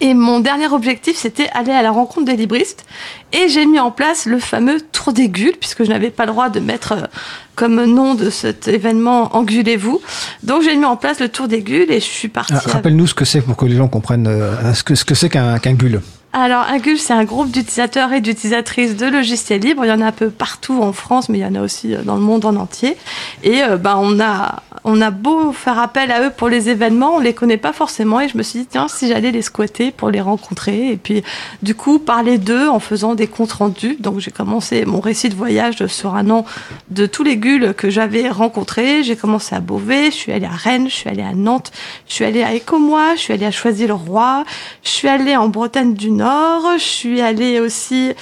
Et 0.00 0.14
mon 0.14 0.40
dernier 0.40 0.68
objectif, 0.68 1.16
c'était 1.16 1.48
aller 1.54 1.72
à 1.72 1.82
la 1.82 1.90
rencontre 1.90 2.26
des 2.26 2.36
libristes. 2.36 2.84
Et 3.32 3.48
j'ai 3.48 3.66
mis 3.66 3.78
en 3.78 3.90
place 3.90 4.26
le 4.26 4.38
fameux 4.38 4.80
tour 4.80 5.12
des 5.12 5.28
gules, 5.28 5.56
puisque 5.58 5.84
je 5.84 5.88
n'avais 5.88 6.10
pas 6.10 6.26
le 6.26 6.32
droit 6.32 6.48
de 6.48 6.60
mettre 6.60 6.92
euh, 6.92 7.06
comme 7.54 7.84
nom 7.84 8.14
de 8.14 8.30
cet 8.30 8.68
événement 8.68 9.36
Engulez-vous. 9.36 10.00
Donc 10.42 10.62
j'ai 10.62 10.76
mis 10.76 10.84
en 10.84 10.96
place 10.96 11.20
le 11.20 11.28
tour 11.28 11.48
des 11.48 11.62
gules 11.62 11.90
et 11.90 12.00
je 12.00 12.04
suis 12.04 12.28
partie. 12.28 12.54
Ah, 12.54 12.62
Rappelle-nous 12.66 13.06
ce 13.06 13.14
que 13.14 13.24
c'est 13.24 13.40
pour 13.40 13.56
que 13.56 13.64
les 13.64 13.76
gens 13.76 13.88
comprennent 13.88 14.26
euh, 14.26 14.74
ce 14.74 14.82
que 14.82 14.94
ce 14.94 15.04
que 15.04 15.14
c'est 15.14 15.28
qu'un 15.28 15.58
GUL. 15.58 16.00
Alors, 16.38 16.66
un 16.68 16.76
GUL, 16.76 16.98
c'est 16.98 17.14
un 17.14 17.24
groupe 17.24 17.50
d'utilisateurs 17.50 18.12
et 18.12 18.20
d'utilisatrices 18.20 18.94
de 18.94 19.06
logiciels 19.06 19.62
libres. 19.62 19.86
Il 19.86 19.88
y 19.88 19.92
en 19.92 20.02
a 20.02 20.06
un 20.08 20.12
peu 20.12 20.28
partout 20.28 20.82
en 20.82 20.92
France, 20.92 21.30
mais 21.30 21.38
il 21.38 21.40
y 21.40 21.46
en 21.46 21.54
a 21.54 21.62
aussi 21.62 21.94
euh, 21.94 22.02
dans 22.02 22.16
le 22.16 22.20
monde 22.20 22.44
en 22.44 22.56
entier. 22.56 22.94
Et 23.42 23.62
euh, 23.62 23.78
ben, 23.78 23.96
on, 23.98 24.20
a, 24.20 24.62
on 24.88 25.00
a 25.00 25.10
beau 25.10 25.52
faire 25.52 25.80
appel 25.80 26.12
à 26.12 26.22
eux 26.22 26.30
pour 26.30 26.48
les 26.48 26.68
événements, 26.68 27.16
on 27.16 27.18
les 27.18 27.34
connaît 27.34 27.56
pas 27.56 27.72
forcément. 27.72 28.20
Et 28.20 28.28
je 28.28 28.38
me 28.38 28.44
suis 28.44 28.60
dit, 28.60 28.66
tiens, 28.66 28.86
si 28.86 29.08
j'allais 29.08 29.32
les 29.32 29.42
squatter 29.42 29.90
pour 29.90 30.10
les 30.10 30.20
rencontrer. 30.20 30.92
Et 30.92 30.96
puis, 30.96 31.24
du 31.60 31.74
coup, 31.74 31.98
parler 31.98 32.38
d'eux 32.38 32.68
en 32.68 32.78
faisant 32.78 33.16
des 33.16 33.26
comptes 33.26 33.52
rendus. 33.52 33.96
Donc, 33.98 34.20
j'ai 34.20 34.30
commencé 34.30 34.84
mon 34.84 35.00
récit 35.00 35.28
de 35.28 35.34
voyage 35.34 35.84
sur 35.88 36.14
un 36.14 36.30
an 36.30 36.44
de 36.90 37.06
tous 37.06 37.24
les 37.24 37.36
GUL 37.36 37.74
que 37.74 37.90
j'avais 37.90 38.30
rencontrés. 38.30 39.02
J'ai 39.02 39.16
commencé 39.16 39.56
à 39.56 39.60
Beauvais, 39.60 40.06
je 40.12 40.16
suis 40.16 40.30
allée 40.30 40.46
à 40.46 40.50
Rennes, 40.50 40.88
je 40.88 40.94
suis 40.94 41.10
allée 41.10 41.24
à 41.24 41.34
Nantes, 41.34 41.72
je 42.06 42.14
suis 42.14 42.24
allée 42.24 42.44
à 42.44 42.54
Écomois, 42.54 43.16
je 43.16 43.22
suis 43.22 43.32
allée 43.32 43.46
à 43.46 43.50
Choisy-le-Roi, 43.50 44.44
je 44.84 44.88
suis 44.88 45.08
allée 45.08 45.34
en 45.34 45.48
Bretagne 45.48 45.94
du 45.94 46.12
Nord, 46.12 46.62
je 46.78 46.84
suis 46.84 47.20
allée 47.20 47.58
aussi 47.58 48.12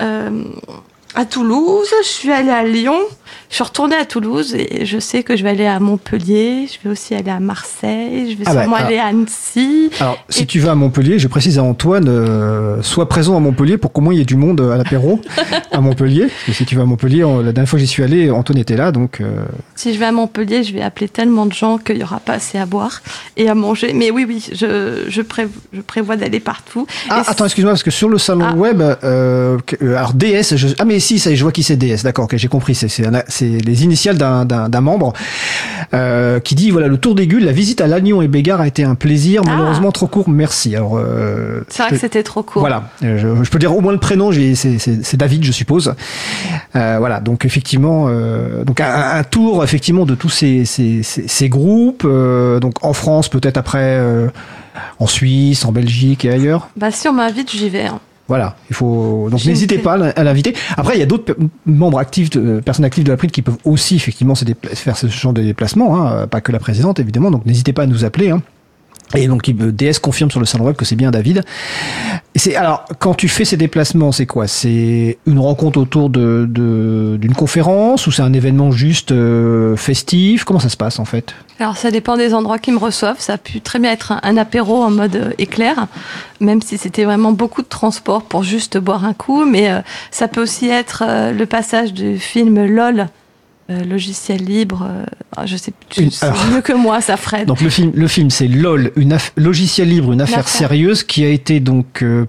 euh, 0.00 0.44
à 1.14 1.26
Toulouse, 1.26 1.92
je 2.02 2.08
suis 2.08 2.32
allée 2.32 2.50
à 2.50 2.64
Lyon, 2.64 2.98
je 3.50 3.54
suis 3.56 3.64
retournée 3.64 3.96
à 3.96 4.04
Toulouse 4.04 4.54
et 4.54 4.84
je 4.86 4.98
sais 4.98 5.22
que 5.22 5.36
je 5.36 5.42
vais 5.44 5.50
aller 5.50 5.66
à 5.66 5.78
Montpellier, 5.80 6.66
je 6.66 6.78
vais 6.86 6.90
aussi 6.92 7.14
aller 7.14 7.30
à 7.30 7.40
Marseille, 7.40 8.32
je 8.32 8.36
vais 8.36 8.44
Ah 8.46 8.54
bah, 8.54 8.60
sûrement 8.62 8.76
alors- 8.76 8.88
aller 8.88 8.98
à 8.98 9.06
Annecy. 9.06 9.90
Alors, 10.00 10.18
si 10.28 10.42
Et- 10.42 10.46
tu 10.46 10.60
vas 10.60 10.72
à 10.72 10.74
Montpellier, 10.74 11.18
je 11.18 11.28
précise 11.28 11.58
à 11.58 11.62
Antoine, 11.62 12.06
euh, 12.08 12.82
sois 12.82 13.08
présent 13.08 13.36
à 13.36 13.40
Montpellier 13.40 13.78
pour 13.78 13.92
qu'au 13.92 14.00
moins 14.00 14.12
il 14.14 14.18
y 14.18 14.20
ait 14.20 14.24
du 14.24 14.36
monde 14.36 14.60
à 14.60 14.76
l'apéro 14.76 15.20
à 15.72 15.80
Montpellier. 15.80 16.22
Parce 16.26 16.44
que 16.46 16.52
si 16.52 16.64
tu 16.66 16.76
vas 16.76 16.82
à 16.82 16.86
Montpellier, 16.86 17.24
on- 17.24 17.38
la 17.40 17.52
dernière 17.52 17.68
fois 17.68 17.78
que 17.78 17.84
j'y 17.84 17.90
suis 17.90 18.02
allé, 18.02 18.30
Antoine 18.30 18.58
était 18.58 18.76
là, 18.76 18.92
donc 18.92 19.20
euh, 19.20 19.44
Si 19.74 19.92
je 19.94 19.98
vais 19.98 20.06
à 20.06 20.12
Montpellier, 20.12 20.62
je 20.62 20.72
vais 20.72 20.82
appeler 20.82 21.08
tellement 21.08 21.46
de 21.46 21.52
gens 21.52 21.78
qu'il 21.78 21.96
n'y 21.96 22.02
aura 22.02 22.20
pas 22.20 22.34
assez 22.34 22.58
à 22.58 22.66
boire 22.66 23.02
et 23.36 23.48
à 23.48 23.54
manger. 23.54 23.92
Mais 23.94 24.10
oui, 24.10 24.24
oui, 24.26 24.44
je, 24.52 25.04
je, 25.08 25.22
prév- 25.22 25.48
je 25.72 25.80
prévois 25.80 26.16
d'aller 26.16 26.40
partout. 26.40 26.86
Ah, 27.10 27.22
Et 27.26 27.30
attends, 27.30 27.44
excuse-moi, 27.44 27.72
parce 27.72 27.82
que 27.82 27.90
sur 27.90 28.08
le 28.08 28.18
salon 28.18 28.46
Ah. 28.50 28.54
web, 28.54 28.80
euh, 28.80 29.58
euh, 29.82 29.96
alors 29.96 30.12
DS, 30.14 30.56
je- 30.56 30.68
ah 30.78 30.84
mais 30.84 31.00
si, 31.00 31.18
ça, 31.18 31.34
je 31.34 31.42
vois 31.42 31.52
qui 31.52 31.62
c'est 31.62 31.76
DS, 31.76 32.02
d'accord, 32.02 32.24
ok, 32.26 32.36
j'ai 32.36 32.48
compris, 32.48 32.74
c'est 32.74 33.06
un- 33.06 33.22
c'est 33.28 33.46
les 33.46 33.84
initiales 33.84 34.16
d'un- 34.18 34.80
membre 34.80 35.12
euh, 35.94 36.40
qui 36.40 36.54
dit 36.54 36.70
voilà 36.70 36.88
le 36.88 36.96
tour 36.98 37.14
des 37.14 37.26
gules, 37.26 37.44
la 37.44 37.52
visite 37.52 37.80
à 37.80 37.86
Lannion 37.86 38.20
et 38.22 38.28
Bégard 38.28 38.60
a 38.60 38.66
été 38.66 38.84
un 38.84 38.94
plaisir, 38.94 39.42
Ah. 39.46 39.50
malheureusement 39.50 39.92
trop 39.92 40.06
court, 40.06 40.28
merci. 40.28 40.74
Alors 40.76 40.96
euh, 40.98 41.60
C'est 41.68 41.82
vrai 41.82 41.92
que 41.92 41.96
c'était 41.98 42.22
trop 42.22 42.42
court. 42.42 42.60
Voilà, 42.60 42.90
euh, 43.02 43.16
je, 43.18 43.44
je 43.44 43.50
peux 43.50 43.58
dire 43.58 43.74
au 43.76 43.80
moins 43.80 43.92
le 43.92 43.98
prénom, 43.98 44.30
c'est 44.32 45.16
David, 45.16 45.44
je 45.44 45.52
suppose. 45.52 45.94
Euh, 46.76 46.96
voilà, 46.98 47.20
donc 47.20 47.44
effectivement, 47.44 48.08
donc 48.64 48.80
un, 48.80 49.18
un 49.18 49.22
tour 49.24 49.62
effectivement 49.64 50.04
de 50.06 50.14
tous 50.14 50.28
ces, 50.30 50.64
ces, 50.64 51.02
ces, 51.02 51.28
ces 51.28 51.48
groupes, 51.48 52.06
donc 52.60 52.84
en 52.84 52.92
France 52.92 53.28
peut-être 53.28 53.56
après, 53.56 54.00
en 54.98 55.06
Suisse, 55.06 55.64
en 55.64 55.72
Belgique 55.72 56.24
et 56.24 56.30
ailleurs. 56.30 56.68
Bah, 56.76 56.90
si 56.90 57.06
on 57.08 57.12
m'invite, 57.12 57.50
j'y 57.50 57.68
vais. 57.68 57.86
hein. 57.86 58.00
Voilà, 58.26 58.56
il 58.70 58.74
faut 58.74 59.28
donc 59.30 59.44
n'hésitez 59.44 59.78
pas 59.78 59.94
à 59.94 60.24
l'inviter. 60.24 60.54
Après, 60.76 60.96
il 60.96 61.00
y 61.00 61.02
a 61.02 61.06
d'autres 61.06 61.36
membres 61.66 61.98
actifs, 61.98 62.30
de, 62.30 62.60
personnes 62.60 62.86
actives 62.86 63.04
de 63.04 63.10
la 63.10 63.18
PRID 63.18 63.30
qui 63.30 63.42
peuvent 63.42 63.58
aussi 63.64 63.96
effectivement 63.96 64.34
se 64.34 64.46
faire 64.62 64.96
ce 64.96 65.08
genre 65.08 65.34
de 65.34 65.42
déplacement, 65.42 66.00
hein, 66.00 66.26
pas 66.26 66.40
que 66.40 66.50
la 66.50 66.58
présidente 66.58 67.00
évidemment. 67.00 67.30
Donc 67.30 67.44
n'hésitez 67.44 67.74
pas 67.74 67.82
à 67.82 67.86
nous 67.86 68.04
appeler. 68.04 68.30
Hein. 68.30 68.40
Et 69.14 69.28
donc 69.28 69.48
DS 69.48 69.98
confirme 70.00 70.30
sur 70.30 70.40
le 70.40 70.46
salon 70.46 70.64
web 70.64 70.76
que 70.76 70.84
c'est 70.84 70.96
bien 70.96 71.10
David. 71.10 71.44
C'est 72.34 72.56
alors 72.56 72.84
quand 72.98 73.14
tu 73.14 73.28
fais 73.28 73.44
ces 73.44 73.56
déplacements, 73.56 74.10
c'est 74.10 74.26
quoi? 74.26 74.48
C'est 74.48 75.18
une 75.26 75.38
rencontre 75.38 75.78
autour 75.78 76.10
de 76.10 76.46
d'une 76.46 77.34
conférence 77.34 78.06
ou 78.06 78.12
c'est 78.12 78.22
un 78.22 78.32
événement 78.32 78.70
juste 78.72 79.12
euh, 79.12 79.76
festif? 79.76 80.44
Comment 80.44 80.58
ça 80.58 80.68
se 80.68 80.76
passe 80.76 80.98
en 80.98 81.04
fait? 81.04 81.34
Alors 81.60 81.76
ça 81.76 81.90
dépend 81.90 82.16
des 82.16 82.34
endroits 82.34 82.58
qui 82.58 82.72
me 82.72 82.78
reçoivent. 82.78 83.20
Ça 83.20 83.34
a 83.34 83.38
pu 83.38 83.60
très 83.60 83.78
bien 83.78 83.92
être 83.92 84.14
un, 84.22 84.36
apéro 84.36 84.82
en 84.82 84.90
mode 84.90 85.16
euh, 85.16 85.30
éclair, 85.38 85.86
même 86.40 86.60
si 86.60 86.76
c'était 86.76 87.04
vraiment 87.04 87.32
beaucoup 87.32 87.62
de 87.62 87.68
transport 87.68 88.22
pour 88.22 88.42
juste 88.42 88.78
boire 88.78 89.04
un 89.04 89.14
coup. 89.14 89.44
Mais 89.44 89.70
euh, 89.70 89.80
ça 90.10 90.26
peut 90.26 90.42
aussi 90.42 90.68
être 90.68 91.04
le 91.32 91.44
passage 91.46 91.92
du 91.92 92.18
film 92.18 92.64
LOL, 92.66 93.06
euh, 93.70 93.84
logiciel 93.84 94.44
libre. 94.44 94.86
euh, 94.88 95.04
ah, 95.36 95.46
je 95.46 95.56
sais, 95.56 95.72
tu 95.88 96.10
sais 96.10 96.30
mieux 96.52 96.60
que 96.60 96.72
moi, 96.72 97.00
ça 97.00 97.16
Fred. 97.16 97.46
Donc 97.48 97.60
le 97.60 97.70
film, 97.70 97.92
le 97.94 98.08
film, 98.08 98.30
c'est 98.30 98.48
LOL, 98.48 98.92
une 98.96 99.12
aff- 99.14 99.32
logiciel 99.36 99.88
libre, 99.88 100.12
une 100.12 100.20
affaire 100.20 100.40
affaire. 100.40 100.52
sérieuse 100.58 101.02
qui 101.04 101.24
a 101.24 101.28
été 101.28 101.60
donc 101.60 102.02
euh, 102.02 102.26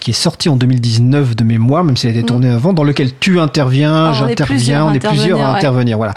qui 0.00 0.10
est 0.10 0.14
sorti 0.14 0.48
en 0.48 0.56
2019 0.56 1.36
de 1.36 1.44
mémoire, 1.44 1.84
même 1.84 1.96
si 1.96 2.06
elle 2.06 2.14
a 2.14 2.16
été 2.16 2.22
Mm. 2.24 2.26
tournée 2.26 2.48
avant, 2.48 2.72
dans 2.72 2.82
lequel 2.84 3.10
tu 3.20 3.38
interviens, 3.38 4.06
Ah, 4.06 4.12
j'interviens, 4.12 4.86
on 4.86 4.92
est 4.94 4.98
plusieurs 4.98 5.38
à 5.40 5.42
intervenir, 5.42 5.52
ouais. 5.52 5.58
intervenir, 5.58 5.96
voilà. 5.98 6.14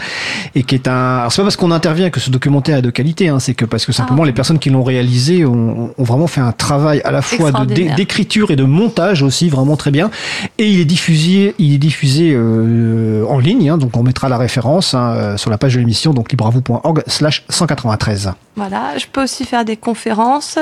Et 0.54 0.62
qui 0.64 0.74
est 0.74 0.88
un, 0.88 1.18
alors 1.18 1.32
c'est 1.32 1.42
pas 1.42 1.44
parce 1.44 1.56
qu'on 1.56 1.70
intervient 1.70 2.10
que 2.10 2.18
ce 2.20 2.30
documentaire 2.30 2.78
est 2.78 2.82
de 2.82 2.90
qualité, 2.90 3.28
hein, 3.28 3.38
c'est 3.38 3.54
que 3.54 3.64
parce 3.64 3.86
que 3.86 3.92
simplement 3.92 4.22
Ah. 4.22 4.26
les 4.26 4.32
personnes 4.32 4.58
qui 4.58 4.70
l'ont 4.70 4.82
réalisé 4.82 5.44
ont, 5.44 5.90
ont 5.96 6.02
vraiment 6.04 6.26
fait 6.26 6.40
un 6.40 6.52
travail 6.52 7.00
à 7.04 7.10
la 7.12 7.22
fois 7.22 7.52
d'écriture 7.96 8.50
et 8.50 8.56
de 8.56 8.64
montage 8.64 9.22
aussi 9.22 9.48
vraiment 9.48 9.76
très 9.76 9.90
bien. 9.90 10.10
Et 10.58 10.68
il 10.70 10.80
est 10.80 10.84
diffusé, 10.84 11.54
il 11.58 11.74
est 11.74 11.78
diffusé 11.78 12.32
euh, 12.34 13.24
en 13.28 13.38
ligne, 13.38 13.70
hein, 13.70 13.78
donc 13.78 13.96
on 13.96 14.02
mettra 14.02 14.28
la 14.28 14.38
référence 14.38 14.94
hein, 14.94 15.12
euh, 15.16 15.36
sur 15.36 15.50
la 15.50 15.58
page 15.58 15.74
de 15.74 15.80
l'émission, 15.80 16.12
donc 16.14 16.30
libravou.org/slash 16.30 17.44
193. 17.48 18.32
Voilà, 18.56 18.96
je 18.98 19.06
peux 19.06 19.24
aussi 19.24 19.44
faire 19.44 19.64
des 19.64 19.76
conférences. 19.76 20.58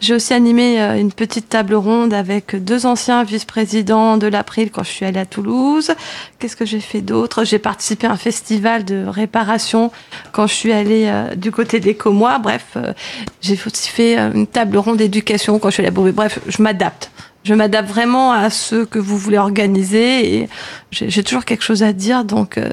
J'ai 0.00 0.14
aussi 0.14 0.34
animé 0.34 0.80
euh, 0.80 0.98
une 0.98 1.12
petite 1.12 1.48
table 1.48 1.74
ronde 1.74 2.12
avec 2.12 2.56
deux 2.56 2.86
anciens 2.86 3.22
vice-présidents 3.22 4.16
de 4.16 4.26
l'April 4.26 4.72
quand 4.72 4.82
je 4.82 4.90
suis 4.90 5.06
allée 5.06 5.20
à 5.20 5.26
Toulouse. 5.26 5.92
Qu'est-ce 6.38 6.56
que 6.56 6.64
j'ai 6.64 6.80
fait 6.80 7.02
d'autre? 7.02 7.44
J'ai 7.44 7.60
participé 7.60 8.08
à 8.08 8.12
un 8.12 8.16
festival 8.16 8.84
de 8.84 9.06
réparation 9.06 9.92
quand 10.32 10.48
je 10.48 10.54
suis 10.54 10.72
allée 10.72 11.06
euh, 11.06 11.36
du 11.36 11.52
côté 11.52 11.78
des 11.78 11.94
Comois. 11.94 12.38
Bref, 12.40 12.66
euh, 12.76 12.92
j'ai 13.40 13.58
aussi 13.64 13.90
fait 13.90 14.18
une 14.18 14.48
table 14.48 14.76
ronde 14.76 14.96
d'éducation 14.96 15.60
quand 15.60 15.68
je 15.68 15.74
suis 15.74 15.80
allée 15.82 15.88
à 15.88 15.92
Beauvais. 15.92 16.12
Bref, 16.12 16.40
je 16.48 16.60
m'adapte. 16.62 17.10
Je 17.46 17.54
m'adapte 17.54 17.88
vraiment 17.88 18.32
à 18.32 18.50
ce 18.50 18.84
que 18.84 18.98
vous 18.98 19.16
voulez 19.16 19.38
organiser 19.38 20.34
et 20.34 20.48
j'ai 20.90 21.22
toujours 21.22 21.44
quelque 21.44 21.62
chose 21.62 21.84
à 21.84 21.92
dire, 21.92 22.24
donc 22.24 22.58
euh, 22.58 22.68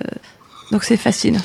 donc 0.71 0.83
c'est 0.83 0.97
facile. 0.97 1.37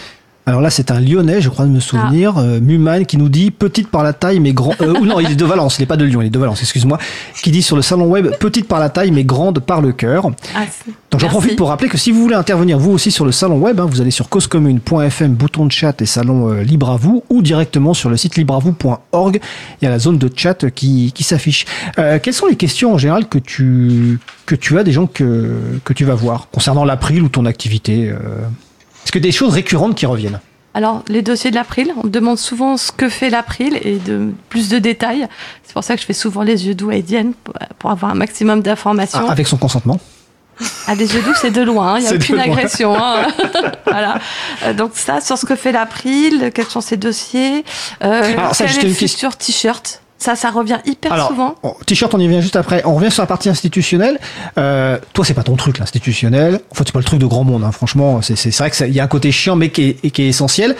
Alors 0.48 0.62
là, 0.62 0.70
c'est 0.70 0.90
un 0.90 0.98
Lyonnais, 0.98 1.42
je 1.42 1.50
crois 1.50 1.66
de 1.66 1.70
me 1.70 1.78
souvenir, 1.78 2.32
Ah. 2.38 2.40
euh, 2.40 2.58
Muman, 2.60 3.04
qui 3.04 3.18
nous 3.18 3.28
dit 3.28 3.50
petite 3.50 3.88
par 3.90 4.02
la 4.02 4.14
taille, 4.14 4.40
mais 4.40 4.54
grand. 4.54 4.72
Euh, 4.80 4.94
ou 4.98 5.04
non, 5.04 5.20
il 5.20 5.30
est 5.30 5.36
de 5.36 5.44
Valence, 5.44 5.76
il 5.78 5.82
n'est 5.82 5.86
pas 5.86 5.98
de 5.98 6.06
Lyon, 6.06 6.22
il 6.22 6.28
est 6.28 6.30
de 6.30 6.38
Valence, 6.38 6.62
excuse-moi. 6.62 6.96
Qui 7.42 7.50
dit 7.50 7.60
sur 7.60 7.76
le 7.76 7.82
salon 7.82 8.06
web 8.06 8.28
petite 8.40 8.66
par 8.66 8.78
la 8.80 8.88
taille, 8.88 9.10
mais 9.10 9.24
grande 9.24 9.58
par 9.60 9.82
le 9.82 9.92
cœur. 9.92 10.30
Ah, 10.56 10.60
Donc 11.10 11.20
j'en 11.20 11.28
profite 11.28 11.54
pour 11.56 11.68
rappeler 11.68 11.90
que 11.90 11.98
si 11.98 12.12
vous 12.12 12.22
voulez 12.22 12.34
intervenir 12.34 12.78
vous 12.78 12.92
aussi 12.92 13.10
sur 13.10 13.26
le 13.26 13.32
salon 13.32 13.58
web, 13.58 13.78
hein, 13.78 13.86
vous 13.90 14.00
allez 14.00 14.10
sur 14.10 14.30
causecommune.fm, 14.30 15.34
bouton 15.34 15.66
de 15.66 15.72
chat 15.72 16.00
et 16.00 16.06
salon 16.06 16.50
euh, 16.50 16.62
libre 16.62 16.88
à 16.90 16.96
vous, 16.96 17.24
ou 17.28 17.42
directement 17.42 17.92
sur 17.92 18.08
le 18.08 18.16
site 18.16 18.36
libreavou.org. 18.36 19.40
Il 19.82 19.84
y 19.84 19.88
a 19.88 19.90
la 19.90 19.98
zone 19.98 20.16
de 20.16 20.30
chat 20.34 20.70
qui, 20.70 21.12
qui 21.14 21.24
s'affiche. 21.24 21.66
Euh, 21.98 22.18
quelles 22.22 22.32
sont 22.32 22.46
les 22.46 22.56
questions 22.56 22.94
en 22.94 22.98
général 22.98 23.28
que 23.28 23.38
tu 23.38 24.18
que 24.46 24.54
tu 24.54 24.78
as 24.78 24.82
des 24.84 24.92
gens 24.92 25.06
que 25.06 25.56
que 25.84 25.92
tu 25.92 26.06
vas 26.06 26.14
voir 26.14 26.48
concernant 26.50 26.86
l'April 26.86 27.22
ou 27.22 27.28
ton 27.28 27.44
activité 27.44 28.08
euh, 28.08 28.16
Est-ce 29.08 29.12
que 29.14 29.18
des 29.20 29.32
choses 29.32 29.54
récurrentes 29.54 29.94
qui 29.94 30.04
reviennent 30.04 30.38
Alors, 30.74 31.02
les 31.08 31.22
dossiers 31.22 31.50
de 31.50 31.54
l'April, 31.54 31.94
on 31.96 32.04
me 32.08 32.10
demande 32.10 32.36
souvent 32.36 32.76
ce 32.76 32.92
que 32.92 33.08
fait 33.08 33.30
l'April 33.30 33.80
et 33.80 33.96
de 33.96 34.34
plus 34.50 34.68
de 34.68 34.78
détails. 34.78 35.26
C'est 35.64 35.72
pour 35.72 35.82
ça 35.82 35.94
que 35.94 36.02
je 36.02 36.04
fais 36.04 36.12
souvent 36.12 36.42
les 36.42 36.66
yeux 36.66 36.74
doux 36.74 36.90
à 36.90 36.96
Edienne 36.96 37.32
pour, 37.78 37.90
avoir 37.90 38.12
un 38.12 38.14
maximum 38.14 38.60
d'informations. 38.60 39.24
Ah, 39.26 39.32
avec 39.32 39.46
son 39.46 39.56
consentement 39.56 39.98
Ah, 40.86 40.94
les 40.94 41.14
yeux 41.14 41.22
doux, 41.22 41.32
c'est 41.40 41.50
de 41.50 41.62
loin, 41.62 41.98
il 41.98 42.02
n'y 42.02 42.08
a 42.08 42.12
aucune 42.16 42.38
agression. 42.38 42.94
hein. 43.02 43.28
voilà. 43.86 44.18
Euh, 44.64 44.74
donc 44.74 44.90
ça, 44.92 45.22
sur 45.22 45.38
ce 45.38 45.46
que 45.46 45.56
fait 45.56 45.72
l'April, 45.72 46.50
quels 46.54 46.66
sont 46.66 46.82
ses 46.82 46.98
dossiers, 46.98 47.64
euh, 48.04 48.34
Alors, 48.36 48.54
ça, 48.54 48.66
quel 48.66 48.74
juste 48.74 48.84
est 48.84 48.88
le 48.88 48.92
futur 48.92 49.36
t-shirt? 49.38 50.02
Ça, 50.18 50.34
ça 50.34 50.50
revient 50.50 50.78
hyper 50.84 51.12
Alors, 51.12 51.28
souvent. 51.28 51.54
T-shirt, 51.86 52.12
on 52.12 52.18
y 52.18 52.26
vient 52.26 52.40
juste 52.40 52.56
après. 52.56 52.82
On 52.84 52.96
revient 52.96 53.10
sur 53.10 53.22
la 53.22 53.28
partie 53.28 53.48
institutionnelle. 53.48 54.18
Euh, 54.58 54.98
toi, 55.12 55.24
c'est 55.24 55.34
pas 55.34 55.44
ton 55.44 55.54
truc, 55.54 55.78
l'institutionnel. 55.78 56.60
En 56.70 56.74
fait, 56.74 56.82
c'est 56.86 56.92
pas 56.92 56.98
le 56.98 57.04
truc 57.04 57.20
de 57.20 57.26
grand 57.26 57.44
monde. 57.44 57.62
Hein. 57.62 57.70
Franchement, 57.70 58.20
c'est 58.20 58.56
vrai 58.56 58.70
qu'il 58.70 58.92
y 58.92 58.98
a 58.98 59.04
un 59.04 59.08
côté 59.08 59.30
chiant, 59.30 59.54
mais 59.54 59.70
qui 59.70 59.82
est, 59.90 59.96
et 60.02 60.10
qui 60.10 60.22
est 60.22 60.28
essentiel 60.28 60.74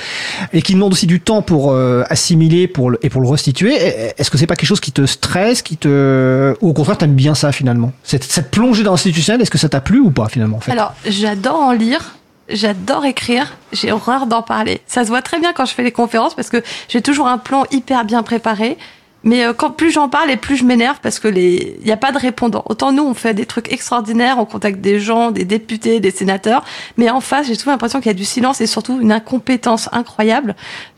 et 0.53 0.61
qui 0.61 0.75
demande 0.75 0.93
aussi 0.93 1.07
du 1.07 1.21
temps 1.21 1.43
pour 1.43 1.71
euh, 1.71 2.03
assimiler 2.11 2.67
pour 2.67 2.91
le, 2.91 2.99
et 3.03 3.11
pour 3.11 3.21
le 3.21 3.29
restituer. 3.29 3.75
Est-ce 3.75 4.31
que 4.31 4.39
c'est 4.39 4.49
pas 4.49 4.57
quelque 4.57 4.69
chose 4.69 4.81
qui 4.81 4.93
te 4.93 5.07
stresse, 5.07 5.63
qui 5.63 5.77
te, 5.77 6.57
ou 6.61 6.71
au 6.71 6.73
contraire, 6.73 6.99
t'aimes 6.99 7.15
bien 7.15 7.37
ça 7.37 7.53
finalement? 7.53 7.93
Cette, 8.03 8.25
cette 8.25 8.51
plongée 8.51 8.83
dans 8.83 8.91
l'institutionnel, 8.91 9.41
est-ce 9.41 9.51
que 9.53 9.59
ça 9.59 9.69
t'a 9.69 9.81
plu 9.81 10.01
ou 10.01 10.11
pas 10.11 10.29
finalement 10.29 10.57
en 10.57 10.61
fait? 10.61 10.73
Alors, 10.73 10.95
j'adore 11.07 11.61
en 11.61 11.73
lire. 11.73 12.17
J'adore 12.51 13.05
écrire, 13.05 13.59
j'ai 13.75 13.93
horreur 13.93 14.27
d'en 14.27 14.41
parler. 14.41 14.81
Ça 14.87 15.05
se 15.05 15.11
voit 15.11 15.21
très 15.21 15.39
bien 15.39 15.53
quand 15.53 15.67
je 15.67 15.75
fais 15.75 15.83
les 15.83 15.93
conférences 15.93 16.35
parce 16.35 16.49
que 16.49 16.63
j'ai 16.89 17.03
toujours 17.03 17.29
un 17.29 17.37
plan 17.37 17.65
hyper 17.71 18.07
bien 18.07 18.23
préparé. 18.23 18.79
Mais 19.25 19.45
euh, 19.45 19.53
quand 19.53 19.71
plus 19.71 19.91
j'en 19.91 20.09
parle 20.09 20.31
et 20.31 20.37
plus 20.37 20.57
je 20.57 20.65
m'énerve 20.65 20.99
parce 21.03 21.19
que 21.19 21.27
les 21.29 21.77
il 21.81 21.87
y 21.87 21.93
a 21.93 21.97
pas 21.97 22.13
de 22.13 22.19
répondant. 22.19 22.63
Autant 22.67 22.93
nous 22.93 23.03
on 23.03 23.15
fait 23.15 23.35
des 23.35 23.47
trucs 23.47 23.73
extraordinaires, 23.73 24.37
on 24.39 24.45
contacte 24.45 24.81
des 24.81 25.01
gens, 25.01 25.31
des 25.33 25.45
députés, 25.45 25.99
des 26.01 26.11
sénateurs, 26.13 26.65
mais 26.97 27.11
en 27.11 27.21
face 27.21 27.47
j'ai 27.49 27.55
souvent 27.57 27.73
l'impression 27.73 27.99
qu'il 28.01 28.07
y 28.09 28.15
a 28.15 28.15
du 28.15 28.25
silence 28.25 28.61
et 28.61 28.67
surtout 28.67 28.99
une 29.01 29.11
incompétence 29.13 29.89
incroyable. 29.93 30.55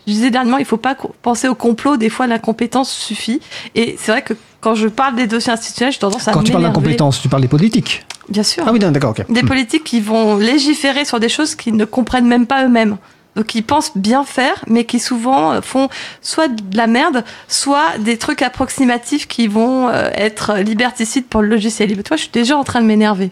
Je 0.06 0.12
disais 0.12 0.30
dernièrement, 0.30 0.58
il 0.58 0.64
faut 0.66 0.76
pas 0.76 0.96
penser 1.22 1.48
au 1.48 1.54
complot. 1.54 1.96
Des 1.96 2.10
fois 2.10 2.26
l'incompétence 2.26 2.90
suffit. 2.92 3.40
Et 3.74 3.96
c'est 3.98 4.12
vrai 4.12 4.22
que 4.22 4.34
quand 4.60 4.74
je 4.74 4.88
parle 4.88 5.16
des 5.16 5.26
dossiers 5.26 5.52
institutionnels, 5.52 5.92
j'ai 5.92 5.98
tendance 6.00 6.28
à 6.28 6.32
Quand 6.32 6.42
tu 6.42 6.52
parles 6.52 6.64
d'incompétence, 6.64 7.20
tu 7.22 7.28
parles 7.28 7.42
des 7.42 7.48
politiques. 7.48 8.04
Bien 8.28 8.42
sûr. 8.42 8.64
Ah 8.66 8.72
oui, 8.72 8.78
d'accord, 8.78 9.10
ok. 9.10 9.24
Des 9.30 9.42
Hmm. 9.42 9.48
politiques 9.48 9.84
qui 9.84 10.00
vont 10.00 10.36
légiférer 10.36 11.04
sur 11.04 11.18
des 11.20 11.28
choses 11.30 11.54
qu'ils 11.54 11.74
ne 11.76 11.84
comprennent 11.84 12.26
même 12.26 12.46
pas 12.46 12.64
eux-mêmes. 12.64 12.96
Donc 13.40 13.54
ils 13.54 13.62
pensent 13.62 13.92
bien 13.96 14.22
faire, 14.24 14.62
mais 14.66 14.84
qui 14.84 15.00
souvent 15.00 15.52
euh, 15.52 15.60
font 15.62 15.88
soit 16.20 16.48
de 16.48 16.76
la 16.76 16.86
merde, 16.86 17.24
soit 17.48 17.96
des 17.98 18.18
trucs 18.18 18.42
approximatifs 18.42 19.26
qui 19.28 19.48
vont 19.48 19.88
euh, 19.88 20.10
être 20.12 20.58
liberticides 20.58 21.24
pour 21.24 21.40
le 21.40 21.48
logiciel 21.48 21.88
libre. 21.88 22.02
Toi, 22.02 22.18
je 22.18 22.24
suis 22.24 22.30
déjà 22.30 22.58
en 22.58 22.64
train 22.64 22.82
de 22.82 22.86
m'énerver. 22.86 23.30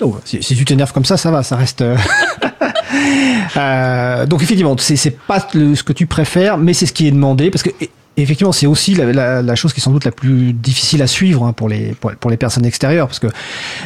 Oh, 0.00 0.16
si, 0.24 0.40
tu 0.40 0.64
t'énerves 0.64 0.94
comme 0.94 1.04
ça, 1.04 1.18
ça 1.18 1.30
va, 1.30 1.42
ça 1.42 1.56
reste. 1.56 1.82
euh, 1.82 1.98
euh, 3.58 4.24
donc 4.24 4.42
effectivement, 4.42 4.74
c'est 4.78 5.18
pas 5.18 5.46
ce 5.52 5.82
que 5.82 5.92
tu 5.92 6.06
préfères, 6.06 6.56
mais 6.56 6.72
c'est 6.72 6.86
ce 6.86 6.94
qui 6.94 7.06
est 7.06 7.12
demandé 7.12 7.50
parce 7.50 7.62
que 7.62 7.70
e- 8.18 8.20
effectivement, 8.20 8.52
c'est 8.52 8.66
aussi 8.66 8.94
la, 8.94 9.12
la- 9.12 9.42
la 9.42 9.54
chose 9.54 9.72
qui 9.72 9.80
est 9.80 9.82
sans 9.82 9.92
doute 9.92 10.04
la 10.04 10.10
plus 10.12 10.52
difficile 10.52 11.02
à 11.02 11.06
suivre 11.06 11.44
hein, 11.44 11.52
pour 11.52 11.68
les 11.68 11.94
pour, 12.18 12.30
les 12.30 12.36
personnes 12.36 12.64
extérieures 12.66 13.06
parce 13.08 13.18
que 13.18 13.28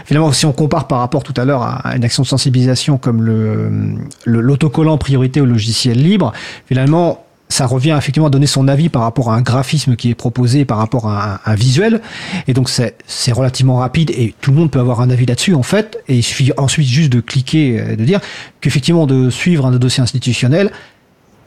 finalement, 0.04 0.32
si 0.32 0.46
on 0.46 0.52
compare 0.52 0.86
par 0.88 0.98
rapport 1.00 1.22
tout 1.22 1.34
à 1.36 1.44
l'heure 1.44 1.62
à, 1.62 1.76
à 1.88 1.96
une 1.96 2.04
action 2.04 2.22
de 2.22 2.28
sensibilisation 2.28 2.98
comme 2.98 3.22
le 3.22 3.70
le- 4.24 4.40
l'autocollant 4.40 4.98
priorité 4.98 5.40
au 5.40 5.46
logiciel 5.46 6.02
libre, 6.02 6.32
finalement 6.66 7.22
ça 7.48 7.64
revient 7.66 7.94
effectivement 7.96 8.26
à 8.26 8.30
donner 8.30 8.48
son 8.48 8.66
avis 8.66 8.88
par 8.88 9.02
rapport 9.02 9.30
à 9.30 9.36
un 9.36 9.40
graphisme 9.40 9.94
qui 9.94 10.10
est 10.10 10.16
proposé, 10.16 10.64
par 10.64 10.78
rapport 10.78 11.08
à 11.08 11.34
un, 11.46 11.52
un 11.52 11.54
visuel. 11.54 12.00
Et 12.48 12.54
donc 12.54 12.68
c'est 12.68 13.32
relativement 13.32 13.76
rapide 13.76 14.10
et 14.10 14.34
tout 14.40 14.50
le 14.50 14.56
monde 14.56 14.68
peut 14.72 14.80
avoir 14.80 15.00
un 15.00 15.10
avis 15.10 15.26
là-dessus 15.26 15.54
en 15.54 15.62
fait. 15.62 15.96
Et 16.08 16.16
il 16.16 16.22
suffit 16.24 16.50
ensuite 16.56 16.88
juste 16.88 17.12
de 17.12 17.20
cliquer, 17.20 17.80
euh, 17.80 17.94
de 17.94 18.04
dire 18.04 18.18
qu'effectivement 18.60 19.06
de 19.06 19.30
suivre 19.30 19.64
un 19.64 19.70
dossier 19.78 20.02
institutionnel, 20.02 20.72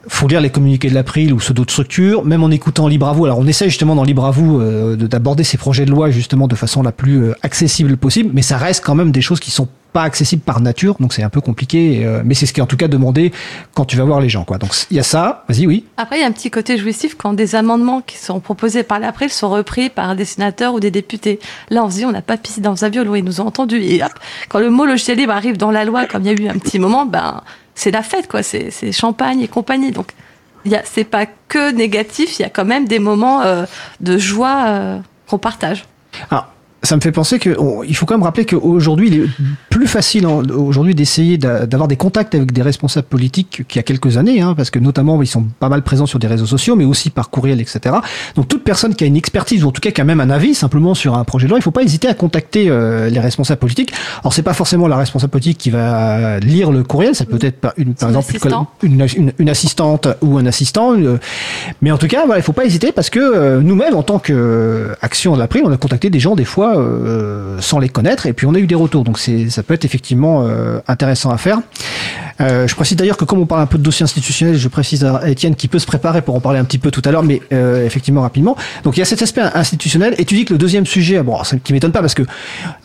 faut 0.08 0.28
lire 0.28 0.40
les 0.40 0.50
communiqués 0.50 0.88
de 0.88 0.94
l'April 0.94 1.32
ou 1.32 1.40
ceux 1.40 1.54
d'autres 1.54 1.72
structures, 1.72 2.24
même 2.24 2.42
en 2.42 2.50
écoutant 2.50 2.88
Libre 2.88 3.08
à 3.08 3.12
vous. 3.12 3.24
Alors 3.26 3.38
on 3.38 3.46
essaie 3.46 3.68
justement 3.68 3.94
dans 3.94 4.04
Libre 4.04 4.24
à 4.24 4.30
vous 4.30 4.60
euh, 4.60 4.96
de- 4.96 5.06
d'aborder 5.06 5.44
ces 5.44 5.58
projets 5.58 5.84
de 5.84 5.90
loi 5.90 6.10
justement 6.10 6.48
de 6.48 6.54
façon 6.54 6.82
la 6.82 6.92
plus 6.92 7.22
euh, 7.22 7.34
accessible 7.42 7.96
possible, 7.96 8.30
mais 8.32 8.42
ça 8.42 8.56
reste 8.56 8.84
quand 8.84 8.94
même 8.94 9.12
des 9.12 9.20
choses 9.20 9.40
qui 9.40 9.50
sont 9.50 9.68
pas 9.92 10.02
accessibles 10.04 10.42
par 10.42 10.60
nature, 10.60 10.94
donc 11.00 11.12
c'est 11.12 11.24
un 11.24 11.28
peu 11.30 11.40
compliqué, 11.40 12.02
euh, 12.04 12.22
mais 12.24 12.34
c'est 12.34 12.46
ce 12.46 12.52
qui 12.52 12.60
est 12.60 12.62
en 12.62 12.66
tout 12.66 12.76
cas 12.76 12.86
demandé 12.86 13.32
quand 13.74 13.84
tu 13.84 13.96
vas 13.96 14.04
voir 14.04 14.20
les 14.20 14.28
gens. 14.28 14.44
Quoi. 14.44 14.56
Donc 14.56 14.70
il 14.90 14.96
y 14.96 15.00
a 15.00 15.02
ça, 15.02 15.44
vas-y, 15.48 15.66
oui. 15.66 15.84
Après, 15.96 16.18
il 16.18 16.20
y 16.20 16.24
a 16.24 16.28
un 16.28 16.32
petit 16.32 16.48
côté 16.50 16.78
jouissif 16.78 17.16
quand 17.16 17.32
des 17.32 17.56
amendements 17.56 18.00
qui 18.00 18.16
sont 18.16 18.38
proposés 18.38 18.84
par 18.84 19.00
l'April 19.00 19.30
sont 19.30 19.50
repris 19.50 19.90
par 19.90 20.14
des 20.14 20.24
sénateurs 20.24 20.74
ou 20.74 20.80
des 20.80 20.92
députés. 20.92 21.40
Là, 21.70 21.84
on 21.84 21.90
se 21.90 21.96
dit, 21.96 22.04
on 22.04 22.12
n'a 22.12 22.22
pas 22.22 22.36
pissé 22.36 22.60
dans 22.60 22.84
un 22.84 22.88
violon, 22.88 23.16
ils 23.16 23.24
nous 23.24 23.40
ont 23.40 23.46
entendus. 23.48 23.82
Et 23.82 24.00
hop, 24.04 24.12
quand 24.48 24.60
le 24.60 24.70
mot 24.70 24.86
logiciel 24.86 25.18
libre 25.18 25.32
arrive 25.32 25.56
dans 25.56 25.72
la 25.72 25.84
loi, 25.84 26.06
comme 26.06 26.22
il 26.22 26.26
y 26.26 26.30
a 26.30 26.34
eu 26.44 26.48
un 26.48 26.58
petit 26.58 26.78
moment, 26.78 27.04
ben, 27.04 27.40
c'est 27.80 27.90
la 27.90 28.02
fête, 28.02 28.28
quoi. 28.28 28.42
C'est 28.42 28.92
champagne 28.92 29.40
et 29.40 29.48
compagnie. 29.48 29.90
Donc, 29.90 30.08
c'est 30.84 31.04
pas 31.04 31.24
que 31.48 31.72
négatif, 31.72 32.38
il 32.38 32.42
y 32.42 32.44
a 32.44 32.50
quand 32.50 32.66
même 32.66 32.86
des 32.86 32.98
moments 32.98 33.40
euh, 33.40 33.64
de 34.00 34.18
joie 34.18 34.64
euh, 34.66 34.98
qu'on 35.26 35.38
partage. 35.38 35.86
Alors, 36.30 36.48
ça 36.82 36.96
me 36.96 37.00
fait 37.00 37.12
penser 37.12 37.38
que 37.38 37.58
on- 37.58 37.82
il 37.82 37.94
faut 37.94 38.06
quand 38.06 38.14
même 38.14 38.22
rappeler 38.22 38.46
qu'aujourd'hui, 38.46 39.08
il 39.08 39.14
est 39.14 39.26
plus 39.68 39.86
facile 39.86 40.26
aujourd'hui 40.26 40.94
d'essayer 40.94 41.36
d'a- 41.38 41.66
d'avoir 41.66 41.88
des 41.88 41.96
contacts 41.96 42.34
avec 42.34 42.52
des 42.52 42.62
responsables 42.62 43.06
politiques 43.06 43.64
qu'il 43.68 43.76
y 43.76 43.80
a 43.80 43.82
quelques 43.82 44.16
années, 44.16 44.40
hein, 44.40 44.54
parce 44.56 44.70
que 44.70 44.78
notamment 44.78 45.20
ils 45.22 45.26
sont 45.26 45.44
pas 45.58 45.68
mal 45.68 45.82
présents 45.82 46.06
sur 46.06 46.18
des 46.18 46.26
réseaux 46.26 46.46
sociaux, 46.46 46.76
mais 46.76 46.84
aussi 46.84 47.10
par 47.10 47.28
courriel, 47.30 47.60
etc. 47.60 47.96
Donc 48.34 48.48
toute 48.48 48.64
personne 48.64 48.94
qui 48.94 49.04
a 49.04 49.06
une 49.06 49.16
expertise 49.16 49.62
ou 49.64 49.68
en 49.68 49.72
tout 49.72 49.80
cas 49.80 49.90
qui 49.90 50.00
a 50.00 50.04
même 50.04 50.20
un 50.20 50.30
avis 50.30 50.54
simplement 50.54 50.94
sur 50.94 51.14
un 51.16 51.24
projet 51.24 51.46
de 51.46 51.50
loi, 51.50 51.58
il 51.58 51.62
faut 51.62 51.70
pas 51.70 51.82
hésiter 51.82 52.08
à 52.08 52.14
contacter 52.14 52.66
euh, 52.70 53.10
les 53.10 53.20
responsables 53.20 53.60
politiques. 53.60 53.92
Alors 54.22 54.32
c'est 54.32 54.42
pas 54.42 54.54
forcément 54.54 54.88
la 54.88 54.96
responsable 54.96 55.30
politique 55.32 55.58
qui 55.58 55.70
va 55.70 56.38
lire 56.40 56.72
le 56.72 56.82
courriel, 56.82 57.14
ça 57.14 57.24
peut 57.26 57.38
être 57.42 57.60
par, 57.60 57.72
une, 57.76 57.94
par 57.94 58.08
Son 58.10 58.14
exemple 58.20 58.32
une, 58.82 59.06
une- 59.16 59.32
une 59.38 59.48
assistante 59.50 60.08
ou 60.22 60.38
un 60.38 60.46
assistant. 60.46 60.94
une- 60.94 61.18
mais 61.82 61.90
en 61.90 61.98
tout 61.98 62.08
cas, 62.08 62.24
voilà, 62.24 62.40
il 62.40 62.42
faut 62.42 62.52
pas 62.52 62.64
hésiter 62.64 62.92
parce 62.92 63.10
que 63.10 63.18
euh, 63.20 63.60
nous-mêmes, 63.60 63.94
en 63.94 64.02
tant 64.02 64.18
qu'action 64.18 65.34
de 65.34 65.38
l'April, 65.38 65.62
on 65.64 65.72
a 65.72 65.76
contacté 65.76 66.10
des 66.10 66.20
gens 66.20 66.34
des 66.36 66.44
fois 66.44 66.69
euh, 66.76 67.58
sans 67.60 67.78
les 67.78 67.88
connaître 67.88 68.26
et 68.26 68.32
puis 68.32 68.46
on 68.46 68.54
a 68.54 68.58
eu 68.58 68.66
des 68.66 68.74
retours. 68.74 69.04
Donc 69.04 69.18
ça 69.18 69.62
peut 69.62 69.74
être 69.74 69.84
effectivement 69.84 70.44
euh, 70.46 70.80
intéressant 70.88 71.30
à 71.30 71.38
faire. 71.38 71.58
Euh, 72.40 72.66
je 72.66 72.74
précise 72.74 72.96
d'ailleurs 72.96 73.18
que 73.18 73.26
comme 73.26 73.38
on 73.38 73.46
parle 73.46 73.60
un 73.60 73.66
peu 73.66 73.76
de 73.76 73.82
dossier 73.82 74.02
institutionnel, 74.04 74.56
je 74.56 74.68
précise 74.68 75.04
à 75.04 75.28
Étienne 75.28 75.54
qui 75.54 75.68
peut 75.68 75.78
se 75.78 75.86
préparer 75.86 76.22
pour 76.22 76.34
en 76.34 76.40
parler 76.40 76.58
un 76.58 76.64
petit 76.64 76.78
peu 76.78 76.90
tout 76.90 77.02
à 77.04 77.10
l'heure, 77.10 77.22
mais 77.22 77.40
effectivement 77.84 78.22
rapidement. 78.22 78.56
Donc 78.84 78.96
il 78.96 79.00
y 79.00 79.02
a 79.02 79.06
cet 79.06 79.22
aspect 79.22 79.42
institutionnel 79.54 80.14
et 80.18 80.24
tu 80.24 80.34
dis 80.34 80.44
que 80.44 80.54
le 80.54 80.58
deuxième 80.58 80.86
sujet, 80.86 81.22
bon, 81.22 81.42
ça 81.44 81.56
qui 81.58 81.72
m'étonne 81.72 81.92
pas 81.92 82.00
parce 82.00 82.14
que 82.14 82.22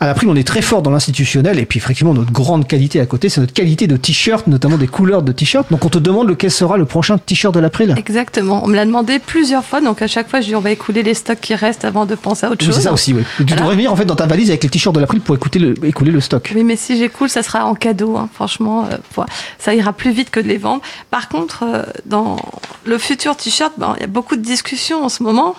à 0.00 0.06
l'April 0.06 0.28
on 0.28 0.36
est 0.36 0.46
très 0.46 0.62
fort 0.62 0.82
dans 0.82 0.90
l'institutionnel 0.90 1.58
et 1.58 1.66
puis 1.66 1.78
effectivement 1.78 2.12
notre 2.12 2.32
grande 2.32 2.66
qualité 2.66 3.00
à 3.00 3.06
côté, 3.06 3.28
c'est 3.28 3.40
notre 3.40 3.54
qualité 3.54 3.86
de 3.86 3.96
t-shirt, 3.96 4.46
notamment 4.46 4.76
des 4.76 4.88
couleurs 4.88 5.22
de 5.22 5.32
t-shirt. 5.32 5.70
Donc 5.70 5.84
on 5.84 5.88
te 5.88 5.98
demande 5.98 6.28
lequel 6.28 6.50
sera 6.50 6.76
le 6.76 6.84
prochain 6.84 7.18
t-shirt 7.18 7.54
de 7.54 7.60
l'April. 7.60 7.94
Exactement. 7.96 8.62
On 8.64 8.68
me 8.68 8.76
l'a 8.76 8.84
demandé 8.84 9.18
plusieurs 9.18 9.64
fois, 9.64 9.80
donc 9.80 10.02
à 10.02 10.06
chaque 10.06 10.28
fois, 10.28 10.40
je 10.40 10.46
dis, 10.46 10.54
on 10.54 10.60
va 10.60 10.70
écouler 10.70 11.02
les 11.02 11.14
stocks 11.14 11.40
qui 11.40 11.54
restent 11.54 11.84
avant 11.84 12.06
de 12.06 12.14
penser 12.14 12.46
à 12.46 12.50
autre 12.50 12.58
Oui, 12.60 12.66
chose. 12.66 12.76
c'est 12.76 12.82
ça 12.82 12.92
aussi, 12.92 13.12
oui. 13.12 13.22
Tu 13.38 13.44
Voilà. 13.44 13.62
Devrais 13.76 13.82
venir 13.82 13.92
en 13.92 13.96
fait 13.96 14.04
dans 14.04 14.16
ta 14.16 14.26
valise 14.26 14.50
avec 14.50 14.62
les 14.62 14.68
t-shirts 14.70 14.94
de 14.94 15.00
l'April 15.00 15.20
pour 15.20 15.34
écouter 15.34 15.58
le, 15.58 15.74
écouler 15.84 16.10
le 16.10 16.20
stock. 16.20 16.52
Oui, 16.54 16.64
mais 16.64 16.76
si 16.76 16.96
j'écoule, 16.96 17.28
ça 17.28 17.42
sera 17.42 17.64
en 17.64 17.74
cadeau. 17.74 18.16
hein. 18.16 18.28
Franchement, 18.32 18.86
euh, 18.90 19.24
ça 19.58 19.74
ira 19.74 19.92
plus 19.92 20.10
vite 20.10 20.30
que 20.30 20.40
de 20.40 20.48
les 20.48 20.58
vendre. 20.58 20.82
Par 21.10 21.28
contre, 21.28 21.64
euh, 21.64 21.82
dans 22.06 22.36
le 22.84 22.98
futur 22.98 23.36
t-shirt, 23.36 23.72
ben, 23.78 23.94
il 23.98 24.00
y 24.02 24.04
a 24.04 24.08
beaucoup 24.08 24.36
de 24.36 24.42
discussions 24.42 25.04
en 25.04 25.08
ce 25.08 25.22
moment. 25.22 25.54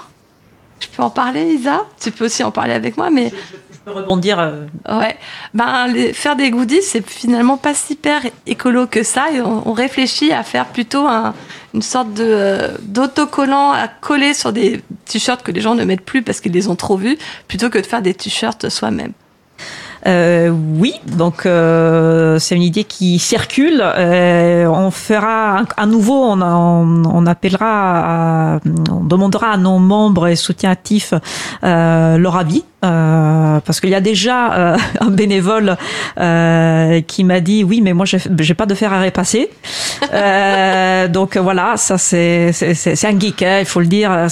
Je 0.80 0.88
peux 0.96 1.02
en 1.02 1.10
parler, 1.10 1.54
Isa? 1.54 1.86
Tu 2.00 2.12
peux 2.12 2.26
aussi 2.26 2.44
en 2.44 2.52
parler 2.52 2.74
avec 2.74 2.98
moi, 2.98 3.10
mais 3.10 3.32
Je 3.32 3.67
rebondir. 3.92 4.40
euh, 4.40 4.66
ouais, 4.90 5.18
ben 5.54 5.88
faire 6.14 6.36
des 6.36 6.50
goodies, 6.52 6.82
c'est 6.82 7.08
finalement 7.08 7.58
pas 7.58 7.74
super 7.74 8.22
écolo 8.46 8.88
que 8.88 9.04
ça. 9.04 9.26
Et 9.34 9.42
on, 9.42 9.72
réfléchit 9.74 10.32
à 10.32 10.44
faire 10.44 10.66
plutôt 10.66 11.06
un- 11.08 11.34
une 11.74 11.82
sorte 11.82 12.14
de 12.14 12.24
euh, 12.26 12.78
d'autocollant 12.82 13.72
à 13.72 13.88
coller 13.88 14.34
sur 14.34 14.52
des 14.54 14.82
t-shirts 15.06 15.44
que 15.44 15.52
les 15.52 15.62
gens 15.62 15.76
ne 15.76 15.84
mettent 15.84 16.06
plus 16.06 16.22
parce 16.24 16.40
qu'ils 16.42 16.52
les 16.54 16.68
ont 16.68 16.76
trop 16.76 16.98
vus, 16.98 17.18
plutôt 17.48 17.70
que 17.70 17.78
de 17.78 17.86
faire 17.86 18.02
des 18.02 18.14
t-shirts 18.14 18.70
soi-même. 18.70 19.14
Euh, 20.08 20.50
oui, 20.50 20.94
donc 21.06 21.46
euh, 21.46 22.40
c'est 22.40 22.56
une 22.56 22.62
idée 22.62 22.84
qui 22.86 23.20
circule. 23.20 23.82
Euh, 23.84 24.66
on 24.68 24.90
fera 24.92 25.64
à 25.76 25.86
nouveau, 25.86 26.24
on, 26.24 26.42
on, 26.42 27.04
on 27.06 27.26
appellera, 27.26 28.56
à- 28.56 28.60
on 28.92 29.04
demandera 29.04 29.52
à 29.52 29.58
nos 29.58 29.80
membres 29.80 30.28
et 30.28 30.36
soutiens 30.36 30.72
actifs 30.72 31.14
euh, 31.64 32.18
leur 32.18 32.38
avis. 32.38 32.64
euh, 32.86 33.60
parce 33.66 33.80
qu'il 33.82 33.90
y 33.90 33.96
a 33.96 34.02
déjà 34.02 34.54
euh, 34.54 34.78
un 35.02 35.10
bénévole 35.10 35.76
euh, 36.20 37.02
qui 37.02 37.24
m'a 37.24 37.40
dit 37.40 37.64
oui 37.64 37.82
mais 37.82 37.94
moi 37.94 38.06
j'ai 38.06 38.54
pas 38.54 38.68
de 38.68 38.76
fer 38.76 38.94
à 38.94 39.02
repasser 39.02 39.50
euh, 40.14 41.08
donc 41.18 41.38
voilà 41.38 41.76
ça 41.78 41.98
c'est 41.98 42.52
c'est 42.54 43.06
un 43.08 43.20
geek 43.20 43.42
hein, 43.42 43.58
il 43.62 43.66
faut 43.66 43.80
le 43.80 43.88
dire 43.88 44.12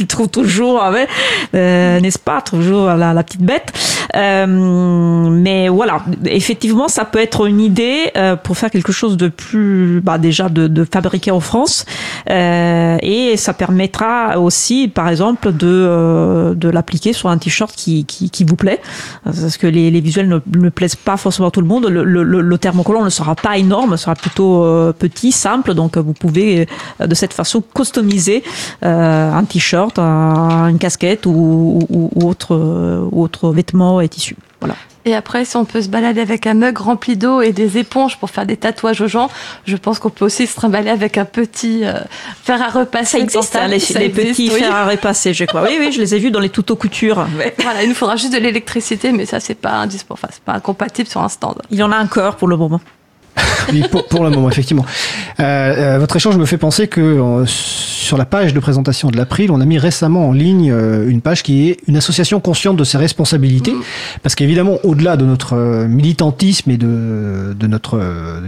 il 0.00 0.06
trouve 0.06 0.28
toujours 0.28 0.80
ah 0.82 0.92
euh, 1.54 1.98
n'est-ce 2.00 2.18
pas 2.18 2.42
toujours 2.42 2.88
la, 2.88 3.14
la 3.14 3.22
petite 3.22 3.42
bête 3.42 3.72
mais 4.14 5.68
voilà, 5.68 6.02
effectivement, 6.24 6.88
ça 6.88 7.04
peut 7.04 7.18
être 7.18 7.46
une 7.46 7.60
idée 7.60 8.10
euh, 8.16 8.36
pour 8.36 8.56
faire 8.56 8.70
quelque 8.70 8.92
chose 8.92 9.16
de 9.16 9.28
plus, 9.28 10.00
bah, 10.02 10.18
déjà 10.18 10.48
de, 10.48 10.66
de 10.66 10.84
fabriquer 10.90 11.30
en 11.30 11.40
France, 11.40 11.84
euh, 12.30 12.96
et 13.02 13.36
ça 13.36 13.52
permettra 13.52 14.38
aussi, 14.38 14.88
par 14.88 15.08
exemple, 15.08 15.52
de 15.52 15.66
euh, 15.66 16.54
de 16.54 16.68
l'appliquer 16.68 17.12
sur 17.12 17.28
un 17.28 17.38
t-shirt 17.38 17.72
qui, 17.74 18.04
qui 18.04 18.30
qui 18.30 18.44
vous 18.44 18.56
plaît, 18.56 18.80
parce 19.24 19.56
que 19.56 19.66
les, 19.66 19.90
les 19.90 20.00
visuels 20.00 20.28
ne, 20.28 20.38
ne 20.58 20.68
plaisent 20.68 20.96
pas 20.96 21.16
forcément 21.16 21.48
à 21.48 21.50
tout 21.50 21.60
le 21.60 21.66
monde. 21.66 21.86
Le, 21.88 22.04
le, 22.04 22.22
le- 22.22 22.58
thermocollant 22.58 23.04
ne 23.04 23.10
sera 23.10 23.34
pas 23.36 23.56
énorme, 23.56 23.96
sera 23.96 24.14
plutôt 24.16 24.64
euh, 24.64 24.92
petit, 24.92 25.30
simple, 25.32 25.74
donc 25.74 25.96
vous 25.96 26.12
pouvez 26.12 26.66
euh, 27.00 27.06
de 27.06 27.14
cette 27.14 27.32
façon 27.32 27.62
customiser 27.74 28.42
euh, 28.84 29.32
un 29.32 29.44
t-shirt, 29.44 29.98
un- 29.98 30.68
une 30.68 30.78
casquette 30.78 31.24
ou, 31.26 31.78
ou, 31.88 32.10
ou 32.14 32.28
autre 32.28 32.54
euh, 32.56 33.06
autre 33.12 33.50
vêtement 33.52 33.97
et 34.00 34.08
tissu. 34.08 34.36
Voilà. 34.60 34.74
Et 35.04 35.14
après, 35.14 35.44
si 35.46 35.56
on 35.56 35.64
peut 35.64 35.80
se 35.80 35.88
balader 35.88 36.20
avec 36.20 36.46
un 36.46 36.52
mug 36.54 36.76
rempli 36.78 37.16
d'eau 37.16 37.40
et 37.40 37.52
des 37.52 37.78
éponges 37.78 38.18
pour 38.18 38.28
faire 38.28 38.44
des 38.44 38.58
tatouages 38.58 39.00
aux 39.00 39.08
gens, 39.08 39.30
je 39.64 39.76
pense 39.76 39.98
qu'on 39.98 40.10
peut 40.10 40.24
aussi 40.26 40.46
se 40.46 40.54
trimballer 40.54 40.90
avec 40.90 41.16
un 41.16 41.24
petit 41.24 41.84
euh, 41.84 41.94
fer 42.42 42.60
à 42.60 42.68
repasser. 42.68 43.18
Ça 43.18 43.24
existe, 43.24 43.56
hein, 43.56 43.68
les, 43.68 43.78
Ça 43.78 44.00
les 44.00 44.06
existe, 44.06 44.28
petits 44.28 44.50
oui. 44.52 44.60
fers 44.60 44.74
à 44.74 44.86
repasser, 44.86 45.32
je 45.32 45.44
crois. 45.46 45.62
Oui, 45.62 45.76
oui, 45.80 45.92
je 45.92 46.00
les 46.00 46.14
ai 46.14 46.18
vus 46.18 46.30
dans 46.30 46.40
les 46.40 46.50
tutos 46.50 46.76
couture. 46.76 47.26
Ouais. 47.38 47.54
Voilà, 47.62 47.84
il 47.84 47.88
nous 47.88 47.94
faudra 47.94 48.16
juste 48.16 48.32
de 48.32 48.38
l'électricité, 48.38 49.12
mais 49.12 49.24
ça, 49.24 49.38
c'est 49.38 49.54
pas 49.54 49.86
enfin, 50.10 50.28
c'est 50.30 50.42
pas 50.42 50.54
incompatible 50.54 51.08
sur 51.08 51.22
un 51.22 51.28
stand. 51.28 51.62
Il 51.70 51.78
y 51.78 51.82
en 51.82 51.92
a 51.92 52.02
encore 52.02 52.36
pour 52.36 52.48
le 52.48 52.56
moment. 52.56 52.80
Oui, 53.72 53.82
pour, 53.90 54.06
pour 54.06 54.24
le 54.24 54.30
moment, 54.30 54.48
effectivement. 54.48 54.84
Euh, 55.40 55.44
euh, 55.44 55.98
votre 55.98 56.16
échange 56.16 56.36
me 56.36 56.46
fait 56.46 56.58
penser 56.58 56.88
que 56.88 57.00
euh, 57.00 57.44
sur 57.46 58.16
la 58.16 58.24
page 58.24 58.54
de 58.54 58.60
présentation 58.60 59.10
de 59.10 59.16
l'April, 59.16 59.50
on 59.50 59.60
a 59.60 59.64
mis 59.64 59.78
récemment 59.78 60.28
en 60.28 60.32
ligne 60.32 60.70
euh, 60.72 61.08
une 61.08 61.20
page 61.20 61.42
qui 61.42 61.68
est 61.68 61.76
une 61.86 61.96
association 61.96 62.40
consciente 62.40 62.76
de 62.76 62.84
ses 62.84 62.96
responsabilités, 62.98 63.74
parce 64.22 64.34
qu'évidemment, 64.34 64.78
au-delà 64.84 65.16
de 65.16 65.24
notre 65.24 65.84
militantisme 65.86 66.70
et 66.70 66.76
de, 66.76 67.54
de 67.58 67.66
notre 67.66 68.00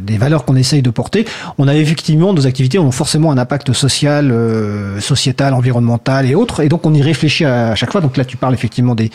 des 0.03 0.17
valeurs 0.17 0.45
qu'on 0.45 0.57
essaye 0.57 0.83
de 0.83 0.91
porter, 0.91 1.27
on 1.59 1.69
a 1.69 1.75
effectivement 1.75 2.33
nos 2.33 2.47
activités 2.47 2.79
ont 2.79 2.91
forcément 2.91 3.31
un 3.33 3.39
impact 3.39 3.73
social, 3.73 4.31
euh, 4.31 5.01
sociétal, 5.01 5.53
environnemental 5.55 6.27
et 6.27 6.35
autres, 6.35 6.61
et 6.61 6.69
donc 6.69 6.87
on 6.87 6.95
y 6.95 7.03
réfléchit 7.03 7.45
à, 7.45 7.73
à 7.73 7.75
chaque 7.75 7.93
fois. 7.93 8.01
Donc 8.01 8.17
là, 8.17 8.25
tu 8.25 8.37
parles 8.37 8.55
effectivement 8.55 8.95
des 8.95 9.11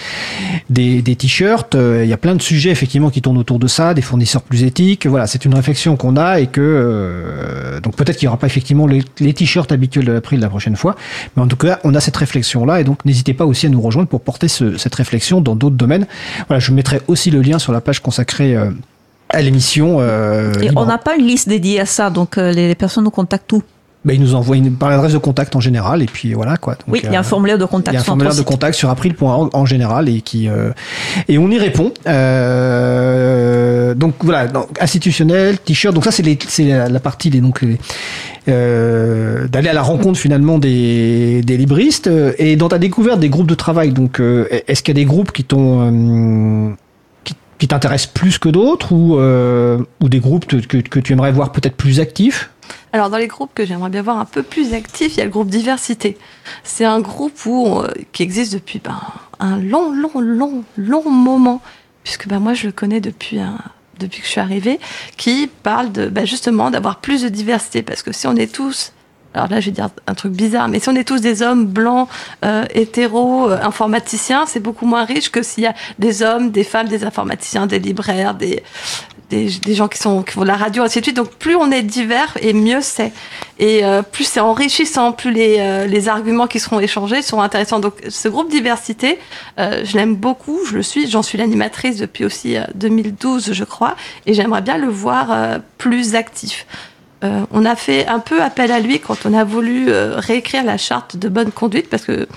des, 0.70 1.02
des 1.02 1.16
t-shirts. 1.16 1.76
euh, 1.76 2.02
Il 2.04 2.10
y 2.10 2.14
a 2.14 2.18
plein 2.18 2.36
de 2.36 2.42
sujets 2.42 2.70
effectivement 2.70 3.10
qui 3.10 3.22
tournent 3.22 3.38
autour 3.38 3.60
de 3.60 3.68
ça, 3.68 3.94
des 3.94 4.02
fournisseurs 4.02 4.42
plus 4.44 4.64
éthiques. 4.64 5.08
Voilà, 5.08 5.26
c'est 5.28 5.46
une 5.46 5.56
réflexion 5.56 5.95
qu'on 5.96 6.18
a 6.18 6.40
et 6.40 6.48
que 6.48 6.62
euh, 6.62 7.80
donc 7.80 7.96
peut-être 7.96 8.18
qu'il 8.18 8.26
n'y 8.26 8.30
aura 8.30 8.38
pas 8.38 8.48
effectivement 8.48 8.88
les, 8.88 9.04
les 9.20 9.34
t-shirts 9.34 9.72
habituels 9.72 10.06
de 10.06 10.12
l'April 10.12 10.40
la 10.40 10.50
prochaine 10.50 10.76
fois, 10.76 10.96
mais 11.36 11.44
en 11.44 11.48
tout 11.48 11.56
cas, 11.58 11.80
on 11.84 11.94
a 11.96 12.00
cette 12.00 12.18
réflexion 12.18 12.66
là 12.66 12.80
et 12.82 12.84
donc 12.84 13.04
n'hésitez 13.06 13.34
pas 13.34 13.46
aussi 13.46 13.66
à 13.66 13.70
nous 13.70 13.82
rejoindre 13.82 14.08
pour 14.10 14.22
porter 14.22 14.48
ce- 14.48 14.78
cette 14.78 14.96
réflexion 14.96 15.42
dans 15.42 15.56
d'autres 15.56 15.76
domaines. 15.76 16.08
Voilà, 16.48 16.60
je 16.60 16.72
mettrai 16.72 17.02
aussi 17.08 17.32
le 17.32 17.42
lien 17.42 17.60
sur 17.60 17.74
la 17.74 17.82
page 17.82 18.00
consacrée 18.02 18.56
euh, 18.56 18.72
à 19.30 19.42
l'émission. 19.42 19.98
euh, 20.00 20.54
on 20.76 20.86
n'a 20.86 20.98
pas 20.98 21.16
une 21.16 21.26
liste 21.26 21.50
dédiée 21.50 21.80
à 21.80 21.86
ça, 21.86 22.10
donc 22.10 22.38
euh, 22.38 22.52
les, 22.52 22.68
les 22.68 22.76
personnes 22.76 23.04
nous 23.04 23.10
contactent 23.12 23.52
où 23.54 23.64
Ben, 24.06 24.14
ils 24.14 24.22
nous 24.22 24.36
envoient 24.36 24.56
une, 24.56 24.76
par 24.76 24.90
l'adresse 24.92 25.14
de 25.14 25.18
contact 25.18 25.56
en 25.56 25.60
général 25.60 26.04
et 26.04 26.06
puis 26.06 26.34
voilà 26.34 26.58
quoi. 26.58 26.74
Donc, 26.76 26.84
Oui, 26.88 27.02
il 27.04 27.12
y 27.12 27.16
a 27.16 27.18
un 27.18 27.22
euh, 27.22 27.24
formulaire 27.24 27.58
de 27.58 27.64
il 27.64 27.68
contact 27.68 27.94
y 27.96 27.98
a 27.98 28.02
un 28.02 28.04
formulaire 28.04 28.36
de 28.36 28.42
contact 28.44 28.76
sur 28.78 28.90
april.org 28.92 29.50
en 29.52 29.66
général 29.66 30.08
et 30.10 30.22
qui 30.22 30.48
euh, 30.48 30.72
et 31.28 31.40
on 31.40 31.50
y 31.50 31.58
répond. 31.58 31.92
Euh, 32.06 33.94
donc 33.96 34.14
voilà, 34.22 34.48
donc, 34.48 34.68
institutionnel, 34.80 35.58
t-shirt. 35.60 35.94
Donc 35.94 36.04
ça 36.06 36.12
c'est 36.12 36.64
la, 36.64 36.88
la 36.88 37.00
partie 37.00 37.30
des 37.32 37.42
donc 37.42 37.62
les, 37.62 37.78
euh, 38.48 39.48
d'aller 39.48 39.70
à 39.70 39.74
la 39.74 39.82
rencontre 39.82 40.20
finalement 40.20 40.60
des, 40.60 41.42
des 41.42 41.58
libristes 41.58 42.10
et 42.38 42.56
dans 42.56 42.70
ta 42.70 42.78
découverte 42.78 43.20
des 43.20 43.30
groupes 43.30 43.48
de 43.50 43.56
travail. 43.56 43.92
Donc 43.92 44.20
euh, 44.20 44.48
est-ce 44.68 44.84
qu'il 44.84 44.96
y 44.96 45.00
a 45.00 45.02
des 45.02 45.06
groupes 45.06 45.32
qui 45.32 45.44
t'ont 45.44 45.80
euh, 45.82 46.70
qui, 47.24 47.34
qui 47.58 47.68
t'intéressent 47.68 48.12
plus 48.14 48.38
que 48.38 48.50
d'autres 48.50 48.92
ou 48.92 49.18
euh, 49.20 49.80
ou 50.00 50.10
des 50.10 50.20
groupes 50.20 50.46
que, 50.46 50.78
que 50.78 51.00
tu 51.00 51.14
aimerais 51.14 51.32
voir 51.32 51.52
peut-être 51.52 51.76
plus 51.76 52.00
actifs? 52.00 52.52
Alors, 52.94 53.10
dans 53.10 53.18
les 53.18 53.28
groupes 53.28 53.52
que 53.54 53.66
j'aimerais 53.66 53.90
bien 53.90 54.02
voir 54.02 54.18
un 54.18 54.26
peu 54.26 54.44
plus 54.44 54.74
actifs, 54.74 55.16
il 55.16 55.18
y 55.18 55.22
a 55.22 55.26
le 55.26 55.32
groupe 55.32 55.50
Diversité. 55.50 56.18
C'est 56.64 56.86
un 56.86 57.00
groupe 57.00 57.40
euh, 57.48 57.88
qui 58.14 58.24
existe 58.24 58.54
depuis 58.54 58.80
ben, 58.80 59.00
un 59.40 59.58
long, 59.58 59.92
long, 59.92 60.20
long, 60.22 60.64
long 60.78 61.10
moment, 61.10 61.62
puisque 62.04 62.28
ben, 62.28 62.40
moi, 62.40 62.54
je 62.54 62.68
le 62.68 62.72
connais 62.72 63.02
depuis, 63.02 63.40
un, 63.40 63.58
depuis 64.00 64.22
que 64.22 64.26
je 64.26 64.32
suis 64.32 64.42
arrivée, 64.42 64.80
qui 65.18 65.50
parle 65.64 65.92
de, 65.92 66.08
ben, 66.08 66.26
justement 66.26 66.72
d'avoir 66.72 67.00
plus 67.00 67.22
de 67.22 67.30
diversité, 67.30 67.84
parce 67.84 68.04
que 68.04 68.12
si 68.12 68.28
on 68.28 68.36
est 68.36 68.54
tous 68.54 68.94
alors 69.36 69.50
là, 69.50 69.60
je 69.60 69.66
vais 69.66 69.74
dire 69.74 69.90
un 70.08 70.14
truc 70.14 70.32
bizarre, 70.32 70.70
mais 70.70 70.80
si 70.80 70.88
on 70.88 70.96
est 70.96 71.04
tous 71.04 71.20
des 71.20 71.42
hommes 71.42 71.66
blancs, 71.66 72.08
euh, 72.46 72.64
hétéros, 72.74 73.52
euh, 73.52 73.60
informaticiens, 73.62 74.46
c'est 74.48 74.62
beaucoup 74.62 74.86
moins 74.86 75.04
riche 75.04 75.30
que 75.30 75.44
s'il 75.44 75.66
y 75.66 75.68
a 75.68 75.76
des 76.00 76.24
hommes, 76.24 76.52
des 76.52 76.64
femmes, 76.64 76.88
des 76.88 77.04
informaticiens, 77.04 77.68
des 77.68 77.80
libraires, 77.80 78.34
des, 78.34 78.64
des, 79.30 79.50
des 79.50 79.74
gens 79.76 79.88
qui, 79.88 79.98
sont, 79.98 80.24
qui 80.24 80.34
font 80.34 80.42
de 80.42 80.48
la 80.48 80.56
radio, 80.56 80.84
ainsi 80.84 81.00
de 81.00 81.06
suite. 81.06 81.16
Donc 81.16 81.32
plus 81.32 81.56
on 81.56 81.72
est 81.72 81.82
divers, 81.82 82.38
et 82.42 82.54
mieux 82.54 82.82
c'est. 82.82 83.12
Et 83.60 83.86
euh, 83.86 84.02
plus 84.02 84.26
c'est 84.26 84.40
enrichissant, 84.40 85.12
plus 85.12 85.32
les, 85.32 85.58
euh, 85.60 85.88
les 85.88 86.10
arguments 86.10 86.48
qui 86.48 86.60
seront 86.60 86.80
échangés 86.80 87.22
seront 87.22 87.42
intéressants. 87.42 87.80
Donc 87.80 87.96
ce 88.10 88.28
groupe 88.28 88.50
diversité, 88.50 89.20
euh, 89.60 89.84
je 89.86 89.98
l'aime 89.98 90.16
beaucoup, 90.16 90.60
je 90.66 90.76
le 90.76 90.84
suis, 90.84 91.10
j'en 91.10 91.24
suis 91.24 91.38
l'animatrice 91.38 91.98
depuis 91.98 92.26
aussi 92.26 92.58
euh, 92.58 92.64
2012, 92.76 93.54
je 93.54 93.64
crois, 93.64 93.96
et 94.26 94.34
j'aimerais 94.34 94.62
bien 94.62 94.78
le 94.78 94.88
voir 94.88 95.32
euh, 95.32 95.58
plus 95.78 96.16
actif. 96.16 96.66
Euh, 97.24 97.46
on 97.52 97.66
a 97.66 97.76
fait 97.76 98.08
un 98.08 98.20
peu 98.20 98.42
appel 98.42 98.72
à 98.72 98.80
lui 98.80 99.00
quand 99.00 99.26
on 99.26 99.34
a 99.34 99.44
voulu 99.44 99.90
euh, 99.90 100.16
réécrire 100.18 100.64
la 100.64 100.78
charte 100.78 101.16
de 101.16 101.30
bonne 101.30 101.52
conduite, 101.52 101.90
parce 101.90 102.04
que 102.04 102.28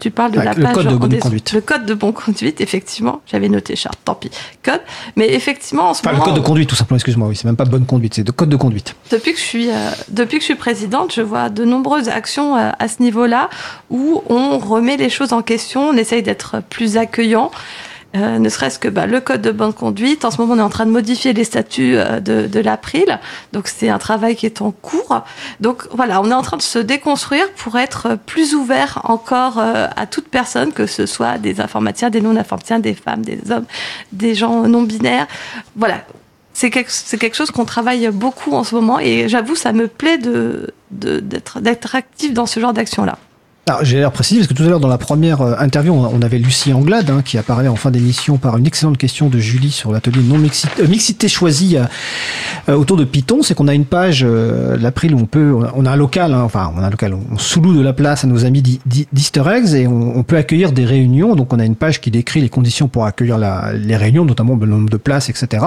tu 0.00 0.10
parles 0.10 0.32
de 0.32 0.40
la 0.40 0.54
le 0.54 0.62
page 0.62 0.74
code 0.74 0.88
de 0.88 0.96
bonne 0.96 1.18
conduite. 1.18 1.52
Le 1.52 1.60
code 1.60 1.86
de 1.86 1.94
bonne 1.94 2.12
conduite, 2.12 2.60
effectivement. 2.60 3.20
J'avais 3.26 3.48
noté 3.48 3.76
charte, 3.76 3.98
tant 4.04 4.14
pis. 4.14 4.30
Code. 4.62 4.80
Mais 5.16 5.32
effectivement, 5.32 5.90
en 5.90 5.94
ce 5.94 6.00
Enfin, 6.00 6.10
le 6.10 6.16
moment, 6.16 6.32
code 6.32 6.42
de 6.42 6.46
conduite 6.46 6.68
tout 6.68 6.74
simplement. 6.74 6.96
Excuse-moi. 6.96 7.28
Oui, 7.28 7.36
c'est 7.36 7.44
même 7.44 7.56
pas 7.56 7.64
bonne 7.64 7.86
conduite, 7.86 8.14
c'est 8.14 8.24
de 8.24 8.32
code 8.32 8.48
de 8.48 8.56
conduite. 8.56 8.94
depuis 9.10 9.32
que 9.32 9.38
je 9.38 9.44
suis, 9.44 9.70
euh, 9.70 9.90
depuis 10.08 10.38
que 10.38 10.42
je 10.42 10.46
suis 10.46 10.54
présidente, 10.54 11.14
je 11.14 11.22
vois 11.22 11.48
de 11.48 11.64
nombreuses 11.64 12.08
actions 12.08 12.56
euh, 12.56 12.70
à 12.78 12.88
ce 12.88 13.02
niveau-là 13.02 13.50
où 13.90 14.22
on 14.28 14.58
remet 14.58 14.96
les 14.96 15.10
choses 15.10 15.32
en 15.32 15.42
question, 15.42 15.90
on 15.90 15.96
essaye 15.96 16.22
d'être 16.22 16.62
plus 16.70 16.96
accueillant. 16.96 17.50
Euh, 18.16 18.40
ne 18.40 18.48
serait-ce 18.48 18.80
que 18.80 18.88
bah, 18.88 19.06
le 19.06 19.20
code 19.20 19.40
de 19.40 19.52
bonne 19.52 19.72
conduite. 19.72 20.24
En 20.24 20.32
ce 20.32 20.38
moment, 20.40 20.54
on 20.54 20.58
est 20.58 20.62
en 20.62 20.68
train 20.68 20.84
de 20.84 20.90
modifier 20.90 21.32
les 21.32 21.44
statuts 21.44 21.96
euh, 21.96 22.18
de, 22.18 22.48
de 22.48 22.58
l'April. 22.58 23.20
Donc, 23.52 23.68
c'est 23.68 23.88
un 23.88 23.98
travail 23.98 24.34
qui 24.34 24.46
est 24.46 24.60
en 24.62 24.72
cours. 24.72 25.22
Donc, 25.60 25.84
voilà, 25.92 26.20
on 26.20 26.28
est 26.28 26.34
en 26.34 26.42
train 26.42 26.56
de 26.56 26.62
se 26.62 26.80
déconstruire 26.80 27.48
pour 27.52 27.78
être 27.78 28.18
plus 28.26 28.56
ouvert 28.56 29.00
encore 29.04 29.58
euh, 29.60 29.86
à 29.94 30.06
toute 30.06 30.26
personne, 30.26 30.72
que 30.72 30.86
ce 30.86 31.06
soit 31.06 31.38
des 31.38 31.60
informaticiens, 31.60 32.10
des 32.10 32.20
non-informaticiens, 32.20 32.80
des 32.80 32.94
femmes, 32.94 33.22
des 33.22 33.38
hommes, 33.52 33.66
des 34.10 34.34
gens 34.34 34.62
non-binaires. 34.66 35.28
Voilà, 35.76 36.04
c'est 36.52 36.70
quelque, 36.70 36.90
quelque 37.16 37.36
chose 37.36 37.52
qu'on 37.52 37.64
travaille 37.64 38.08
beaucoup 38.08 38.54
en 38.54 38.64
ce 38.64 38.74
moment 38.74 38.98
et 38.98 39.28
j'avoue, 39.28 39.54
ça 39.54 39.72
me 39.72 39.86
plaît 39.86 40.18
de, 40.18 40.74
de- 40.90 41.20
d'être, 41.20 41.60
d'être 41.60 41.94
actif 41.94 42.34
dans 42.34 42.46
ce 42.46 42.58
genre 42.58 42.72
d'action-là. 42.72 43.18
Alors, 43.66 43.84
j'ai 43.84 43.98
l'air 43.98 44.10
précis 44.10 44.36
parce 44.36 44.48
que 44.48 44.54
tout 44.54 44.62
à 44.62 44.66
l'heure, 44.66 44.80
dans 44.80 44.88
la 44.88 44.98
première 44.98 45.42
euh, 45.42 45.54
interview, 45.58 45.92
on 45.92 46.22
avait 46.22 46.38
Lucie 46.38 46.72
Anglade 46.72 47.10
hein, 47.10 47.22
qui 47.22 47.38
apparaît 47.38 47.68
en 47.68 47.76
fin 47.76 47.90
d'émission 47.90 48.36
par 48.36 48.56
une 48.56 48.66
excellente 48.66 48.98
question 48.98 49.28
de 49.28 49.38
Julie 49.38 49.70
sur 49.70 49.92
l'atelier 49.92 50.22
non 50.22 50.38
mixité, 50.38 50.82
euh, 50.82 50.88
mixité 50.88 51.28
choisie 51.28 51.76
euh, 52.68 52.74
autour 52.74 52.96
de 52.96 53.04
Python. 53.04 53.42
C'est 53.42 53.54
qu'on 53.54 53.68
a 53.68 53.74
une 53.74 53.84
page 53.84 54.24
euh, 54.26 54.76
l'April 54.76 55.14
où 55.14 55.18
on 55.18 55.26
peut, 55.26 55.56
on 55.74 55.86
a 55.86 55.90
un 55.90 55.96
local, 55.96 56.32
hein, 56.32 56.42
enfin, 56.42 56.72
on 56.76 56.82
a 56.82 56.86
un 56.86 56.90
local, 56.90 57.14
on 57.14 57.38
sous-loue 57.38 57.74
de 57.74 57.80
la 57.80 57.92
place 57.92 58.24
à 58.24 58.26
nos 58.26 58.44
amis 58.44 58.62
d'Easter 58.62 59.42
Eggs 59.46 59.74
et 59.74 59.86
on, 59.86 60.22
peut 60.22 60.36
accueillir 60.36 60.72
des 60.72 60.84
réunions. 60.84 61.34
Donc, 61.34 61.52
on 61.52 61.58
a 61.58 61.64
une 61.64 61.76
page 61.76 62.00
qui 62.00 62.10
décrit 62.10 62.40
les 62.40 62.48
conditions 62.48 62.88
pour 62.88 63.06
accueillir 63.06 63.38
la, 63.38 63.72
les 63.72 63.96
réunions, 63.96 64.24
notamment 64.24 64.56
le 64.56 64.66
nombre 64.66 64.90
de 64.90 64.96
places, 64.96 65.28
etc. 65.28 65.66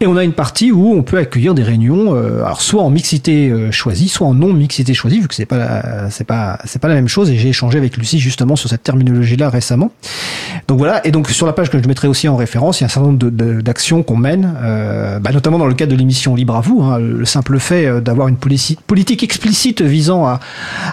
Et 0.00 0.06
on 0.06 0.16
a 0.16 0.24
une 0.24 0.32
partie 0.32 0.72
où 0.72 0.92
on 0.92 1.02
peut 1.02 1.18
accueillir 1.18 1.54
des 1.54 1.62
réunions, 1.62 2.14
euh, 2.14 2.44
alors 2.44 2.60
soit 2.60 2.82
en 2.82 2.90
mixité 2.90 3.48
euh, 3.48 3.70
choisie, 3.70 4.08
soit 4.08 4.26
en 4.26 4.34
non 4.34 4.52
mixité 4.52 4.94
choisie, 4.94 5.20
vu 5.20 5.28
que 5.28 5.34
c'est 5.34 5.46
pas 5.46 6.10
c'est 6.10 6.24
pas 6.24 6.58
c'est 6.64 6.80
pas 6.80 6.88
la 6.88 6.94
même 6.94 7.08
chose. 7.08 7.25
Et 7.30 7.36
j'ai 7.36 7.48
échangé 7.48 7.78
avec 7.78 7.96
Lucie 7.96 8.18
justement 8.18 8.56
sur 8.56 8.68
cette 8.68 8.82
terminologie-là 8.82 9.50
récemment. 9.50 9.90
Donc 10.68 10.78
voilà. 10.78 11.06
Et 11.06 11.10
donc 11.10 11.28
sur 11.30 11.46
la 11.46 11.52
page 11.52 11.70
que 11.70 11.82
je 11.82 11.86
mettrai 11.88 12.08
aussi 12.08 12.28
en 12.28 12.36
référence, 12.36 12.80
il 12.80 12.82
y 12.82 12.84
a 12.84 12.86
un 12.86 12.90
certain 12.90 13.08
nombre 13.08 13.30
d'actions 13.62 14.02
qu'on 14.02 14.16
mène, 14.16 14.54
euh, 14.62 15.18
bah, 15.18 15.32
notamment 15.32 15.58
dans 15.58 15.66
le 15.66 15.74
cadre 15.74 15.92
de 15.92 15.96
l'émission 15.96 16.34
Libre 16.34 16.56
à 16.56 16.60
vous. 16.60 16.82
hein, 16.82 16.98
le 16.98 17.24
simple 17.24 17.58
fait 17.58 17.86
euh, 17.86 18.00
d'avoir 18.00 18.28
une 18.28 18.36
politique 18.36 19.22
explicite 19.22 19.82
visant 19.82 20.26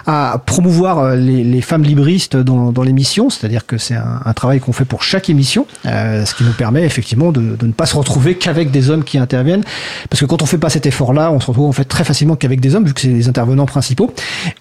à, 0.06 0.42
promouvoir 0.46 0.98
euh, 0.98 1.16
les, 1.16 1.44
les 1.44 1.60
femmes 1.60 1.82
libristes 1.82 2.36
dans, 2.36 2.82
l'émission, 2.82 3.30
c'est-à-dire 3.30 3.66
que 3.66 3.78
c'est 3.78 3.94
un, 3.94 4.32
travail 4.34 4.60
qu'on 4.60 4.72
fait 4.72 4.84
pour 4.84 5.02
chaque 5.02 5.30
émission, 5.30 5.66
euh, 5.86 6.24
ce 6.24 6.34
qui 6.34 6.44
nous 6.44 6.52
permet 6.52 6.82
effectivement 6.84 7.32
de, 7.32 7.40
ne 7.40 7.72
pas 7.72 7.86
se 7.86 7.96
retrouver 7.96 8.34
qu'avec 8.34 8.70
des 8.70 8.90
hommes 8.90 9.04
qui 9.04 9.18
interviennent, 9.18 9.64
parce 10.10 10.20
que 10.20 10.26
quand 10.26 10.42
on 10.42 10.46
fait 10.46 10.58
pas 10.58 10.70
cet 10.70 10.86
effort-là, 10.86 11.30
on 11.30 11.40
se 11.40 11.46
retrouve 11.46 11.68
en 11.68 11.72
fait 11.72 11.84
très 11.84 12.04
facilement 12.04 12.36
qu'avec 12.36 12.60
des 12.60 12.74
hommes, 12.74 12.84
vu 12.84 12.92
que 12.92 13.00
c'est 13.00 13.08
les 13.08 13.28
intervenants 13.28 13.66
principaux. 13.66 14.12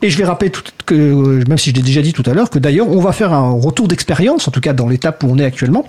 Et 0.01 0.09
je 0.09 0.17
vais 0.17 0.25
rappeler 0.25 0.51
tout, 0.51 0.63
que, 0.85 1.43
même 1.47 1.57
si 1.57 1.71
je 1.71 1.75
l'ai 1.75 1.81
déjà 1.81 2.01
dit 2.01 2.13
tout 2.13 2.23
à 2.25 2.33
l'heure, 2.33 2.49
que 2.49 2.59
d'ailleurs 2.59 2.87
on 2.87 3.01
va 3.01 3.11
faire 3.11 3.33
un 3.33 3.51
retour 3.51 3.87
d'expérience, 3.87 4.47
en 4.47 4.51
tout 4.51 4.61
cas 4.61 4.73
dans 4.73 4.87
l'étape 4.93 5.23
où 5.23 5.27
on 5.29 5.37
est 5.37 5.45
actuellement. 5.45 5.85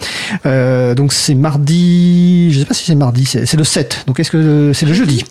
Euh, 0.46 0.94
donc 0.94 1.12
c'est 1.12 1.34
mardi, 1.34 2.50
je 2.52 2.60
sais 2.60 2.64
pas 2.64 2.74
si 2.74 2.84
c'est 2.84 2.94
mardi, 2.94 3.26
c'est 3.26 3.54
le 3.54 3.64
7. 3.64 4.04
Donc 4.06 4.18
est-ce 4.18 4.30
que 4.30 4.72
c'est 4.74 4.86
le 4.86 4.94
jeudi 4.94 5.24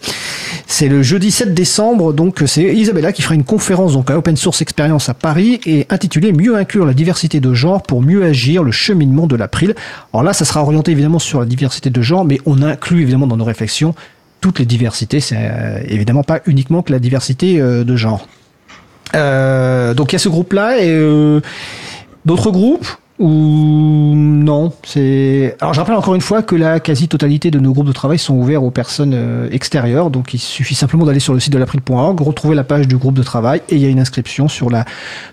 C'est 0.67 0.88
le 0.88 1.03
jeudi 1.03 1.32
7 1.32 1.53
décembre, 1.53 2.13
donc 2.13 2.41
c'est 2.45 2.63
Isabella 2.63 3.11
qui 3.11 3.21
fera 3.21 3.36
une 3.36 3.43
conférence 3.43 3.93
donc 3.93 4.09
à 4.09 4.17
Open 4.17 4.38
Source 4.38 4.61
Experience 4.61 5.09
à 5.09 5.13
Paris 5.13 5.59
et 5.65 5.86
intitulée 5.89 6.32
Mieux 6.32 6.55
inclure 6.55 6.86
la 6.86 6.93
diversité 6.93 7.39
de 7.39 7.53
genre 7.53 7.84
pour 7.84 8.01
mieux 8.01 8.24
agir, 8.24 8.63
le 8.63 8.71
cheminement 8.71 9.28
de 9.28 9.36
l'April. 9.36 9.76
Alors 10.13 10.24
là, 10.24 10.34
ça 10.34 10.45
sera 10.45 10.61
orienté 10.61 10.91
évidemment 10.91 11.19
sur 11.19 11.39
la 11.39 11.45
diversité 11.45 11.89
de 11.89 12.01
genre, 12.01 12.26
mais 12.26 12.39
on 12.45 12.61
inclut 12.61 13.01
évidemment 13.01 13.28
dans 13.28 13.38
nos 13.38 13.43
réflexions 13.43 13.93
toutes 14.39 14.59
les 14.59 14.65
diversités. 14.65 15.19
C'est 15.19 15.38
euh, 15.38 15.82
évidemment 15.88 16.24
pas 16.24 16.41
uniquement 16.45 16.82
que 16.82 16.91
la 16.91 16.99
diversité 16.99 17.59
euh, 17.59 17.84
de 17.84 17.95
genre. 17.95 18.28
Donc 19.13 20.11
il 20.11 20.13
y 20.13 20.15
a 20.15 20.19
ce 20.19 20.30
groupe-là 20.30 20.80
et 20.82 21.41
d'autres 22.26 22.51
groupes 22.51 22.88
ou 23.24 24.13
non 24.15 24.74
c'est 24.86 25.55
alors 25.61 25.74
je 25.74 25.80
rappelle 25.80 25.95
encore 25.95 26.13
une 26.13 26.21
fois 26.21 26.41
que 26.41 26.55
la 26.55 26.82
quasi-totalité 26.82 27.51
de 27.51 27.59
nos 27.59 27.71
groupes 27.71 27.88
de 27.88 27.93
travail 27.93 28.19
sont 28.19 28.34
ouverts 28.36 28.63
aux 28.63 28.69
personnes 28.69 29.13
euh, 29.15 29.47
extérieures. 29.49 30.09
Donc 30.09 30.34
il 30.34 30.39
suffit 30.39 30.76
simplement 30.76 31.05
d'aller 31.05 31.21
sur 31.21 31.34
le 31.34 31.39
site 31.39 31.53
de 31.53 31.57
l'april.org 31.57 32.19
retrouver 32.19 32.53
la 32.53 32.65
page 32.65 32.86
du 32.86 32.97
groupe 32.97 33.15
de 33.15 33.24
travail 33.24 33.61
et 33.69 33.76
il 33.76 33.82
y 33.82 33.86
a 33.86 33.88
une 33.88 33.99
inscription 33.99 34.49
sur 34.49 34.69
la 34.69 34.84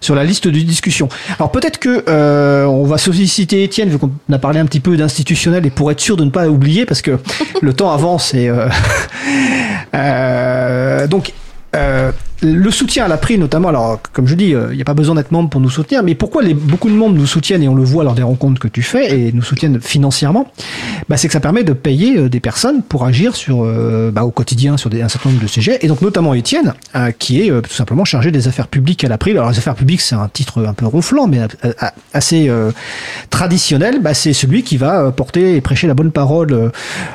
sur 0.00 0.14
la 0.14 0.22
liste 0.22 0.46
de 0.46 0.60
discussion. 0.60 1.08
Alors 1.36 1.50
peut-être 1.50 1.78
que 1.78 2.04
euh, 2.08 2.64
on 2.66 2.84
va 2.84 2.96
solliciter 2.96 3.64
Étienne 3.64 3.88
vu 3.88 3.98
qu'on 3.98 4.12
a 4.32 4.38
parlé 4.38 4.60
un 4.60 4.66
petit 4.66 4.80
peu 4.80 4.96
d'institutionnel 4.96 5.66
et 5.66 5.70
pour 5.70 5.90
être 5.90 6.00
sûr 6.00 6.16
de 6.16 6.24
ne 6.24 6.30
pas 6.30 6.48
oublier 6.48 6.86
parce 6.86 7.02
que 7.02 7.18
le 7.60 7.72
temps 7.72 7.90
avance 7.90 8.34
et 8.34 8.48
euh, 8.48 8.68
euh, 9.96 11.08
donc 11.08 11.32
euh, 11.76 12.10
le 12.42 12.70
soutien 12.70 13.04
à 13.04 13.08
l'April, 13.08 13.38
notamment, 13.38 13.68
alors 13.68 14.00
comme 14.12 14.26
je 14.26 14.34
dis, 14.34 14.50
il 14.50 14.76
n'y 14.76 14.82
a 14.82 14.84
pas 14.84 14.94
besoin 14.94 15.14
d'être 15.14 15.30
membre 15.30 15.50
pour 15.50 15.60
nous 15.60 15.70
soutenir, 15.70 16.02
mais 16.02 16.14
pourquoi 16.14 16.42
les, 16.42 16.54
beaucoup 16.54 16.88
de 16.88 16.94
membres 16.94 17.16
nous 17.16 17.26
soutiennent 17.26 17.62
et 17.62 17.68
on 17.68 17.74
le 17.74 17.84
voit 17.84 18.04
lors 18.04 18.14
des 18.14 18.22
rencontres 18.22 18.60
que 18.60 18.68
tu 18.68 18.82
fais 18.82 19.18
et 19.18 19.32
nous 19.32 19.42
soutiennent 19.42 19.80
financièrement 19.80 20.50
bah, 21.08 21.16
C'est 21.16 21.28
que 21.28 21.32
ça 21.32 21.40
permet 21.40 21.64
de 21.64 21.72
payer 21.72 22.28
des 22.28 22.40
personnes 22.40 22.82
pour 22.82 23.04
agir 23.04 23.36
sur, 23.36 23.64
bah, 24.12 24.24
au 24.24 24.30
quotidien 24.30 24.76
sur 24.76 24.90
des, 24.90 25.02
un 25.02 25.08
certain 25.08 25.30
nombre 25.30 25.42
de 25.42 25.46
sujets, 25.48 25.78
et 25.82 25.88
donc 25.88 26.02
notamment 26.02 26.34
Étienne, 26.34 26.74
qui 27.18 27.42
est 27.42 27.62
tout 27.62 27.72
simplement 27.72 28.04
chargé 28.04 28.30
des 28.30 28.48
affaires 28.48 28.68
publiques 28.68 29.04
à 29.04 29.08
l'April. 29.08 29.36
Alors 29.36 29.50
les 29.50 29.58
affaires 29.58 29.74
publiques, 29.74 30.00
c'est 30.00 30.14
un 30.14 30.28
titre 30.28 30.64
un 30.64 30.74
peu 30.74 30.86
ronflant, 30.86 31.26
mais 31.26 31.40
assez 32.12 32.50
traditionnel. 33.30 34.00
Bah, 34.00 34.14
c'est 34.14 34.32
celui 34.32 34.62
qui 34.62 34.76
va 34.76 35.10
porter 35.12 35.56
et 35.56 35.60
prêcher 35.60 35.86
la 35.86 35.94
bonne 35.94 36.12
parole 36.12 36.72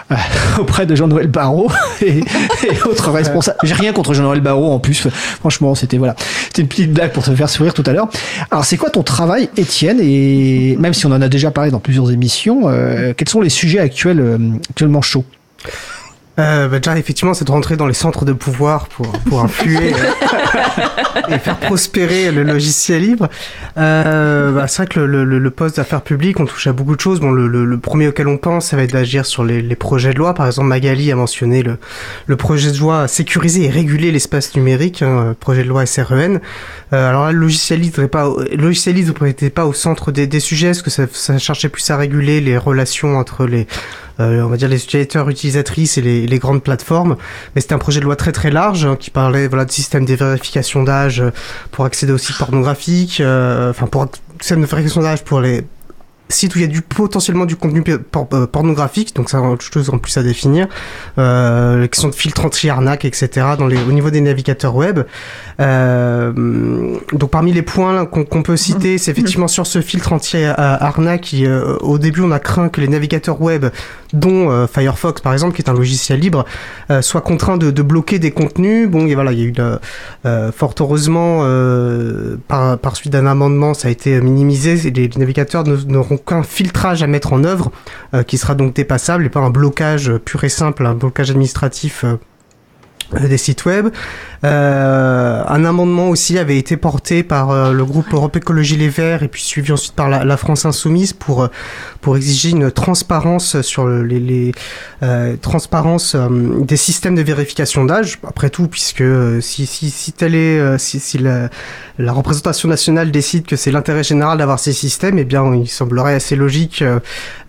auprès 0.59 0.85
de 0.85 0.95
Jean-Noël 0.95 1.27
Barrot 1.27 1.71
et, 2.01 2.21
autres 2.85 3.11
responsables. 3.11 3.57
J'ai 3.63 3.73
rien 3.73 3.93
contre 3.93 4.13
Jean-Noël 4.13 4.41
Barrot 4.41 4.71
en 4.71 4.79
plus. 4.79 5.07
Franchement, 5.39 5.75
c'était 5.75 5.97
voilà, 5.97 6.15
c'était 6.47 6.61
une 6.61 6.67
petite 6.67 6.93
blague 6.93 7.11
pour 7.11 7.23
te 7.23 7.35
faire 7.35 7.49
sourire 7.49 7.73
tout 7.73 7.83
à 7.85 7.93
l'heure. 7.93 8.09
Alors, 8.51 8.65
c'est 8.65 8.77
quoi 8.77 8.89
ton 8.89 9.03
travail, 9.03 9.49
Étienne? 9.57 9.99
Et 10.01 10.75
même 10.79 10.93
si 10.93 11.05
on 11.05 11.11
en 11.11 11.21
a 11.21 11.29
déjà 11.29 11.51
parlé 11.51 11.71
dans 11.71 11.79
plusieurs 11.79 12.11
émissions, 12.11 12.63
euh, 12.65 13.13
quels 13.15 13.29
sont 13.29 13.41
les 13.41 13.49
sujets 13.49 13.79
actuels 13.79 14.19
euh, 14.19 14.37
actuellement 14.69 15.01
chauds? 15.01 15.25
Euh, 16.37 16.67
bah 16.67 16.79
déjà, 16.79 16.97
effectivement, 16.97 17.33
c'est 17.33 17.45
de 17.45 17.51
rentrer 17.51 17.77
dans 17.77 17.87
les 17.87 17.93
centres 17.93 18.25
de 18.25 18.33
pouvoir 18.33 18.87
pour, 18.87 19.09
pour 19.29 19.41
influer 19.41 19.93
et 21.29 21.39
faire 21.39 21.57
prospérer 21.57 22.31
le 22.31 22.43
logiciel 22.43 23.01
libre. 23.03 23.29
Euh, 23.77 24.51
bah, 24.51 24.67
c'est 24.67 24.83
vrai 24.83 24.87
que 24.87 24.99
le, 24.99 25.23
le, 25.23 25.39
le 25.39 25.51
poste 25.51 25.77
d'affaires 25.77 26.01
publiques, 26.01 26.39
on 26.39 26.45
touche 26.45 26.67
à 26.67 26.73
beaucoup 26.73 26.95
de 26.95 26.99
choses. 26.99 27.21
Bon, 27.21 27.31
le, 27.31 27.47
le, 27.47 27.77
premier 27.77 28.09
auquel 28.09 28.27
on 28.27 28.37
pense, 28.37 28.67
ça 28.67 28.75
va 28.75 28.83
être 28.83 28.91
d'agir 28.91 29.25
sur 29.25 29.45
les, 29.45 29.61
les, 29.61 29.75
projets 29.75 30.13
de 30.13 30.17
loi. 30.17 30.33
Par 30.33 30.47
exemple, 30.47 30.67
Magali 30.67 31.09
a 31.11 31.15
mentionné 31.15 31.63
le, 31.63 31.77
le 32.27 32.35
projet 32.35 32.71
de 32.71 32.77
loi 32.77 33.07
sécuriser 33.07 33.65
et 33.65 33.69
réguler 33.69 34.11
l'espace 34.11 34.55
numérique, 34.55 35.01
hein, 35.03 35.35
projet 35.39 35.63
de 35.63 35.69
loi 35.69 35.85
SREN. 35.85 36.41
Euh, 36.91 37.09
alors 37.09 37.25
là, 37.25 37.31
le 37.31 37.39
logiciel 37.39 37.79
libre 37.79 38.01
n'est 38.01 38.07
pas, 38.09 38.29
le 38.51 38.57
logiciel 38.61 38.95
libre 38.95 39.23
n'était 39.23 39.49
pas 39.49 39.65
au 39.65 39.73
centre 39.73 40.11
des, 40.11 40.27
des 40.27 40.41
sujets, 40.41 40.67
parce 40.67 40.81
que 40.81 40.89
ça, 40.89 41.05
ça 41.11 41.37
cherchait 41.37 41.69
plus 41.69 41.89
à 41.91 41.97
réguler 41.97 42.41
les 42.41 42.57
relations 42.57 43.17
entre 43.17 43.45
les 43.45 43.67
on 44.19 44.47
va 44.47 44.57
dire 44.57 44.69
les 44.69 44.83
utilisateurs, 44.83 45.29
utilisatrices 45.29 45.97
et 45.97 46.01
les, 46.01 46.27
les 46.27 46.39
grandes 46.39 46.63
plateformes. 46.63 47.17
Mais 47.53 47.61
c'était 47.61 47.73
un 47.73 47.79
projet 47.79 47.99
de 47.99 48.05
loi 48.05 48.15
très 48.15 48.31
très 48.31 48.51
large 48.51 48.85
hein, 48.85 48.95
qui 48.99 49.09
parlait 49.09 49.47
voilà 49.47 49.65
de 49.65 49.71
système 49.71 50.05
de 50.05 50.13
vérification 50.13 50.83
d'âge 50.83 51.23
pour 51.71 51.85
accéder 51.85 52.13
aux 52.13 52.17
sites 52.17 52.37
pornographiques, 52.37 53.19
euh, 53.21 53.69
enfin 53.69 53.87
pour 53.87 54.07
système 54.39 54.61
de 54.61 54.65
vérification 54.65 55.01
d'âge 55.01 55.23
pour 55.23 55.41
les 55.41 55.63
site 56.29 56.55
où 56.55 56.59
il 56.59 56.61
y 56.61 56.65
a 56.65 56.67
du 56.67 56.81
potentiellement 56.81 57.45
du 57.45 57.55
contenu 57.55 57.83
euh, 57.87 58.47
pornographique, 58.47 59.15
donc 59.15 59.29
ça 59.29 59.41
autre 59.41 59.63
chose 59.63 59.89
en 59.89 59.97
plus 59.97 60.17
à 60.17 60.23
définir, 60.23 60.67
euh, 61.17 61.81
les 61.81 61.89
questions 61.89 62.09
de 62.09 62.15
filtre 62.15 62.45
anti-arnaque, 62.45 63.05
etc. 63.05 63.47
Dans 63.57 63.67
les, 63.67 63.77
au 63.77 63.91
niveau 63.91 64.09
des 64.09 64.21
navigateurs 64.21 64.75
web. 64.75 65.01
Euh, 65.61 66.33
donc 67.13 67.29
parmi 67.29 67.53
les 67.53 67.61
points 67.61 68.05
qu'on 68.05 68.43
peut 68.43 68.57
citer, 68.57 68.97
c'est 68.97 69.11
effectivement 69.11 69.47
sur 69.47 69.65
ce 69.65 69.81
filtre 69.81 70.11
anti-arnaque, 70.13 71.33
euh, 71.33 71.77
au 71.79 71.97
début 71.97 72.21
on 72.21 72.31
a 72.31 72.39
craint 72.39 72.69
que 72.69 72.81
les 72.81 72.87
navigateurs 72.87 73.41
web, 73.41 73.67
dont 74.13 74.49
euh, 74.49 74.67
Firefox 74.67 75.21
par 75.21 75.33
exemple, 75.33 75.55
qui 75.55 75.61
est 75.61 75.69
un 75.69 75.73
logiciel 75.73 76.19
libre, 76.19 76.45
soient 77.01 77.21
contraints 77.21 77.57
de, 77.57 77.71
de, 77.71 77.81
bloquer 77.81 78.19
des 78.19 78.31
contenus. 78.31 78.89
Bon, 78.89 79.07
et 79.07 79.15
voilà, 79.15 79.31
il 79.31 79.39
y 79.39 79.43
a 79.43 79.45
eu 79.45 80.51
fort 80.51 80.75
heureusement, 80.79 81.39
par, 82.47 82.77
par 82.77 82.95
suite 82.95 83.13
d'un 83.13 83.27
amendement, 83.27 83.73
ça 83.73 83.87
a 83.87 83.91
été 83.91 84.19
minimisé. 84.21 84.75
Les, 84.75 85.07
les 85.07 85.17
navigateurs 85.17 85.63
n'auront 85.87 86.14
qu'un 86.17 86.43
filtrage 86.43 87.03
à 87.03 87.07
mettre 87.07 87.33
en 87.33 87.43
œuvre 87.43 87.71
euh, 88.13 88.23
qui 88.23 88.37
sera 88.37 88.55
donc 88.55 88.73
dépassable 88.73 89.25
et 89.25 89.29
pas 89.29 89.39
un 89.39 89.49
blocage 89.49 90.11
pur 90.17 90.43
et 90.43 90.49
simple, 90.49 90.85
un 90.85 90.93
blocage 90.93 91.31
administratif 91.31 92.03
euh, 92.03 92.17
des 93.13 93.37
sites 93.37 93.65
web. 93.65 93.89
Euh, 94.43 95.43
un 95.47 95.65
amendement 95.65 96.09
aussi 96.09 96.37
avait 96.37 96.57
été 96.57 96.77
porté 96.77 97.23
par 97.23 97.49
euh, 97.51 97.71
le 97.71 97.85
groupe 97.85 98.13
Europe 98.13 98.35
Écologie 98.35 98.77
Les 98.77 98.89
Verts 98.89 99.23
et 99.23 99.27
puis 99.27 99.41
suivi 99.41 99.71
ensuite 99.71 99.93
par 99.93 100.09
la, 100.09 100.23
la 100.23 100.37
France 100.37 100.65
Insoumise 100.65 101.13
pour 101.13 101.43
euh, 101.43 101.47
pour 102.01 102.17
exiger 102.17 102.49
une 102.51 102.69
transparence 102.71 103.61
sur 103.61 103.87
les, 103.87 104.19
les 104.19 104.51
euh, 105.01 105.35
transparence 105.37 106.15
des 106.15 106.77
systèmes 106.77 107.15
de 107.15 107.21
vérification 107.21 107.85
d'âge. 107.85 108.19
Après 108.27 108.49
tout, 108.49 108.67
puisque 108.67 109.03
si 109.41 109.65
si 109.65 109.89
si 109.89 110.11
telle 110.11 110.35
est 110.35 110.77
si, 110.77 110.99
si 110.99 111.17
la, 111.17 111.49
la 111.97 112.11
représentation 112.11 112.69
nationale 112.69 113.11
décide 113.11 113.45
que 113.45 113.55
c'est 113.55 113.71
l'intérêt 113.71 114.03
général 114.03 114.37
d'avoir 114.37 114.59
ces 114.59 114.73
systèmes, 114.73 115.17
eh 115.17 115.23
bien 115.23 115.55
il 115.55 115.67
semblerait 115.67 116.15
assez 116.15 116.35
logique 116.35 116.83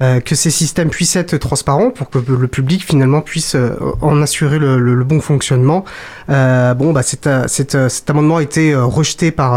que 0.01 0.35
ces 0.35 0.51
systèmes 0.51 0.89
puissent 0.89 1.17
être 1.17 1.37
transparents 1.37 1.91
pour 1.91 2.09
que 2.09 2.19
le 2.19 2.49
public 2.49 2.85
finalement 2.85 3.21
puisse 3.21 3.57
en 4.01 4.23
assurer 4.23 4.59
le, 4.59 4.79
le, 4.79 4.95
le 4.95 5.05
bon 5.05 5.21
fonctionnement. 5.21 5.46
Bon 5.55 5.85
bon, 6.75 6.93
bah, 6.93 7.01
euh, 7.27 7.47
euh, 7.75 7.89
cet 7.89 8.11
amendement 8.11 8.37
a 8.37 8.43
été 8.43 8.73
euh, 8.73 8.85
rejeté 8.85 9.31
par, 9.31 9.57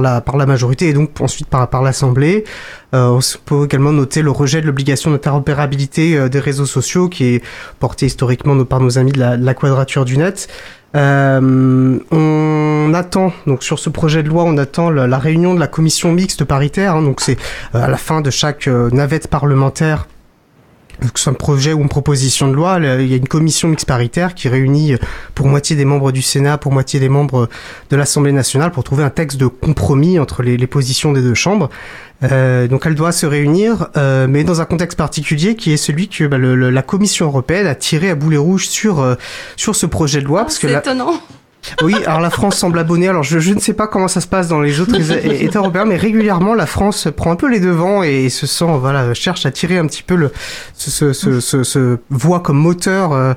la, 0.00 0.46
majorité 0.46 0.88
et 0.88 0.92
donc 0.92 1.20
ensuite 1.20 1.48
par, 1.48 1.68
par 1.68 1.82
l'Assemblée. 1.82 2.44
on 2.92 3.20
peut 3.44 3.64
également 3.64 3.92
noter 3.92 4.22
le 4.22 4.30
rejet 4.30 4.60
de 4.60 4.66
l'obligation 4.66 5.10
d'interopérabilité 5.10 6.28
des 6.28 6.40
réseaux 6.40 6.66
sociaux 6.66 7.08
qui 7.08 7.34
est 7.34 7.44
porté 7.80 8.06
historiquement 8.06 8.64
par 8.64 8.80
nos 8.80 8.98
amis 8.98 9.12
de 9.12 9.20
la, 9.20 9.54
Quadrature 9.54 10.04
du 10.04 10.16
Net. 10.16 10.48
on 10.94 12.92
attend 12.94 13.32
donc 13.46 13.62
sur 13.62 13.78
ce 13.78 13.90
projet 13.90 14.22
de 14.22 14.28
loi, 14.28 14.44
on 14.44 14.56
attend 14.56 14.90
la, 14.90 15.18
réunion 15.18 15.54
de 15.54 15.60
la 15.60 15.66
commission 15.66 16.12
mixte 16.12 16.44
paritaire. 16.44 16.96
Hein, 16.96 17.02
donc 17.02 17.20
c'est 17.20 17.36
à 17.74 17.88
la 17.88 17.96
fin 17.96 18.20
de 18.20 18.30
chaque 18.30 18.66
navette 18.66 19.28
parlementaire 19.28 20.06
que 21.00 21.18
ce 21.18 21.24
soit 21.24 21.32
un 21.32 21.34
projet 21.34 21.72
ou 21.72 21.80
une 21.80 21.88
proposition 21.88 22.48
de 22.48 22.54
loi, 22.54 22.78
il 22.80 23.06
y 23.06 23.14
a 23.14 23.16
une 23.16 23.28
commission 23.28 23.68
mixte 23.68 23.86
paritaire 23.86 24.34
qui 24.34 24.48
réunit 24.48 24.94
pour 25.34 25.46
moitié 25.46 25.76
des 25.76 25.84
membres 25.84 26.12
du 26.12 26.22
Sénat, 26.22 26.58
pour 26.58 26.72
moitié 26.72 27.00
des 27.00 27.08
membres 27.08 27.48
de 27.90 27.96
l'Assemblée 27.96 28.32
nationale 28.32 28.70
pour 28.70 28.84
trouver 28.84 29.04
un 29.04 29.10
texte 29.10 29.38
de 29.38 29.46
compromis 29.46 30.18
entre 30.18 30.42
les, 30.42 30.56
les 30.56 30.66
positions 30.66 31.12
des 31.12 31.22
deux 31.22 31.34
chambres. 31.34 31.70
Euh, 32.24 32.66
donc 32.66 32.84
elle 32.86 32.94
doit 32.94 33.12
se 33.12 33.26
réunir, 33.26 33.88
euh, 33.96 34.26
mais 34.28 34.42
dans 34.42 34.60
un 34.60 34.64
contexte 34.64 34.98
particulier 34.98 35.54
qui 35.54 35.72
est 35.72 35.76
celui 35.76 36.08
que 36.08 36.24
bah, 36.24 36.38
le, 36.38 36.70
la 36.70 36.82
Commission 36.82 37.26
européenne 37.26 37.66
a 37.66 37.74
tiré 37.74 38.10
à 38.10 38.14
boulet 38.14 38.36
rouge 38.36 38.66
sur 38.68 39.00
euh, 39.00 39.14
sur 39.56 39.76
ce 39.76 39.86
projet 39.86 40.20
de 40.20 40.26
loi. 40.26 40.40
Oh, 40.40 40.44
parce 40.44 40.58
que 40.58 40.68
c'est 40.68 40.78
étonnant. 40.78 41.14
Oui, 41.82 41.94
alors 42.06 42.20
la 42.20 42.30
France 42.30 42.56
semble 42.56 42.78
abonnée. 42.78 43.08
Alors 43.08 43.22
je, 43.22 43.38
je, 43.38 43.52
ne 43.52 43.60
sais 43.60 43.74
pas 43.74 43.86
comment 43.86 44.08
ça 44.08 44.20
se 44.20 44.26
passe 44.26 44.48
dans 44.48 44.60
les 44.60 44.80
autres 44.80 44.98
États 45.42 45.58
européens, 45.58 45.84
mais 45.84 45.96
régulièrement 45.96 46.54
la 46.54 46.66
France 46.66 47.08
prend 47.16 47.30
un 47.32 47.36
peu 47.36 47.50
les 47.50 47.60
devants 47.60 48.02
et 48.02 48.28
se 48.28 48.46
sent, 48.46 48.78
voilà, 48.80 49.14
cherche 49.14 49.46
à 49.46 49.50
tirer 49.50 49.78
un 49.78 49.86
petit 49.86 50.02
peu 50.02 50.14
le, 50.14 50.32
ce, 50.74 51.12
ce, 51.12 51.40
ce, 51.40 51.62
ce 51.62 51.98
voit 52.10 52.40
comme 52.40 52.58
moteur 52.58 53.12
euh, 53.12 53.34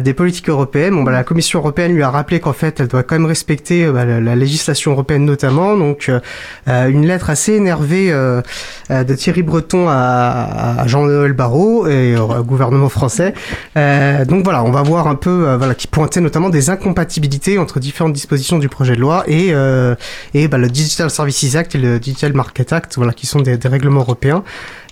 des 0.00 0.14
politiques 0.14 0.48
européennes. 0.48 0.94
Bon, 0.94 1.02
bah, 1.02 1.12
la 1.12 1.24
Commission 1.24 1.60
européenne 1.60 1.94
lui 1.94 2.02
a 2.02 2.10
rappelé 2.10 2.40
qu'en 2.40 2.52
fait, 2.52 2.80
elle 2.80 2.88
doit 2.88 3.02
quand 3.02 3.14
même 3.14 3.26
respecter 3.26 3.84
euh, 3.84 3.92
bah, 3.92 4.04
la, 4.04 4.20
la, 4.20 4.36
législation 4.36 4.92
européenne 4.92 5.24
notamment. 5.24 5.76
Donc, 5.76 6.10
euh, 6.10 6.88
une 6.88 7.06
lettre 7.06 7.30
assez 7.30 7.52
énervée 7.52 8.10
euh, 8.10 8.42
de 8.90 9.14
Thierry 9.14 9.42
Breton 9.42 9.86
à, 9.88 10.80
à 10.80 10.86
Jean-Noël 10.86 11.32
Barrot 11.32 11.86
et 11.86 12.16
au 12.16 12.42
gouvernement 12.42 12.88
français. 12.88 13.34
donc 13.76 14.44
voilà, 14.44 14.64
on 14.64 14.70
va 14.70 14.82
voir 14.82 15.06
un 15.06 15.14
peu, 15.14 15.54
voilà, 15.56 15.74
qui 15.74 15.86
pointait 15.86 16.20
notamment 16.20 16.48
des 16.48 16.70
incompatibilités 16.70 17.58
entre 17.58 17.69
différentes 17.78 18.12
dispositions 18.12 18.58
du 18.58 18.68
projet 18.68 18.96
de 18.96 19.00
loi 19.00 19.24
et, 19.26 19.48
euh, 19.52 19.94
et 20.34 20.48
bah, 20.48 20.58
le 20.58 20.68
Digital 20.68 21.10
Services 21.10 21.54
Act 21.54 21.74
et 21.74 21.78
le 21.78 22.00
Digital 22.00 22.32
Market 22.32 22.72
Act, 22.72 22.96
voilà, 22.96 23.12
qui 23.12 23.26
sont 23.26 23.40
des 23.40 23.56
règlements 23.64 24.00
européens. 24.00 24.42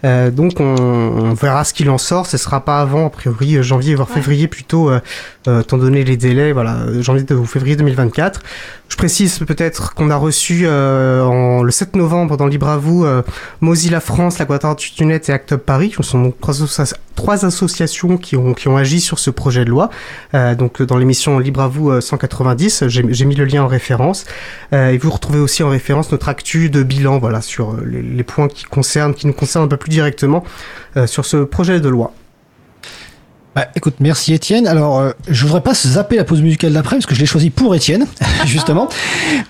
Euh, 0.05 0.31
donc 0.31 0.61
on, 0.61 0.65
on, 0.65 1.35
verra 1.35 1.65
ce 1.65 1.75
qu'il 1.75 1.91
en 1.91 1.99
sort. 1.99 2.27
Ce 2.27 2.37
sera 2.37 2.65
pas 2.65 2.81
avant, 2.81 3.07
a 3.07 3.11
priori, 3.11 3.63
janvier 3.63 3.95
voire 3.95 4.09
février 4.09 4.49
plutôt, 4.49 4.91
euh, 4.91 5.01
euh, 5.49 5.61
étant 5.61 5.79
donné 5.79 6.05
les 6.05 6.17
délais, 6.17 6.53
voilà, 6.53 6.87
janvier 7.01 7.25
ou 7.33 7.45
février 7.45 7.77
2024. 7.77 8.41
Je 8.89 8.97
précise 8.97 9.39
peut-être 9.41 9.95
qu'on 9.95 10.11
a 10.11 10.17
reçu 10.17 10.63
euh, 10.65 11.23
en, 11.23 11.63
le 11.63 11.71
7 11.71 11.95
novembre 11.95 12.37
dans 12.37 12.47
Libre 12.47 12.69
à 12.69 12.79
vous 12.79 13.05
euh, 13.05 13.23
Mozilla 13.61 14.01
France, 14.01 14.39
la 14.39 14.47
Quadrature 14.47 15.11
et 15.11 15.31
Act 15.31 15.53
Up 15.53 15.63
Paris, 15.65 15.91
qui 15.91 16.03
sont 16.03 16.23
donc 16.23 16.37
trois, 17.15 17.45
associations 17.45 18.17
qui 18.17 18.37
ont, 18.37 18.55
qui 18.55 18.69
ont 18.69 18.77
agi 18.77 19.01
sur 19.01 19.19
ce 19.19 19.31
projet 19.31 19.65
de 19.65 19.71
loi. 19.71 19.91
Euh, 20.35 20.55
donc 20.55 20.83
dans 20.83 20.97
l'émission 20.97 21.39
Libre 21.39 21.61
à 21.61 21.69
vous 21.69 22.01
190, 22.01 22.85
j'ai 22.89 23.25
mis 23.25 23.35
le 23.35 23.45
lien 23.45 23.63
en 23.63 23.67
référence. 23.67 24.25
et 24.73 24.97
vous 24.97 25.11
retrouvez 25.11 25.39
aussi 25.39 25.63
en 25.63 25.69
référence 25.69 26.11
notre 26.11 26.29
actu 26.29 26.71
de 26.71 26.83
bilan, 26.83 27.19
voilà, 27.19 27.43
sur 27.43 27.77
les, 27.85 28.01
les 28.01 28.23
points 28.25 28.49
qui 28.49 28.65
concernent, 28.65 29.15
qui 29.15 29.27
nous 29.27 29.33
concernent 29.35 29.67
un 29.67 29.69
peu 29.69 29.77
plus 29.77 29.88
directement 29.89 30.45
sur 31.07 31.24
ce 31.24 31.39
projet 31.39 31.80
de 31.80 31.89
loi. 31.89 32.12
Bah, 33.59 33.66
écoute, 33.74 33.95
merci 33.99 34.34
Étienne. 34.34 34.68
Alors, 34.68 35.01
euh, 35.01 35.11
je 35.28 35.45
voudrais 35.45 35.62
pas 35.62 35.74
zapper 35.74 36.14
la 36.14 36.22
pause 36.22 36.43
musicale 36.43 36.72
d'après 36.72 36.95
parce 36.95 37.07
que 37.07 37.14
je 37.16 37.18
l'ai 37.18 37.26
choisi 37.26 37.51
pour 37.51 37.74
Étienne, 37.74 38.07
justement. 38.47 38.89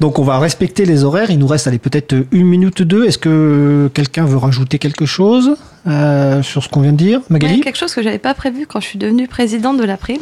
Donc, 0.00 0.18
on 0.18 0.22
va 0.22 0.38
respecter 0.38 0.86
les 0.86 1.04
horaires. 1.04 1.30
Il 1.30 1.38
nous 1.38 1.46
reste, 1.46 1.66
allez, 1.66 1.78
peut-être 1.78 2.16
une 2.32 2.46
minute 2.46 2.80
ou 2.80 2.86
deux. 2.86 3.04
Est-ce 3.04 3.18
que 3.18 3.90
quelqu'un 3.92 4.24
veut 4.24 4.38
rajouter 4.38 4.78
quelque 4.78 5.04
chose 5.04 5.56
euh, 5.86 6.42
sur 6.42 6.62
ce 6.64 6.70
qu'on 6.70 6.80
vient 6.80 6.92
de 6.92 6.96
dire, 6.96 7.20
Magali? 7.28 7.56
Ouais, 7.56 7.60
Quelque 7.60 7.76
chose 7.76 7.92
que 7.92 8.02
j'avais 8.02 8.18
pas 8.18 8.32
prévu 8.32 8.66
quand 8.66 8.80
je 8.80 8.86
suis 8.86 8.98
devenue 8.98 9.28
présidente 9.28 9.76
de 9.76 9.84
l'April, 9.84 10.20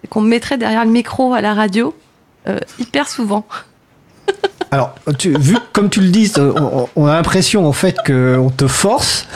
c'est 0.00 0.08
qu'on 0.08 0.20
me 0.20 0.28
mettrait 0.28 0.56
derrière 0.56 0.84
le 0.84 0.92
micro 0.92 1.34
à 1.34 1.40
la 1.40 1.54
radio 1.54 1.92
euh, 2.46 2.60
hyper 2.78 3.08
souvent. 3.08 3.44
Alors, 4.70 4.92
tu, 5.18 5.32
vu 5.38 5.56
comme 5.72 5.88
tu 5.88 6.00
le 6.00 6.08
dis, 6.08 6.32
on, 6.36 6.88
on 6.96 7.06
a 7.06 7.14
l'impression 7.14 7.64
en 7.64 7.72
fait 7.72 7.94
qu'on 8.04 8.50
te 8.50 8.66
force, 8.66 9.28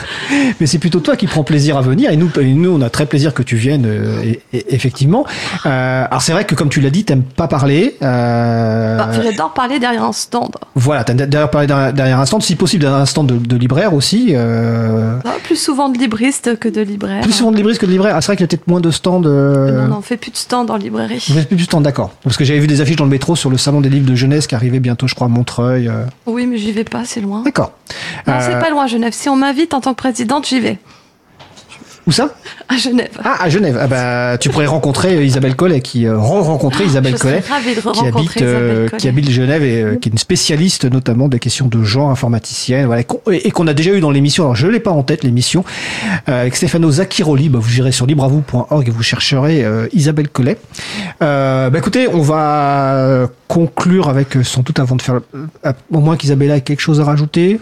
mais 0.59 0.67
c'est 0.67 0.79
plutôt 0.79 0.99
toi 0.99 1.15
qui 1.15 1.27
prends 1.27 1.45
plaisir 1.45 1.77
à 1.77 1.81
venir. 1.81 2.11
Et 2.11 2.17
nous, 2.17 2.29
nous 2.43 2.69
on 2.77 2.81
a 2.81 2.89
très 2.89 3.05
plaisir 3.05 3.33
que 3.33 3.41
tu 3.41 3.55
viennes, 3.55 3.85
euh, 3.85 4.21
et- 4.21 4.41
et- 4.51 4.75
effectivement. 4.75 5.25
Euh, 5.65 6.03
alors 6.09 6.21
c'est 6.21 6.33
vrai 6.33 6.43
que 6.43 6.55
comme 6.55 6.67
tu 6.67 6.81
l'as 6.81 6.89
dit, 6.89 7.05
t'aimes 7.05 7.23
pas 7.23 7.47
parler. 7.47 7.95
Euh, 8.01 8.97
Bah, 8.97 9.11
J'adore 9.23 9.53
parler 9.53 9.79
derrière 9.79 10.03
un 10.03 10.11
stand. 10.11 10.51
voilà, 10.75 11.05
t'as 11.05 11.13
d'ailleurs 11.13 11.49
parlé 11.49 11.67
derrière 11.67 11.93
derrière 11.93 12.19
un 12.19 12.25
stand, 12.25 12.41
si 12.43 12.57
possible 12.57 12.81
derrière 12.81 12.99
un 12.99 13.05
stand 13.05 13.27
de, 13.27 13.37
de 13.37 13.55
libraire 13.55 13.93
aussi. 13.93 14.31
Euh, 14.35 15.19
Ah, 15.23 15.35
plus 15.41 15.55
souvent 15.55 15.87
de 15.87 15.97
libriste 15.97 16.59
que 16.59 16.67
de 16.67 16.81
libraire. 16.81 17.21
plus 17.21 17.31
souvent 17.31 17.51
de 17.51 17.55
libriste 17.57 17.79
que 17.79 17.85
de 17.85 17.91
libraire. 17.91 18.13
Ah, 18.17 18.19
c'est 18.19 18.27
vrai 18.27 18.35
qu'il 18.35 18.43
y 18.43 18.45
a 18.45 18.49
peut-être 18.49 18.67
moins 18.67 18.81
de 18.81 18.91
stands. 18.91 19.21
Non, 19.21 19.87
non, 19.87 19.95
on 19.99 20.01
fait 20.01 20.17
plus 20.17 20.31
de 20.31 20.37
stand 20.37 20.69
en 20.69 20.75
librairie. 20.75 21.23
Vous 21.29 21.37
êtes 21.37 21.47
plus 21.47 21.55
du 21.55 21.63
stand, 21.63 21.83
d'accord. 21.85 22.11
Parce 22.25 22.35
que 22.35 22.43
j'avais 22.43 22.59
vu 22.59 22.67
des 22.67 22.81
affiches 22.81 22.97
dans 22.97 23.05
le 23.05 23.09
métro 23.09 23.37
sur 23.37 23.49
le 23.49 23.57
salon 23.57 23.79
des 23.79 23.87
livres 23.89 24.09
de 24.09 24.15
jeunesse 24.15 24.45
qui 24.45 24.55
arrivait 24.55 24.78
bientôt, 24.79 25.07
je 25.07 25.15
crois, 25.15 25.27
à 25.27 25.29
Montreuil. 25.29 25.87
euh. 25.87 26.05
Oui, 26.25 26.45
mais 26.45 26.57
j'y 26.57 26.71
vais 26.71 26.83
pas, 26.83 27.05
c'est 27.05 27.21
loin. 27.21 27.41
D'accord. 27.43 27.71
Non, 28.27 28.33
Euh, 28.33 28.39
c'est 28.41 28.59
pas 28.59 28.69
loin, 28.69 28.87
Genève. 28.87 29.13
Si 29.13 29.29
on 29.29 29.35
m'invite 29.35 29.73
en 29.73 29.81
tant 29.81 29.91
que 29.93 29.97
présidente, 29.97 30.47
j'y 30.47 30.59
vais. 30.59 30.77
Où 32.07 32.11
ça? 32.11 32.33
À 32.67 32.77
Genève. 32.77 33.09
Ah, 33.23 33.37
à 33.43 33.49
Genève. 33.49 33.77
Ah 33.79 33.87
bah, 33.87 34.37
tu 34.39 34.49
pourrais 34.49 34.65
rencontrer 34.65 35.15
euh, 35.15 35.23
Isabelle 35.23 35.55
Collet, 35.55 35.81
qui 35.81 36.05
euh, 36.07 36.17
rencontrer 36.17 36.85
Isabelle 36.85 37.13
Je 37.13 37.17
serais 37.17 37.41
Collet, 37.41 37.49
ravie 37.49 37.75
de 37.75 37.81
qui 37.81 38.05
habite, 38.07 38.41
euh, 38.41 38.83
Isabelle 38.85 38.99
qui 38.99 39.07
habite 39.07 39.29
Genève 39.31 39.63
et 39.63 39.81
euh, 39.81 39.95
qui 39.95 40.09
est 40.09 40.11
une 40.11 40.17
spécialiste 40.17 40.85
notamment 40.85 41.27
des 41.27 41.39
questions 41.39 41.67
de 41.67 41.83
genre 41.83 42.09
informaticienne, 42.09 42.85
voilà, 42.85 43.01
et 43.31 43.51
qu'on- 43.51 43.67
a 43.67 43.73
déjà 43.73 43.91
eu 43.93 43.99
dans 43.99 44.11
l'émission. 44.11 44.45
Alors 44.45 44.55
je 44.55 44.67
l'ai 44.67 44.79
pas 44.79 44.91
en 44.91 45.03
tête 45.03 45.23
l'émission 45.23 45.63
euh, 46.29 46.41
avec 46.41 46.55
Stefano 46.55 46.89
Zacchiroli. 46.89 47.49
Bah, 47.49 47.59
vous 47.61 47.77
irez 47.77 47.91
sur 47.91 48.05
libravou.org 48.07 48.87
et 48.87 48.91
vous 48.91 49.03
chercherez 49.03 49.63
euh, 49.63 49.87
Isabelle 49.93 50.29
Collet. 50.29 50.57
Euh, 51.21 51.69
bah 51.69 51.77
écoutez, 51.77 52.07
on 52.07 52.21
va 52.21 53.27
conclure 53.47 54.09
avec 54.09 54.37
sans 54.43 54.61
doute 54.61 54.79
avant 54.79 54.95
de 54.95 55.01
faire, 55.01 55.19
euh, 55.65 55.73
au 55.91 55.99
moins 55.99 56.15
qu'Isabella 56.17 56.57
ait 56.57 56.61
quelque 56.61 56.79
chose 56.81 56.99
à 56.99 57.03
rajouter. 57.03 57.59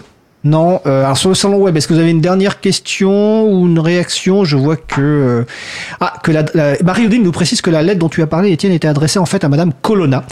Non. 0.47 0.81
Euh, 0.85 1.03
alors 1.03 1.17
sur 1.17 1.29
le 1.29 1.35
salon 1.35 1.57
web, 1.57 1.75
est-ce 1.75 1.87
que 1.87 1.93
vous 1.93 1.99
avez 1.99 2.11
une 2.11 2.21
dernière 2.21 2.61
question 2.61 3.51
ou 3.51 3.67
une 3.67 3.79
réaction? 3.79 4.45
Je 4.45 4.55
vois 4.55 4.77
que 4.77 5.01
euh, 5.01 5.43
ah 5.99 6.13
que 6.23 6.31
la, 6.31 6.45
la 6.53 6.75
Marie-Odile 6.83 7.21
nous 7.21 7.31
précise 7.31 7.61
que 7.61 7.69
la 7.69 7.83
lettre 7.83 7.99
dont 7.99 8.09
tu 8.09 8.21
as 8.21 8.27
parlé, 8.27 8.51
Étienne, 8.51 8.71
était 8.71 8.87
adressée 8.87 9.19
en 9.19 9.25
fait 9.25 9.43
à 9.43 9.49
Madame 9.49 9.73
Colonna, 9.81 10.23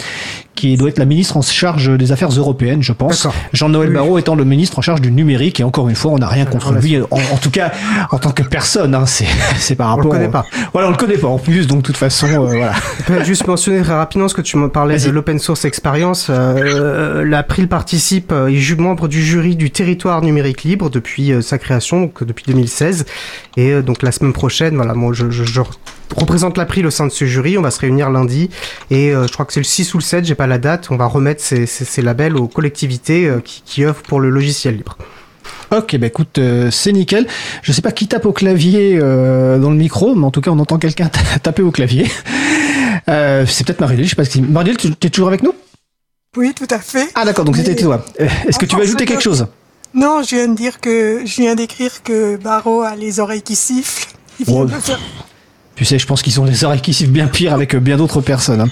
qui 0.55 0.77
doit 0.77 0.89
être 0.89 0.97
la 0.99 1.05
ministre 1.05 1.37
en 1.37 1.41
charge 1.41 1.89
des 1.97 2.11
affaires 2.11 2.29
européennes, 2.31 2.81
je 2.81 2.93
pense. 2.93 3.27
Jean-Noël 3.53 3.89
Oui. 3.89 3.95
Barrot 3.95 4.17
étant 4.17 4.35
le 4.35 4.45
ministre 4.45 4.79
en 4.79 4.81
charge 4.81 5.01
du 5.01 5.11
numérique. 5.11 5.59
Et 5.59 5.63
encore 5.63 5.89
une 5.89 5.95
fois, 5.95 6.11
on 6.11 6.17
n'a 6.17 6.27
rien 6.27 6.45
contre 6.45 6.73
lui. 6.73 6.97
En, 7.01 7.05
en 7.11 7.37
tout 7.41 7.51
cas, 7.51 7.71
en 8.11 8.17
tant 8.17 8.31
que 8.31 8.43
personne, 8.43 8.95
hein, 8.95 9.05
c'est 9.05 9.75
par 9.75 9.87
On 9.87 9.91
le 9.91 9.95
rapport. 9.97 10.11
connaît 10.13 10.29
pas. 10.29 10.45
Voilà, 10.73 10.87
on 10.87 10.91
le 10.91 10.97
connaît 10.97 11.17
pas 11.17 11.27
en 11.27 11.37
plus. 11.37 11.67
Donc 11.67 11.79
de 11.79 11.83
toute 11.83 11.97
façon, 11.97 12.27
euh, 12.27 12.37
voilà. 12.47 12.71
Je 12.99 13.03
peux 13.03 13.23
juste 13.23 13.47
mentionner 13.47 13.81
très 13.81 13.93
rapidement 13.95 14.27
ce 14.27 14.33
que 14.33 14.41
tu 14.41 14.57
me 14.57 14.69
parlais 14.69 14.97
de 14.97 15.09
l'open 15.09 15.39
source 15.39 15.65
experience. 15.65 16.27
Euh, 16.29 17.23
L'April 17.25 17.67
participe, 17.67 18.31
euh, 18.31 18.49
il 18.49 18.57
est 18.57 18.75
membre 18.79 19.07
du 19.07 19.23
jury 19.23 19.55
du 19.55 19.71
territoire 19.71 20.21
numérique 20.21 20.63
libre 20.63 20.89
depuis 20.89 21.31
euh, 21.31 21.41
sa 21.41 21.57
création, 21.57 22.01
donc 22.01 22.21
euh, 22.21 22.25
depuis 22.25 22.45
2016. 22.47 23.05
Et 23.57 23.71
euh, 23.71 23.81
donc 23.81 24.01
la 24.03 24.11
semaine 24.11 24.33
prochaine, 24.33 24.75
voilà, 24.75 24.93
moi 24.93 25.11
je, 25.13 25.29
je, 25.29 25.43
je 25.43 25.61
représente 26.15 26.57
l'April 26.57 26.85
au 26.85 26.91
sein 26.91 27.05
de 27.07 27.11
ce 27.11 27.25
jury. 27.25 27.57
On 27.57 27.61
va 27.61 27.71
se 27.71 27.79
réunir 27.79 28.09
lundi 28.09 28.49
et 28.91 29.13
euh, 29.13 29.27
je 29.27 29.33
crois 29.33 29.45
que 29.45 29.53
c'est 29.53 29.59
le 29.59 29.63
6 29.65 29.93
ou 29.93 29.97
le 29.97 30.03
7, 30.03 30.25
j'ai 30.25 30.35
pas 30.35 30.47
la 30.47 30.57
date. 30.57 30.87
On 30.91 30.97
va 30.97 31.05
remettre 31.07 31.41
ces, 31.41 31.65
ces, 31.65 31.85
ces 31.85 32.01
labels 32.01 32.35
aux 32.37 32.47
collectivités 32.47 33.27
euh, 33.27 33.39
qui, 33.43 33.61
qui 33.65 33.83
œuvrent 33.85 34.01
pour 34.03 34.19
le 34.19 34.29
logiciel 34.29 34.77
libre. 34.77 34.97
Ok, 35.71 35.95
bah 35.97 36.07
écoute, 36.07 36.37
euh, 36.37 36.69
c'est 36.71 36.91
nickel. 36.91 37.27
Je 37.63 37.71
sais 37.71 37.81
pas 37.81 37.91
qui 37.91 38.07
tape 38.07 38.25
au 38.25 38.31
clavier 38.33 38.97
euh, 39.01 39.57
dans 39.57 39.69
le 39.71 39.75
micro, 39.77 40.13
mais 40.15 40.25
en 40.25 40.31
tout 40.31 40.41
cas, 40.41 40.51
on 40.51 40.59
entend 40.59 40.77
quelqu'un 40.77 41.07
ta- 41.09 41.39
taper 41.39 41.61
au 41.63 41.71
clavier. 41.71 42.09
Euh, 43.09 43.45
c'est 43.47 43.65
peut-être 43.65 43.79
Marie-Odile, 43.79 44.05
je 44.05 44.09
sais 44.11 44.15
pas 44.15 44.25
si. 44.25 44.41
Marie-Odile, 44.41 44.95
tu 44.99 45.07
es 45.07 45.09
toujours 45.09 45.27
avec 45.27 45.43
nous? 45.43 45.53
Oui, 46.37 46.53
tout 46.55 46.67
à 46.69 46.79
fait. 46.79 47.07
Ah 47.15 47.23
d'accord, 47.25 47.45
donc 47.45 47.55
c'était 47.55 47.75
toi. 47.75 48.03
Est-ce 48.47 48.59
que 48.59 48.65
tu 48.65 48.75
veux 48.75 48.81
ajouter 48.83 49.05
quelque 49.05 49.23
chose? 49.23 49.47
Non, 49.93 50.21
je 50.23 50.35
viens 50.35 50.47
de 50.49 50.55
dire 50.55 50.81
que 50.81 51.21
je 51.25 51.35
viens 51.41 51.55
d'écrire 51.55 52.03
que 52.03 52.35
Barreau 52.37 52.81
a 52.81 52.95
les 52.95 53.19
oreilles 53.19 53.41
qui 53.43 53.55
sifflent. 53.55 54.07
Il 54.39 54.45
vient 54.45 54.55
Oh. 54.61 54.65
de 54.65 54.73
le 54.73 54.79
faire. 54.79 54.99
Tu 55.75 55.85
sais, 55.85 55.99
je 55.99 56.05
pense 56.07 56.21
qu'ils 56.21 56.39
ont 56.39 56.45
des 56.45 56.63
oreilles 56.63 56.81
qui 56.81 56.93
sifflent 56.93 57.11
bien 57.11 57.27
pire 57.27 57.53
avec 57.53 57.75
euh, 57.75 57.79
bien 57.79 57.97
d'autres 57.97 58.21
personnes. 58.21 58.61
hein. 58.61 58.67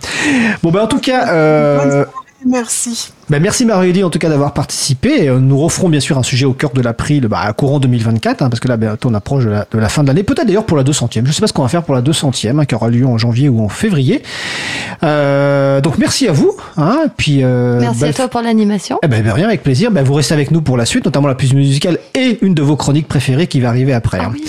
Bon, 0.62 0.72
bah 0.72 0.84
en 0.84 0.88
tout 0.88 1.00
cas, 1.00 1.30
euh, 1.34 2.06
Merci. 2.46 3.12
bah, 3.30 3.40
merci 3.40 3.66
Marie-Odile 3.66 4.04
en 4.04 4.10
tout 4.10 4.20
cas 4.20 4.28
d'avoir 4.30 4.54
participé. 4.54 5.30
Euh, 5.30 5.40
Nous 5.40 5.58
referons 5.58 5.88
bien 5.90 6.00
sûr 6.02 6.18
un 6.18 6.24
sujet 6.24 6.46
au 6.46 6.54
cœur 6.54 6.72
de 6.72 6.82
l'April 6.82 7.28
bah, 7.28 7.52
courant 7.54 7.80
2024, 7.80 8.42
hein, 8.42 8.50
parce 8.50 8.60
que 8.60 8.68
là, 8.68 8.76
bientôt 8.78 9.10
on 9.10 9.14
approche 9.14 9.46
de 9.46 9.50
la, 9.50 9.68
de 9.72 9.78
la 9.80 9.90
fin 9.90 10.04
de 10.04 10.08
l'année. 10.08 10.24
Peut-être 10.24 10.46
d'ailleurs 10.48 10.66
pour 10.66 10.76
la 10.78 10.84
200e. 10.84 11.26
Je 11.26 11.32
sais 11.32 11.42
pas 11.42 11.48
ce 11.48 11.54
qu'on 11.54 11.62
va 11.62 11.68
faire 11.70 11.84
pour 11.84 11.96
la 11.96 12.02
200e, 12.02 12.60
hein, 12.60 12.66
qui 12.66 12.76
aura 12.76 12.90
lieu 12.90 13.06
en 13.06 13.18
janvier 13.18 13.48
ou 13.50 13.64
en 13.64 13.70
février. 13.70 14.24
Euh, 15.04 15.82
donc 15.82 15.98
merci 15.98 16.28
à 16.28 16.32
vous. 16.32 16.56
Hein, 16.78 17.06
puis, 17.18 17.44
euh, 17.44 17.80
Merci 17.80 18.06
à 18.06 18.14
toi 18.14 18.28
pour 18.28 18.42
l'animation. 18.42 19.00
Eh 19.04 19.08
ben, 19.08 19.24
ben, 19.24 19.32
rien, 19.34 19.48
avec 19.48 19.64
plaisir. 19.64 19.92
Ben, 19.92 20.04
vous 20.04 20.14
restez 20.14 20.34
avec 20.34 20.52
nous 20.52 20.62
pour 20.62 20.78
la 20.78 20.86
suite, 20.86 21.06
notamment 21.06 21.28
la 21.28 21.36
plus 21.36 21.54
musicale 21.54 21.98
et 22.16 22.40
une 22.42 22.54
de 22.54 22.62
vos 22.62 22.76
chroniques 22.76 23.08
préférées 23.08 23.48
qui 23.48 23.60
va 23.62 23.70
arriver 23.70 23.94
après. 23.94 24.20
Ah 24.22 24.26
hein. 24.26 24.32
oui. 24.34 24.44